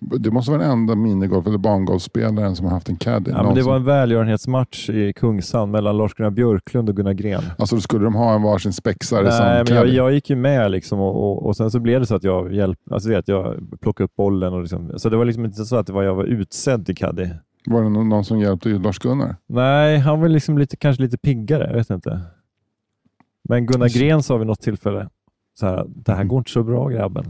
det 0.00 0.30
måste 0.30 0.50
vara 0.50 0.62
den 0.62 0.70
enda 0.70 0.94
minigolf 0.94 1.46
eller 1.46 1.58
bangolfspelaren 1.58 2.56
som 2.56 2.66
har 2.66 2.72
haft 2.72 2.88
en 2.88 2.96
caddy. 2.96 3.30
Ja, 3.30 3.42
men 3.42 3.54
det 3.54 3.62
var 3.62 3.76
en 3.76 3.84
välgörenhetsmatch 3.84 4.90
i 4.90 5.12
Kungshamn 5.12 5.72
mellan 5.72 5.96
Lars-Gunnar 5.96 6.30
Björklund 6.30 6.88
och 6.88 6.96
Gunnar 6.96 7.12
Gren. 7.12 7.42
Alltså 7.58 7.74
då 7.76 7.80
skulle 7.80 8.04
de 8.04 8.14
ha 8.14 8.34
en 8.34 8.42
varsin 8.42 8.72
spexare 8.72 9.32
som 9.32 9.44
Nej, 9.44 9.64
men 9.64 9.74
jag, 9.74 9.84
caddy. 9.84 9.96
jag 9.96 10.12
gick 10.12 10.30
ju 10.30 10.36
med 10.36 10.70
liksom 10.70 11.00
och, 11.00 11.16
och, 11.16 11.46
och 11.46 11.56
sen 11.56 11.70
så 11.70 11.80
blev 11.80 12.00
det 12.00 12.06
så 12.06 12.14
att 12.14 12.24
jag 12.24 12.52
hjälpte, 12.54 12.94
alltså 12.94 13.08
vet, 13.08 13.28
jag 13.28 13.56
plockade 13.80 14.04
upp 14.04 14.16
bollen 14.16 14.52
och 14.52 14.60
liksom, 14.60 14.92
så 14.96 15.08
det 15.08 15.16
var 15.16 15.24
liksom 15.24 15.44
inte 15.44 15.64
så 15.64 15.76
att 15.76 15.86
det 15.86 15.92
var, 15.92 16.02
jag 16.02 16.14
var 16.14 16.24
utsedd 16.24 16.86
till 16.86 16.96
caddy. 16.96 17.28
Var 17.66 17.82
det 17.82 17.88
någon, 17.88 18.08
någon 18.08 18.24
som 18.24 18.38
hjälpte 18.38 18.68
Lars-Gunnar? 18.68 19.36
Nej, 19.46 19.98
han 19.98 20.20
var 20.20 20.28
liksom 20.28 20.58
lite, 20.58 20.76
kanske 20.76 21.02
lite 21.02 21.18
piggare, 21.18 21.66
jag 21.66 21.74
vet 21.74 21.90
inte. 21.90 22.20
Men 23.48 23.66
Gunnar 23.66 23.88
Gren 23.88 24.22
sa 24.22 24.36
vid 24.36 24.46
något 24.46 24.60
tillfälle, 24.60 25.08
så 25.58 25.66
här, 25.66 25.84
det 25.88 26.12
här 26.12 26.24
går 26.24 26.38
inte 26.38 26.50
så 26.50 26.62
bra 26.62 26.88
grabben. 26.88 27.24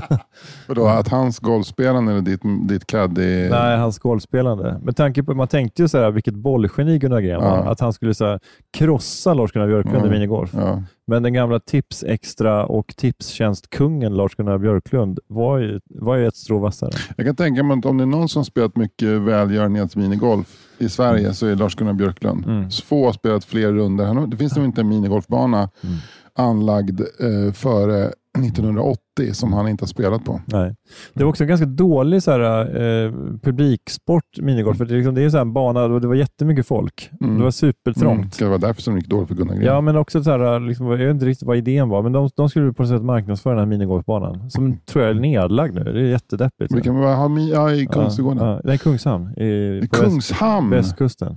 Vadå, 0.68 0.86
att 0.86 1.08
hans 1.08 1.38
golfspelande 1.38 2.12
eller 2.12 2.22
ditt, 2.22 2.40
ditt 2.68 2.86
caddy... 2.86 3.48
Nej, 3.48 3.76
hans 3.78 3.98
golfspelande. 3.98 4.80
Med 4.82 4.96
tanke 4.96 5.22
på, 5.22 5.34
man 5.34 5.48
tänkte 5.48 5.82
ju 5.82 5.88
så 5.88 5.98
här, 5.98 6.10
vilket 6.10 6.34
bollgeni 6.34 6.98
Gunnar 6.98 7.20
Gren 7.20 7.40
var. 7.40 7.56
Ja. 7.56 7.70
Att 7.70 7.80
han 7.80 7.92
skulle 7.92 8.14
så 8.14 8.24
här, 8.24 8.40
krossa 8.72 9.34
Lars-Gunnar 9.34 9.66
Björklund 9.66 9.96
Mm. 9.96 10.08
i 10.08 10.10
minigolf. 10.10 10.50
Ja. 10.54 10.82
Men 11.06 11.22
den 11.22 11.32
gamla 11.32 11.60
Tips 11.60 12.04
Extra 12.04 12.66
och 12.66 12.94
Tipstjänstkungen 12.96 14.16
Lars-Gunnar 14.16 14.58
Björklund 14.58 15.18
var 15.28 15.58
ju, 15.58 15.80
var 15.84 16.16
ju 16.16 16.26
ett 16.26 16.36
strå 16.36 16.58
vassare. 16.58 16.90
Jag 17.16 17.26
kan 17.26 17.36
tänka 17.36 17.62
mig 17.62 17.78
att 17.78 17.84
om 17.86 17.96
det 17.98 18.04
är 18.04 18.06
någon 18.06 18.28
som 18.28 18.44
spelat 18.44 18.76
mycket 18.76 19.08
välgörenhetsminigolf 19.08 20.46
i 20.78 20.88
Sverige 20.88 21.34
så 21.34 21.46
är 21.46 21.54
Lars-Gunnar 21.56 21.92
Björklund. 21.92 22.44
Mm. 22.46 22.70
Få 22.70 23.04
har 23.06 23.12
spelat 23.12 23.44
fler 23.44 23.72
runder. 23.72 24.26
Det 24.26 24.36
finns 24.36 24.56
nog 24.56 24.64
inte 24.64 24.80
en 24.80 24.88
minigolfbana 24.88 25.56
Mm. 25.56 25.96
Anlagd 26.36 27.00
eh, 27.00 27.52
före 27.52 28.12
1980 28.44 29.32
som 29.32 29.52
han 29.52 29.68
inte 29.68 29.82
har 29.82 29.86
spelat 29.86 30.24
på. 30.24 30.40
Nej. 30.44 30.74
Det 31.14 31.24
var 31.24 31.30
också 31.30 31.44
en 31.44 31.48
ganska 31.48 31.66
dålig 31.66 32.22
så 32.22 32.30
här, 32.30 32.60
eh, 32.60 33.12
publiksport, 33.42 34.38
minigolf. 34.40 34.78
För 34.78 34.84
det, 34.84 34.94
är 34.94 34.96
liksom, 34.96 35.14
det 35.14 35.22
är 35.22 35.30
så 35.30 35.36
här 35.36 35.42
en 35.42 35.52
bana 35.52 35.84
och 35.84 36.00
det 36.00 36.08
var 36.08 36.14
jättemycket 36.14 36.66
folk. 36.66 37.10
Mm. 37.20 37.38
Det 37.38 37.44
var 37.44 37.50
supertrångt. 37.50 38.18
Mm. 38.18 38.30
Det 38.38 38.44
vara 38.44 38.58
därför 38.58 38.82
som 38.82 38.94
det 38.94 39.00
gick 39.00 39.08
dåligt 39.08 39.28
för 39.28 39.34
Gunnar 39.34 39.54
Gren? 39.54 39.64
Ja, 39.64 39.80
men 39.80 39.96
också 39.96 40.24
så 40.24 40.30
här, 40.30 40.60
liksom, 40.60 40.86
jag 40.86 40.96
vet 40.96 41.10
inte 41.10 41.26
riktigt 41.26 41.46
vad 41.46 41.56
idén 41.56 41.88
var, 41.88 42.02
men 42.02 42.12
de, 42.12 42.30
de 42.36 42.48
skulle 42.48 42.72
på 42.72 42.82
något 42.82 42.90
sätt 42.90 43.02
marknadsföra 43.02 43.52
den 43.52 43.58
här 43.58 43.66
minigolfbanan, 43.66 44.50
som 44.50 44.78
tror 44.86 45.04
jag 45.04 45.16
är 45.16 45.20
nedlagd 45.20 45.74
nu. 45.74 45.84
Det 45.84 46.00
är 46.00 46.04
jättedeppigt. 46.04 46.74
Vi 46.74 46.82
kan 46.82 47.00
bara 47.00 47.14
ha 47.14 47.40
ja, 47.40 47.72
i 47.72 47.86
Kungsträdgården. 47.86 48.46
Ja, 48.46 48.60
ja, 48.64 48.72
är 48.72 48.76
Kungshamn. 48.76 49.34
I, 49.36 49.44
I 49.84 49.88
på 49.88 49.96
väst, 49.96 50.10
Kungshamn? 50.10 50.70
västkusten. 50.70 51.36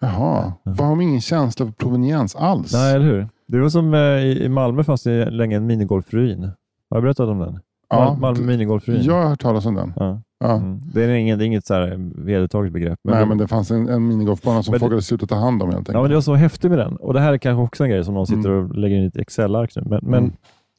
Jaha, 0.00 0.52
vad 0.62 0.76
har 0.76 0.88
de 0.88 1.00
ingen 1.00 1.20
känsla 1.20 1.66
för 1.66 1.72
proveniens 1.72 2.36
alls? 2.36 2.72
Nej, 2.72 2.94
eller 2.94 3.06
hur? 3.06 3.28
Det 3.48 3.58
var 3.60 3.68
som 3.68 3.94
eh, 3.94 4.00
i 4.24 4.48
Malmö 4.48 4.84
fanns 4.84 5.02
det 5.02 5.30
länge 5.30 5.56
en 5.56 5.66
minigolfruin. 5.66 6.42
Har 6.90 6.96
jag 6.96 7.02
berättat 7.02 7.28
om 7.28 7.38
den? 7.38 7.60
Ja, 7.88 7.96
Mal- 7.96 8.20
Malmö 8.20 8.46
minigolfruin. 8.46 9.02
Jag 9.02 9.14
har 9.22 9.28
hört 9.28 9.40
talas 9.40 9.66
om 9.66 9.74
den. 9.74 9.92
Ja. 9.96 10.22
Ja. 10.40 10.52
Mm. 10.56 10.80
Det 10.94 11.04
är 11.04 11.08
inget, 11.08 11.38
det 11.38 11.44
är 11.44 11.46
inget 11.46 11.66
så 11.66 11.74
här 11.74 12.10
vedertaget 12.24 12.72
begrepp. 12.72 12.98
Nej, 13.04 13.20
det, 13.20 13.26
men 13.26 13.38
det 13.38 13.48
fanns 13.48 13.70
en, 13.70 13.88
en 13.88 14.08
minigolfbana 14.08 14.62
som 14.62 14.72
Men 14.72 14.80
folk 14.80 14.92
hade 14.92 15.02
slutat 15.02 15.28
ta 15.28 15.34
hand 15.36 15.62
om 15.62 15.68
helt 15.68 15.78
enkelt. 15.78 15.94
ja, 15.94 16.00
men 16.02 16.08
det 16.10 16.14
var 16.16 16.22
så 16.22 16.34
häftigt 16.34 16.70
med 16.70 16.78
den. 16.78 16.96
Och 16.96 17.14
Det 17.14 17.20
här 17.20 17.32
är 17.32 17.38
kanske 17.38 17.62
också 17.62 17.84
en 17.84 17.90
grej 17.90 18.04
som 18.04 18.14
någon 18.14 18.26
sitter 18.26 18.50
och 18.50 18.74
lägger 18.76 18.96
in 18.96 19.02
i 19.02 19.06
ett 19.06 19.16
Excel-ark 19.16 19.72
nu. 19.76 19.82
Men, 19.86 20.00
men 20.02 20.18
Mm. 20.24 20.32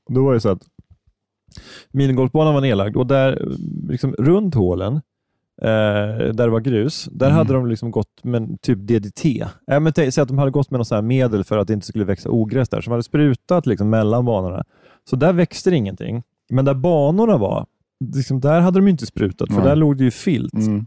då 0.09 0.24
var 0.26 0.34
det 0.34 0.39
så 0.39 0.49
att 0.49 0.61
minigolfbanan 1.91 2.53
var 2.53 2.61
nedlagd 2.61 2.95
och 2.97 3.07
där 3.07 3.47
liksom, 3.89 4.13
runt 4.20 4.55
hålen 4.55 4.93
eh, 4.95 5.01
där 5.62 6.34
det 6.34 6.49
var 6.49 6.60
grus, 6.60 7.10
där 7.12 7.26
Mm. 7.26 7.38
hade 7.38 7.53
de 7.53 7.68
liksom 7.68 7.91
gått 7.91 8.24
med 8.24 8.62
typ 8.62 8.78
DDT. 8.80 9.26
Äh, 9.72 9.80
men 9.80 9.93
Säg 9.93 10.22
att 10.22 10.28
de 10.28 10.38
hade 10.38 10.51
gått 10.51 10.72
med 10.72 10.80
något 10.80 11.03
medel 11.03 11.43
för 11.43 11.58
att 11.58 11.68
det 11.68 11.74
inte 11.74 11.86
skulle 11.88 12.05
växa 12.05 12.30
ogräs 12.30 12.70
där, 12.70 12.82
som 12.82 12.91
hade 12.91 13.03
sprutat 13.03 13.66
liksom 13.66 13.89
mellan 13.89 14.26
banorna. 14.26 14.64
Så 15.10 15.16
där 15.16 15.34
växte 15.34 15.70
det 15.70 15.76
ingenting. 15.76 16.24
Men 16.49 16.66
där 16.66 16.74
banorna 16.74 17.38
var, 17.38 17.66
liksom, 18.16 18.39
där 18.39 18.62
hade 18.62 18.80
de 18.80 18.88
inte 18.88 19.05
sprutat, 19.05 19.47
för 19.49 19.55
Nej. 19.55 19.64
där 19.66 19.76
låg 19.76 19.97
det 19.97 20.03
ju 20.03 20.12
filt. 20.12 20.53
Mm. 20.53 20.86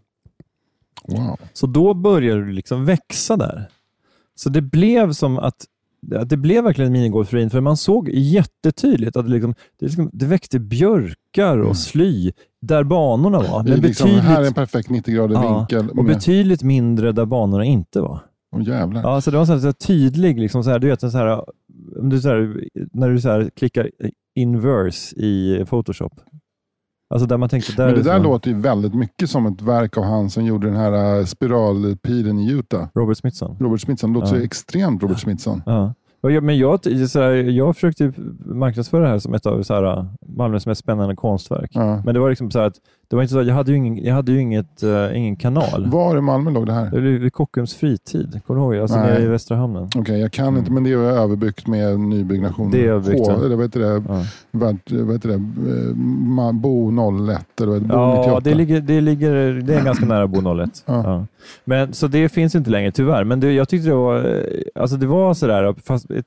Wow. 1.08 1.36
Så 1.52 1.66
då 1.66 1.94
började 1.94 2.44
det 2.46 2.52
liksom 2.52 2.84
växa 2.84 3.36
där. 3.36 3.68
Så 4.34 4.48
det 4.50 4.60
blev 4.62 5.12
som 5.12 5.38
att 5.38 5.64
att 6.14 6.28
det 6.28 6.36
blev 6.36 6.64
verkligen 6.64 6.92
minigolfruin, 6.92 7.50
för 7.50 7.60
man 7.60 7.76
såg 7.76 8.08
jättetydligt 8.12 9.16
att 9.16 9.24
det, 9.26 9.30
liksom, 9.32 9.54
det, 9.80 9.86
liksom, 9.86 10.10
det 10.12 10.26
växte 10.26 10.58
björkar 10.60 11.58
och 11.58 11.76
sly 11.76 12.32
där 12.62 12.84
banorna 12.84 13.38
var. 13.38 13.60
Mm. 13.60 13.70
Men 13.72 13.80
liksom, 13.80 14.06
betydligt, 14.06 14.24
här 14.24 14.42
är 14.42 14.46
en 14.46 14.54
perfekt 14.54 14.90
90 14.90 15.14
grader 15.14 15.34
Ja, 15.34 15.58
vinkel. 15.58 15.90
och 15.90 16.04
med- 16.04 16.14
betydligt 16.14 16.62
mindre 16.62 17.12
där 17.12 17.26
banorna 17.26 17.64
inte 17.64 18.00
var. 18.00 18.20
Åh, 18.56 18.62
jävlar. 18.68 19.02
Ja, 19.02 19.20
så 19.20 19.30
det 19.30 19.36
var 19.36 19.44
så 19.44 19.52
här, 19.52 19.58
så 19.60 19.66
här 19.66 19.72
tydlig, 19.72 20.40
liksom 20.40 20.64
så 20.64 20.70
här, 20.70 20.78
du 20.78 20.86
vet, 20.86 21.00
så 21.00 21.08
här, 21.08 21.44
du 22.02 22.20
så 22.20 22.28
här, 22.28 22.64
när 22.92 23.08
du 23.10 23.20
så 23.20 23.48
klickar 23.56 23.90
inverse 24.34 25.16
i 25.16 25.64
Photoshop. 25.68 26.12
Alltså 27.10 27.26
där 27.26 27.36
man 27.36 27.48
tänkte, 27.48 27.72
där 27.72 27.86
Men 27.86 27.94
det 27.94 28.00
är 28.00 28.04
där 28.04 28.16
så- 28.18 28.22
låter 28.24 28.50
ju 28.50 28.56
väldigt 28.56 28.94
mycket 28.94 29.30
som 29.30 29.46
ett 29.46 29.62
verk 29.62 29.96
av 29.98 30.04
han 30.04 30.30
som 30.30 30.44
gjorde 30.44 30.66
den 30.66 30.76
här 30.76 31.18
äh, 31.18 31.24
spiralpilen 31.24 32.38
i 32.38 32.50
Utah. 32.52 32.86
Robert 32.94 33.18
Smithson. 33.18 33.56
Robert 33.60 33.80
Smithson. 33.80 34.12
låter 34.12 34.26
så 34.26 34.36
Ja. 34.36 34.42
extremt 34.42 35.02
Robert 35.02 35.18
Smithson. 35.18 35.62
Ja. 35.66 35.94
Jag, 36.22 36.42
men 36.42 36.58
jag, 36.58 37.08
så 37.10 37.20
här, 37.20 37.30
jag 37.32 37.74
försökte 37.74 38.12
marknadsföra 38.44 39.02
det 39.02 39.08
här 39.08 39.18
som 39.18 39.34
ett 39.34 39.46
av 39.46 39.62
så 39.62 39.74
här, 39.74 40.06
Malmös 40.26 40.66
mest 40.66 40.80
spännande 40.80 41.16
konstverk. 41.16 41.70
Ja. 41.74 42.02
Men 42.04 42.14
det 42.14 42.20
var 42.20 42.28
liksom 42.30 42.50
så 42.50 42.58
att 42.58 42.74
det 43.10 43.16
var 43.16 43.22
inte 43.22 43.32
så, 43.34 43.42
jag 43.42 43.54
hade 43.54 43.70
ju 43.70 43.76
ingen, 43.76 44.04
jag 44.04 44.14
hade 44.14 44.32
ju 44.32 44.40
inget, 44.40 44.82
eh, 44.82 45.16
ingen 45.16 45.36
kanal. 45.36 45.86
Var 45.90 46.18
i 46.18 46.20
Malmö 46.20 46.50
låg 46.50 46.66
det 46.66 46.72
här? 46.72 46.90
Det 46.90 47.00
vid 47.00 47.32
Kockums 47.32 47.74
fritid, 47.74 48.40
kommer 48.46 48.60
du 48.60 48.66
ihåg? 48.66 48.82
Alltså 48.82 48.96
nere 48.96 49.22
i 49.22 49.26
Västra 49.26 49.56
hamnen. 49.56 49.88
Okej, 49.96 50.20
jag 50.20 50.32
kan 50.32 50.58
inte, 50.58 50.72
men 50.72 50.84
det 50.84 50.92
är 50.92 50.96
överbyggt 50.96 51.66
med 51.66 52.00
nybyggnation. 52.00 52.66
Mm. 52.66 52.78
Det 52.80 52.86
är 52.86 52.90
överbyggt, 52.90 53.26
H, 53.28 53.44
eller 53.44 53.56
vad 53.56 53.64
heter 53.64 53.80
det? 53.80 54.02
Ja. 54.08 54.24
Vad, 54.50 55.12
heter 55.12 55.28
det? 55.28 55.34
Eh, 55.34 56.52
Bo 56.52 56.90
01 56.90 57.60
eller? 57.60 57.80
Bo 57.80 57.86
Ja, 57.94 58.16
98. 58.18 58.40
det, 58.40 58.54
ligger, 58.54 58.80
det, 58.80 59.00
ligger, 59.00 59.32
det 59.54 59.74
är 59.74 59.84
ganska 59.84 60.06
nära 60.06 60.26
Bo 60.26 60.60
01. 60.62 60.82
Ja. 60.86 61.02
Ja. 61.04 61.26
Men, 61.64 61.92
så 61.92 62.06
det 62.06 62.28
finns 62.28 62.54
inte 62.54 62.70
längre 62.70 62.92
tyvärr. 62.92 63.24
Men 63.24 63.40
det, 63.40 63.52
jag 63.52 63.68
tyckte 63.68 63.88
det 63.88 63.94
var, 63.94 64.16
eh, 64.18 64.44
alltså 64.74 64.96
det 64.96 65.06
var 65.06 65.34
sådär, 65.34 65.74
fast 65.84 66.10
ett, 66.10 66.26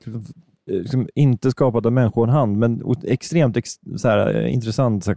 liksom, 0.70 1.08
inte 1.14 1.50
skapat 1.50 1.86
av 1.86 1.92
människohand, 1.92 2.56
men 2.58 2.82
ot- 2.82 3.04
extremt 3.04 3.56
ex, 3.56 3.70
eh, 4.04 4.54
intressant 4.54 5.04
såhär, 5.04 5.16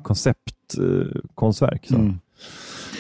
konceptkonstverk. 0.76 1.86
Så. 1.88 1.96
Mm. 1.96 2.20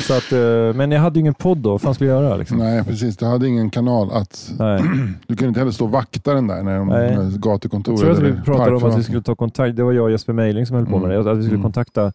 Så 0.07 0.13
att, 0.13 0.31
eh, 0.31 0.77
men 0.77 0.91
jag 0.91 1.01
hade 1.01 1.15
ju 1.15 1.21
ingen 1.21 1.33
podd 1.33 1.57
då, 1.57 1.69
vad 1.71 1.81
fan 1.81 1.93
skulle 1.93 2.09
jag 2.09 2.23
göra? 2.23 2.35
Liksom? 2.37 2.57
Nej, 2.57 2.83
precis. 2.83 3.17
Du 3.17 3.25
hade 3.25 3.47
ingen 3.47 3.69
kanal 3.69 4.11
att... 4.11 4.53
Nej. 4.59 4.81
Du 5.27 5.35
kunde 5.35 5.47
inte 5.47 5.59
heller 5.59 5.71
stå 5.71 5.85
och 5.85 5.91
vakta 5.91 6.33
den 6.33 6.47
där 6.47 6.63
när 6.63 6.77
de 6.77 6.87
Nej. 6.87 7.17
gatukontoret. 7.37 7.99
Jag 8.01 8.17
tror 8.17 8.27
att 8.29 8.37
vi 8.39 8.41
pratade 8.41 8.75
om 8.75 8.83
att 8.83 8.97
vi 8.99 9.03
skulle 9.03 9.21
ta 9.21 9.35
kontakt, 9.35 9.75
det 9.75 9.83
var 9.83 9.93
jag 9.93 10.03
och 10.03 10.11
Jesper 10.11 10.33
Mejling 10.33 10.65
som 10.65 10.75
höll 10.75 10.85
på 10.85 10.99
med 10.99 11.09
det, 11.09 11.19
att 11.31 11.37
vi 11.37 11.41
skulle 11.41 11.49
Mm. 11.57 11.63
kontakta 11.63 12.11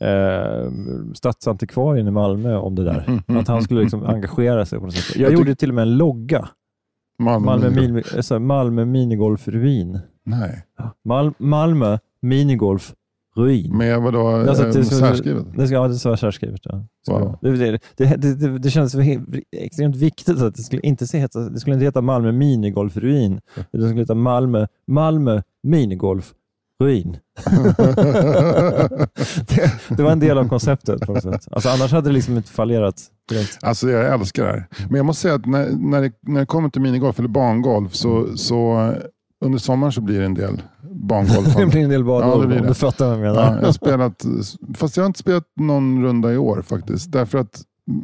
eh, 0.00 0.70
stadsantikvarien 1.14 2.08
i 2.08 2.10
Malmö 2.10 2.56
om 2.56 2.74
det 2.74 2.84
där. 2.84 3.04
Mm, 3.06 3.22
mm, 3.28 3.40
Att 3.40 3.48
han 3.48 3.62
skulle 3.62 3.80
liksom 3.80 4.06
engagera 4.06 4.66
sig 4.66 4.78
på 4.78 4.84
något 4.84 4.94
sätt. 4.94 5.16
Jag, 5.16 5.32
Jag 5.32 5.38
gjorde 5.38 5.54
till 5.54 5.68
och 5.68 5.74
med 5.74 5.82
en 5.82 5.96
logga. 5.96 6.48
Malmö, 7.18 7.46
Malmö, 7.46 7.70
Minigolf. 7.70 8.30
eh, 8.32 8.38
Malmö 8.38 8.84
minigolfruin. 8.84 9.98
Nej, 10.24 10.62
Mal, 11.04 11.32
Malmö 11.38 11.98
minigolfruin. 13.46 13.76
med 13.78 14.00
vadå? 14.00 14.28
Alltså 14.28 14.66
eh, 14.66 14.72
det 14.72 14.84
särskrivet? 14.84 15.44
Det 15.56 15.64
ja, 15.66 15.88
det 15.88 15.94
vara 16.08 16.16
särskrivet. 16.16 16.60
Ja. 16.64 16.84
Wow. 17.08 17.38
det, 17.42 17.50
det, 17.50 17.78
det, 17.96 18.58
det, 18.58 18.70
he- 19.02 19.42
extremt 19.52 19.96
viktigt 19.96 20.40
att 20.42 20.54
det 20.54 20.62
skulle 20.62 20.82
inte 20.82 21.06
se- 21.06 21.18
heta, 21.18 21.40
det 21.40 21.60
skulle 21.60 21.74
inte 21.74 21.84
heta 21.84 22.00
Malmö 22.00 22.32
minigolfruin. 22.32 23.40
Det 23.72 23.78
skulle 23.88 24.00
heta 24.00 24.14
Malmö, 24.14 24.66
Malmö 24.86 25.42
minigolfruin. 25.62 27.16
det, 29.48 29.72
det 29.96 30.02
var 30.02 30.12
en 30.12 30.20
del 30.20 30.38
av 30.38 30.48
konceptet 30.48 31.00
på 31.00 31.12
något 31.12 31.22
sätt. 31.22 31.48
Alltså, 31.50 31.68
annars 31.68 31.92
hade 31.92 32.08
det 32.08 32.12
liksom 32.14 32.36
inte 32.36 32.50
fallerat 32.50 33.02
direkt. 33.28 33.58
Alltså 33.62 33.90
jag 33.90 34.14
älskar 34.20 34.44
det 34.44 34.50
här. 34.50 34.66
Men 34.88 34.96
jag 34.96 35.06
måste 35.06 35.22
säga 35.22 35.34
att 35.34 35.46
när, 35.46 35.70
när, 35.70 36.02
det, 36.02 36.12
när 36.20 36.40
det 36.40 36.46
kommer 36.46 36.68
till 36.68 36.82
minigolf 36.82 37.18
eller 37.18 37.28
bangolf 37.28 37.94
så, 37.94 38.36
så 38.36 38.92
under 39.44 39.58
sommaren 39.58 39.92
så 39.92 40.00
blir 40.00 40.18
det 40.18 40.24
en 40.24 40.34
del 40.34 40.62
bangolf. 41.06 41.54
Det 41.56 41.66
blir 41.66 41.82
en 41.82 41.90
del 41.90 42.04
badgolf 42.04 42.52
Ja, 42.54 42.60
om 42.60 42.66
du 42.66 42.74
fattar 42.74 43.08
vad 43.08 43.18
jag 43.18 43.26
Ja, 43.36 43.40
menar. 43.40 43.56
jag 43.58 43.64
har 43.66 43.72
spelat, 43.72 44.24
fast 44.74 44.96
jag 44.96 45.04
har 45.04 45.06
inte 45.06 45.18
spelat 45.18 45.44
någon 45.60 46.02
runda 46.04 46.32
i 46.32 46.36
år 46.36 46.62
faktiskt. 46.62 47.12
Därför 47.12 47.38
att 47.38 47.62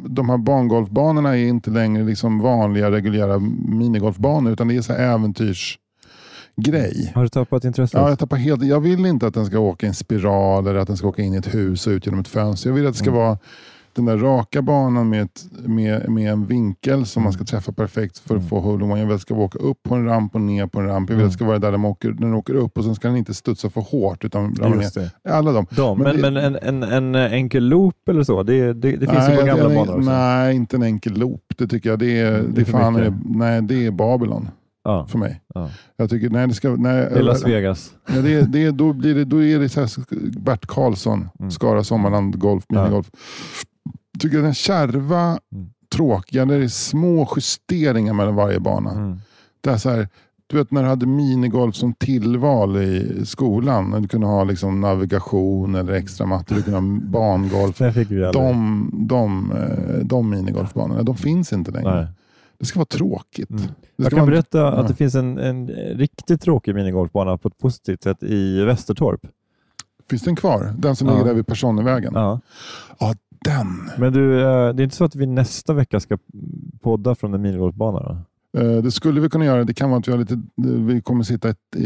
de 0.09 0.29
här 0.29 0.37
bangolfbanorna 0.37 1.37
är 1.37 1.45
inte 1.47 1.69
längre 1.69 2.03
liksom 2.03 2.39
vanliga 2.39 2.91
reguljära 2.91 3.39
minigolfbanor 3.67 4.51
utan 4.51 4.67
det 4.67 4.75
är 4.77 4.81
så 4.81 4.93
här 4.93 5.13
äventyrsgrej. 5.13 7.11
Har 7.15 7.21
du 7.23 7.29
tappat 7.29 7.63
intresset? 7.63 7.93
Ja, 7.99 8.09
jag, 8.09 8.19
tappar 8.19 8.37
helt, 8.37 8.63
jag 8.65 8.79
vill 8.79 9.05
inte 9.05 9.27
att 9.27 9.33
den 9.33 9.45
ska 9.45 9.59
åka 9.59 9.85
i 9.85 9.89
en 9.89 9.95
spiral 9.95 10.67
eller 10.67 10.79
att 10.79 10.87
den 10.87 10.97
ska 10.97 11.07
åka 11.07 11.21
in 11.21 11.33
i 11.33 11.37
ett 11.37 11.53
hus 11.53 11.87
och 11.87 11.91
ut 11.91 12.05
genom 12.05 12.19
ett 12.19 12.27
fönster. 12.27 12.69
Jag 12.69 12.75
vill 12.75 12.87
att 12.87 12.93
det 12.93 12.99
ska 12.99 13.09
Mm. 13.09 13.19
vara 13.21 13.37
den 13.95 14.05
där 14.05 14.17
raka 14.17 14.61
banan 14.61 15.09
med, 15.09 15.21
ett, 15.21 15.45
med, 15.65 16.09
med 16.09 16.31
en 16.31 16.45
vinkel 16.45 17.05
som 17.05 17.23
man 17.23 17.33
Mm. 17.33 17.45
ska 17.45 17.55
träffa 17.57 17.71
perfekt 17.71 18.17
för 18.19 18.37
att 18.37 18.49
få 18.49 18.59
hole 18.59 18.85
in 18.85 18.91
one. 18.91 18.99
Jag 18.99 19.05
vill 19.07 19.13
att 19.15 19.19
den 19.19 19.19
ska 19.19 19.35
åka 19.35 19.59
upp 19.59 19.83
på 19.83 19.95
en 19.95 20.05
ramp 20.05 20.35
och 20.35 20.41
ner 20.41 20.67
på 20.67 20.79
en 20.79 20.85
ramp. 20.87 21.09
Jag 21.09 21.17
vill 21.17 21.25
att 21.25 21.31
det 21.31 21.35
ska 21.37 21.45
vara 21.45 21.59
där 21.59 21.71
de 21.71 21.85
åker, 21.85 22.09
när 22.09 22.15
den 22.21 22.33
åker 22.33 22.53
upp 22.53 22.77
och 22.77 22.83
sen 22.83 22.95
ska 22.95 23.07
den 23.07 23.17
inte 23.17 23.33
studsa 23.33 23.69
för 23.69 23.81
hårt 23.81 24.25
utan. 24.25 24.55
Alla 25.29 25.51
de. 25.51 25.65
De, 25.69 25.99
men, 25.99 26.15
det- 26.15 26.21
men 26.31 26.37
en, 26.37 26.55
en, 26.83 26.83
en 26.83 27.15
enkel 27.15 27.63
loop 27.67 28.09
eller 28.09 28.23
så, 28.23 28.43
det, 28.43 28.73
det, 28.73 28.91
det 28.91 29.07
finns 29.07 29.29
ju 29.29 29.35
på 29.35 29.45
gamla 29.45 29.63
jag- 29.63 29.75
banor 29.87 29.97
också. 29.97 30.09
Nej, 30.11 30.55
inte 30.55 30.75
en 30.75 30.83
enkel 30.83 31.13
loop. 31.17 31.41
Det 31.57 31.67
tycker 31.67 31.89
jag. 31.89 31.99
Det 31.99 32.19
är, 32.19 32.31
Det 32.31 32.61
är 32.61 32.65
är 32.65 32.65
fan, 32.71 32.93
mycket. 32.93 33.13
nej, 33.25 33.61
det 33.61 33.85
är 33.85 33.91
Babylon 33.91 34.47
Ja, 34.87 35.07
för 35.07 35.17
mig. 35.17 35.41
ja. 35.53 35.69
Jag 35.97 36.09
tycker, 36.09 36.29
nej, 36.29 36.47
det 36.47 36.53
ska, 36.53 36.69
nej, 36.69 36.95
Det 36.95 37.19
är 37.19 37.23
Las 37.23 37.45
Vegas. 37.45 37.91
Ja, 38.15 38.21
det, 38.21 38.33
är- 38.33 38.41
det, 38.41 38.63
är- 38.63 38.71
då, 38.71 38.93
blir 38.93 39.15
det, 39.15 39.25
då 39.25 39.43
är 39.43 39.59
det 39.59 39.69
så 39.69 39.79
här 39.79 39.89
Bert 40.39 40.65
Karlsson, 40.67 41.29
Mm. 41.39 41.51
Skara 41.51 41.83
Sommarland 41.83 42.39
Golf, 42.39 42.63
Ja. 42.67 43.03
Tycker 44.19 44.41
den 44.41 44.53
kärva, 44.53 45.39
Mm. 45.51 45.69
tråkiga, 45.95 46.45
där 46.45 46.57
det 46.59 46.63
är 46.65 46.67
små 46.67 47.27
justeringar 47.35 48.13
mellan 48.13 48.35
varje 48.35 48.59
bana. 48.59 48.91
Mm. 48.91 49.17
Det 49.61 49.69
är 49.69 49.77
så 49.77 49.89
här, 49.89 50.07
du 50.47 50.57
vet 50.57 50.71
när 50.71 50.83
du 50.83 50.89
hade 50.89 51.05
minigolf 51.05 51.75
som 51.75 51.93
tillval 51.93 52.77
i 52.77 53.21
skolan. 53.25 53.89
När 53.89 53.99
du 53.99 54.07
kunde 54.07 54.27
ha 54.27 54.43
liksom 54.43 54.81
navigation 54.81 55.75
eller 55.75 55.93
extra 55.93 56.25
mattor. 56.27 56.55
Du 56.55 56.61
kunde 56.63 56.79
ha 56.79 56.99
bangolf. 57.11 57.77
Det 57.79 57.93
fick 57.93 58.11
vi 58.11 58.25
aldrig. 58.25 58.43
De, 58.45 58.89
de, 58.93 59.51
eh, 59.51 60.05
de 60.05 60.29
minigolfbanorna, 60.29 61.03
de 61.03 61.15
finns 61.17 61.53
inte 61.53 61.71
längre. 61.71 61.95
Nej. 61.95 62.07
Det 62.59 62.65
ska 62.65 62.79
vara 62.79 62.85
tråkigt. 62.85 63.49
Mm. 63.49 63.61
Jag 63.95 64.09
kan 64.09 64.19
vara- 64.19 64.29
berätta 64.31 64.67
att 64.73 64.87
det 64.87 64.95
finns 64.95 65.15
en, 65.15 65.37
en 65.37 65.67
riktigt 65.93 66.41
tråkig 66.41 66.75
minigolfbana 66.75 67.37
på 67.37 67.47
ett 67.47 67.57
positivt 67.57 68.03
sätt 68.03 68.23
i 68.23 68.61
Västertorp. 68.63 69.21
Finns 70.09 70.21
den 70.21 70.35
kvar? 70.35 70.73
Den 70.77 70.95
som 70.95 71.07
Ja. 71.07 71.13
ligger 71.13 71.25
där 71.25 71.33
vid 71.33 71.47
Personnevägen? 71.47 72.11
Ja. 72.15 72.39
Ja, 72.99 73.15
den. 73.45 73.89
Men 73.97 74.13
du, 74.13 74.41
eh, 74.41 74.73
det 74.73 74.81
är 74.81 74.83
inte 74.83 74.95
så 74.95 75.05
att 75.05 75.15
vi 75.15 75.25
nästa 75.25 75.73
vecka 75.73 75.99
ska 75.99 76.17
podda 76.81 77.15
från 77.15 77.33
en 77.33 77.41
minigolfbana? 77.41 77.99
Då? 77.99 78.17
Eh, 78.57 78.83
Det 78.83 78.91
skulle 78.91 79.21
vi 79.21 79.29
kunna 79.29 79.45
göra. 79.45 79.63
Det 79.63 79.73
kan 79.73 79.89
vara 79.89 79.99
att 79.99 80.07
vi, 80.07 80.11
har 80.11 80.19
lite, 80.19 80.41
vi 80.93 81.01
kommer 81.01 81.23
sitta 81.23 81.49
i, 81.75 81.85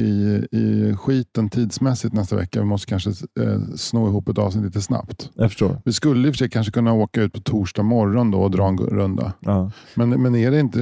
i 0.52 0.96
skiten 0.98 1.50
tidsmässigt 1.50 2.14
nästa 2.14 2.36
vecka. 2.36 2.60
Vi 2.60 2.66
måste 2.66 2.88
kanske 2.88 3.10
eh, 3.10 3.60
sno 3.76 4.08
ihop 4.08 4.30
ett 4.30 4.38
avsnitt 4.38 4.66
lite 4.66 4.82
snabbt. 4.82 5.30
Jag 5.36 5.50
förstår. 5.50 5.82
Vi 5.86 5.94
skulle 5.94 6.28
i 6.28 6.32
och 6.32 6.36
för 6.36 6.38
sig 6.38 6.50
kanske 6.50 6.72
kunna 6.72 6.94
åka 6.94 7.22
ut 7.22 7.34
på 7.34 7.40
torsdag 7.40 7.84
morgon 7.84 8.32
då 8.32 8.42
och 8.42 8.52
dra 8.52 8.68
en 8.68 8.78
runda. 8.78 9.34
Ja. 9.40 9.72
Men, 9.96 10.10
men 10.10 10.36
är 10.36 10.52
det 10.52 10.60
inte, 10.60 10.80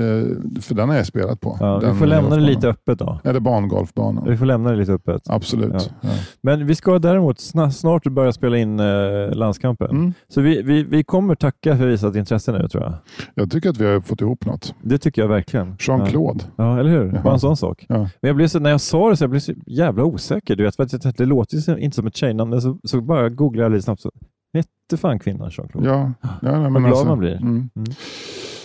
för 0.61 0.75
den 0.75 0.89
har 0.89 0.95
jag 0.95 1.05
spelat 1.07 1.39
på. 1.41 1.57
Ja, 1.59 1.79
vi 1.79 1.99
får 1.99 2.05
lämna 2.05 2.35
det 2.35 2.41
lite 2.41 2.67
öppet 2.67 2.99
då. 2.99 3.19
Eller 3.23 3.39
bangolfbanan. 3.39 4.25
Vi 4.29 4.37
får 4.37 4.45
lämna 4.45 4.71
det 4.71 4.77
lite 4.77 4.93
öppet. 4.93 5.21
Absolut. 5.29 5.89
Ja. 6.01 6.09
Men 6.41 6.67
vi 6.67 6.75
ska 6.75 6.99
däremot 6.99 7.37
sna- 7.37 7.71
snart 7.71 8.03
börja 8.07 8.31
spela 8.33 8.57
in 8.57 8.79
eh, 8.79 8.85
landskampen. 9.31 9.89
Mm. 9.91 10.13
Så 10.27 10.41
vi, 10.41 10.61
vi, 10.61 10.83
vi 10.83 11.03
kommer 11.03 11.35
tacka 11.35 11.77
för 11.77 11.87
visat 11.87 12.15
intresse 12.15 12.51
nu 12.51 12.67
tror 12.67 12.83
jag. 12.83 12.93
Jag 13.35 13.51
tycker 13.51 13.69
att 13.69 13.77
vi 13.77 13.85
har 13.85 14.01
fått 14.01 14.21
ihop 14.21 14.45
något. 14.45 14.73
Det 14.81 14.97
tycker 14.97 15.21
jag 15.21 15.29
verkligen. 15.29 15.76
Jean-Claude. 15.79 16.43
Ja, 16.55 16.73
ja 16.73 16.79
eller 16.79 16.89
hur? 16.89 17.21
Bara 17.23 17.33
en 17.33 17.39
sån 17.39 17.57
sak. 17.57 17.85
Ja. 17.89 17.97
Men 17.97 18.09
jag 18.21 18.35
blev 18.35 18.47
så, 18.47 18.59
när 18.59 18.69
jag 18.69 18.81
sa 18.81 19.09
det 19.09 19.17
så 19.17 19.23
jag 19.23 19.29
blev 19.29 19.39
så 19.39 19.53
jävla 19.65 20.03
osäker. 20.03 20.55
Du 20.55 20.63
vet, 20.63 20.75
för 20.75 20.83
att 20.83 21.17
det 21.17 21.25
låter 21.25 21.57
ju 21.57 21.77
inte 21.77 21.95
som 21.95 22.07
ett 22.07 22.15
tjejnamn. 22.15 22.49
men 22.49 22.61
Så, 22.61 22.77
så 22.83 23.01
bara 23.01 23.29
googlade 23.29 23.65
jag 23.65 23.71
lite 23.71 23.81
snabbt. 23.81 24.01
Så, 24.01 24.11
hette 24.53 24.97
fan 24.97 25.19
kvinnan 25.19 25.49
Jean-Claude? 25.49 25.87
Ja, 25.87 26.13
ja, 26.41 26.59
Vad 26.59 26.71
glad 26.71 26.85
alltså, 26.85 27.05
man 27.05 27.19
blir. 27.19 27.35
Mm. 27.35 27.69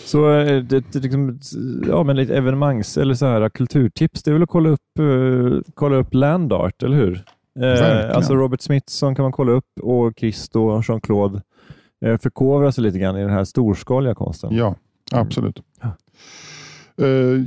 Så 0.04 0.30
eh, 0.30 0.62
det, 0.62 0.92
det, 0.92 0.98
liksom, 0.98 1.40
ja, 1.88 2.02
men 2.02 2.16
lite 2.16 2.36
evenemangs 2.36 2.98
eller 2.98 3.14
så 3.14 3.26
här 3.26 3.48
kulturtips. 3.48 4.22
Det 4.22 4.30
är 4.30 4.32
väl 4.32 4.42
att 4.42 4.48
kolla 4.48 4.68
upp, 4.68 4.98
eh, 4.98 5.72
kolla 5.74 5.96
upp 5.96 6.14
Land 6.14 6.52
Art, 6.52 6.82
eller 6.82 6.96
hur? 6.96 7.24
Eh, 7.60 8.16
alltså 8.16 8.34
Robert 8.34 8.60
Smithson 8.60 9.14
kan 9.14 9.22
man 9.22 9.32
kolla 9.32 9.52
upp 9.52 9.80
och 9.82 10.12
Christo 10.16 10.60
och 10.60 10.82
Jean-Claude 10.82 11.42
eh, 12.04 12.18
förkovra 12.18 12.72
sig 12.72 12.84
lite 12.84 12.98
grann 12.98 13.16
i 13.16 13.20
den 13.20 13.30
här 13.30 13.44
storskaliga 13.44 14.14
konsten. 14.14 14.56
Ja, 14.56 14.74
absolut. 15.12 15.62
Eh, 15.82 15.88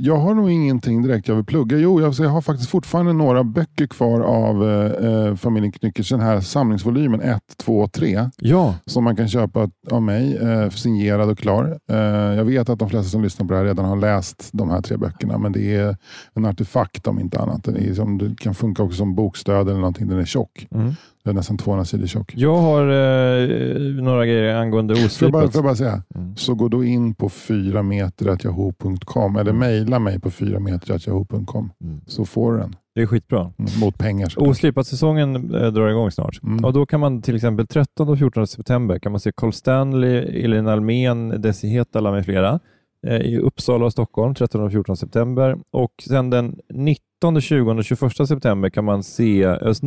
jag 0.00 0.16
har 0.16 0.34
nog 0.34 0.50
ingenting 0.50 1.02
direkt 1.02 1.28
jag 1.28 1.34
vill 1.34 1.44
plugga. 1.44 1.78
Jo, 1.78 2.00
jag, 2.00 2.28
har 2.28 2.40
faktiskt 2.40 2.70
fortfarande 2.70 3.12
några 3.12 3.44
böcker 3.44 3.86
kvar 3.86 4.20
av 4.20 4.70
eh, 4.70 5.06
eh 5.06 5.34
familjen 5.34 5.72
Knyckers. 5.72 6.08
Den 6.08 6.20
här 6.20 6.40
samlingsvolymen 6.40 7.20
1, 7.20 7.42
2, 7.56 7.88
3. 7.88 8.30
Ja, 8.36 8.74
Som 8.86 9.04
man 9.04 9.16
kan 9.16 9.28
köpa 9.28 9.70
av 9.90 10.02
mig, 10.02 10.36
eh, 10.36 10.70
signerad 10.70 11.30
och 11.30 11.38
klar. 11.38 11.78
Eh, 11.90 11.96
jag 12.36 12.44
vet 12.44 12.68
att 12.68 12.78
de 12.78 12.90
flesta 12.90 13.10
som 13.10 13.22
lyssnar 13.22 13.46
på 13.46 13.52
det 13.52 13.58
här 13.58 13.66
redan 13.66 13.84
har 13.84 13.96
läst 13.96 14.48
de 14.52 14.70
här 14.70 14.82
tre 14.82 14.96
böckerna. 14.96 15.38
Men 15.38 15.52
det 15.52 15.74
är 15.74 15.96
en 16.34 16.44
artefakt 16.44 17.06
om 17.06 17.20
inte 17.20 17.40
annat. 17.40 17.64
Den 17.64 17.76
är 17.76 17.94
som, 17.94 18.18
det 18.18 18.34
kan 18.38 18.54
funka 18.54 18.82
också 18.82 18.96
som 18.96 19.14
bokstöd 19.14 19.68
eller 19.68 19.80
någonting. 19.80 20.08
Den 20.08 20.18
är 20.18 20.24
tjock. 20.24 20.66
Mm. 20.70 20.94
Den 21.26 21.30
är 21.34 21.36
nästan 21.36 21.58
200 21.58 21.84
sidor 21.84 22.06
tjock. 22.06 22.32
jag 22.36 22.56
har 22.56 22.82
eh, 22.82 23.78
några 24.02 24.26
grejer 24.26 24.54
angående 24.54 24.94
Får 24.94 25.02
jag, 25.20 25.32
bara, 25.32 25.44
oslipat. 25.44 25.52
får 25.52 25.58
jag 25.58 25.64
bara 25.64 25.74
säga, 25.76 26.02
Mm. 26.14 26.36
så 26.36 26.54
gå 26.54 26.68
då 26.68 26.84
in 26.84 27.14
på 27.14 27.28
4 27.28 27.82
meter.yahoo.com 27.82 29.36
eller 29.36 29.52
mejla 29.52 29.98
mig 29.98 30.20
på 30.20 30.30
4 30.30 30.58
meter.yahoo.com 30.60 31.70
Mm. 31.84 32.00
så 32.06 32.24
får 32.24 32.52
du 32.52 32.58
den 32.58 32.76
Det 32.94 33.02
är 33.02 33.06
skitbra. 33.06 33.40
mm, 33.40 33.70
mot 33.80 33.98
pengar. 33.98 34.32
Oslipat-säsongen 34.36 35.54
eh, 35.54 35.66
drar 35.72 35.88
igång 35.88 36.10
snart. 36.10 36.42
Mm. 36.42 36.64
Och 36.64 36.72
då 36.72 36.86
kan 36.86 37.00
man 37.00 37.22
till 37.22 37.36
exempel 37.36 37.66
13 37.66 38.08
och 38.08 38.18
14 38.18 38.46
september 38.46 38.98
kan 38.98 39.12
man 39.12 39.20
se 39.20 39.32
Carl 39.36 39.52
Stanley, 39.52 40.44
Elin 40.44 40.66
Almen, 40.68 41.28
Desi 41.42 41.68
Hetala 41.68 42.12
med 42.12 42.24
flera 42.24 42.60
eh, 43.06 43.16
i 43.20 43.38
Uppsala 43.38 43.84
och 43.86 43.92
Stockholm 43.92 44.34
13 44.34 44.60
och 44.62 44.72
14 44.72 44.96
september. 44.96 45.56
Och 45.70 45.92
sen 46.08 46.30
den 46.30 46.56
19, 46.74 47.40
20 47.40 47.70
och 47.72 47.84
21 47.84 48.28
september 48.28 48.68
kan 48.70 48.84
man 48.84 49.02
se 49.02 49.44
Özz 49.44 49.82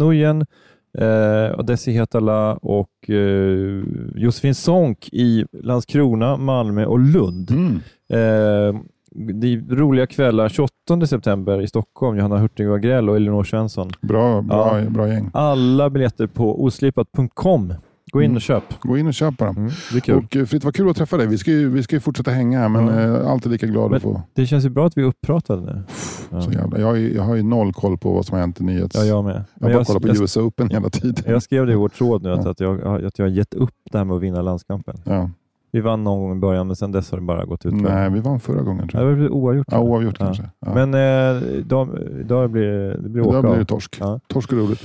eh, 0.97 1.51
och 1.57 1.65
Desi 1.65 1.91
Hetala 1.91 2.53
och 2.55 3.09
eh, 3.09 3.83
Josefin 4.15 4.55
Sonck 4.55 5.09
i 5.11 5.45
Landskrona, 5.51 6.37
Malmö 6.37 6.85
och 6.85 6.99
Lund. 6.99 7.51
Mm. 7.51 7.75
Eh, 8.09 8.81
det 9.11 9.47
är 9.53 9.75
roliga 9.75 10.07
kvällar 10.07 10.49
28 10.49 11.07
september 11.07 11.61
i 11.61 11.67
Stockholm, 11.67 12.17
Johanna 12.17 12.37
Hurtig 12.37 12.69
och 12.69 12.75
Agrell 12.75 13.09
och 13.09 13.15
Elinor 13.15 13.43
Svensson. 13.43 13.89
Bra, 14.01 14.41
bra, 14.41 14.79
Ja. 14.81 14.89
bra 14.89 15.07
gäng. 15.07 15.29
Alla 15.33 15.89
biljetter 15.89 16.27
på 16.27 16.63
oslipat.com. 16.63 17.73
Gå 18.11 18.21
in 18.21 18.25
Mm. 18.25 18.35
och 18.35 18.41
köp. 18.41 18.63
Gå 18.79 18.97
in 18.97 19.07
och 19.07 19.13
köp 19.13 19.37
dem. 19.37 19.57
Mm, 19.57 19.71
det 19.91 19.97
är 19.97 20.01
kul. 20.01 20.15
Och 20.17 20.35
eh, 20.35 20.45
Fritt, 20.45 20.63
vad 20.63 20.75
kul 20.75 20.89
att 20.89 20.97
träffa 20.97 21.17
dig. 21.17 21.27
Vi 21.27 21.37
ska 21.37 21.51
ju, 21.51 21.69
vi 21.69 21.83
ska 21.83 21.95
ju 21.95 21.99
fortsätta 21.99 22.31
hänga 22.31 22.59
här, 22.59 22.69
men 22.69 22.87
Ja. 22.87 22.99
eh, 23.19 23.31
alltid 23.31 23.51
lika 23.51 23.67
glad 23.67 23.89
Men- 23.91 23.97
att 23.97 24.03
få. 24.03 24.21
Det 24.33 24.45
känns 24.45 24.65
ju 24.65 24.69
bra 24.69 24.85
att 24.87 24.97
vi 24.97 25.01
är 25.01 25.05
uppratade 25.05 25.61
nu. 25.61 25.83
Ja, 26.31 26.41
Så 26.41 26.51
jävla. 26.51 26.79
Jag, 26.79 26.99
jag 26.99 27.23
har 27.23 27.35
ju 27.35 27.43
noll 27.43 27.73
koll 27.73 27.97
på 27.97 28.11
vad 28.13 28.25
som 28.25 28.33
har 28.33 28.39
hänt 28.41 28.61
i 28.61 28.63
nyhets... 28.63 28.95
ja 28.95 29.03
jag 29.03 29.23
med. 29.25 29.43
jag 29.59 29.67
har 29.67 29.73
bara 29.73 29.83
kollat 29.85 30.01
på 30.01 30.07
jag, 30.07 30.21
US 30.21 30.37
Open 30.37 30.69
hela 30.69 30.89
tiden. 30.89 31.23
jag 31.27 31.43
skrev 31.43 31.65
det 31.65 31.71
i 31.73 31.75
vår 31.75 31.89
tråd 31.89 32.23
nu, 32.23 32.31
att, 32.31 32.45
Ja. 32.45 32.51
att, 32.51 32.59
jag, 32.59 33.05
att 33.05 33.19
jag 33.19 33.25
har 33.25 33.31
gett 33.31 33.53
upp 33.53 33.73
det 33.91 33.97
här 33.97 34.05
med 34.05 34.15
att 34.15 34.21
vinna 34.21 34.41
landskampen. 34.41 34.97
Ja. 35.03 35.29
Vi 35.71 35.79
vann 35.81 36.03
någon 36.03 36.21
gång 36.21 36.37
i 36.37 36.39
början, 36.39 36.67
men 36.67 36.75
sen 36.75 36.91
dess 36.91 37.11
har 37.11 37.17
det 37.17 37.23
bara 37.25 37.45
gått 37.45 37.65
ut. 37.65 37.73
Nej, 37.73 38.09
vi 38.11 38.19
vann 38.19 38.39
förra 38.39 38.61
gången 38.61 38.87
tror 38.87 39.01
Ja, 39.03 39.07
jag. 39.09 39.17
det 39.17 39.19
blir 39.19 39.31
oavgjort. 39.31 39.67
Ja, 39.71 39.79
oavgjort 39.79 40.15
Ja. 40.19 40.25
kanske. 40.25 40.43
Ja. 40.59 40.73
Men 40.73 40.93
eh, 40.93 41.43
idag, 41.57 41.89
idag 42.19 42.49
blir 42.49 42.67
det, 42.67 42.97
det 43.01 43.09
blir 43.09 43.29
Idag 43.29 43.43
blir 43.43 43.55
det 43.55 43.65
torsk. 43.65 43.97
Ja. 43.99 44.19
Torsk 44.27 44.51
är 44.51 44.55
roligt. 44.55 44.81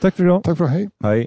Tack 0.00 0.14
för 0.16 0.24
idag. 0.24 0.42
Tack 0.44 0.58
för 0.58 0.64
det. 0.64 0.70
Hej. 0.70 0.90
Hej. 1.04 1.26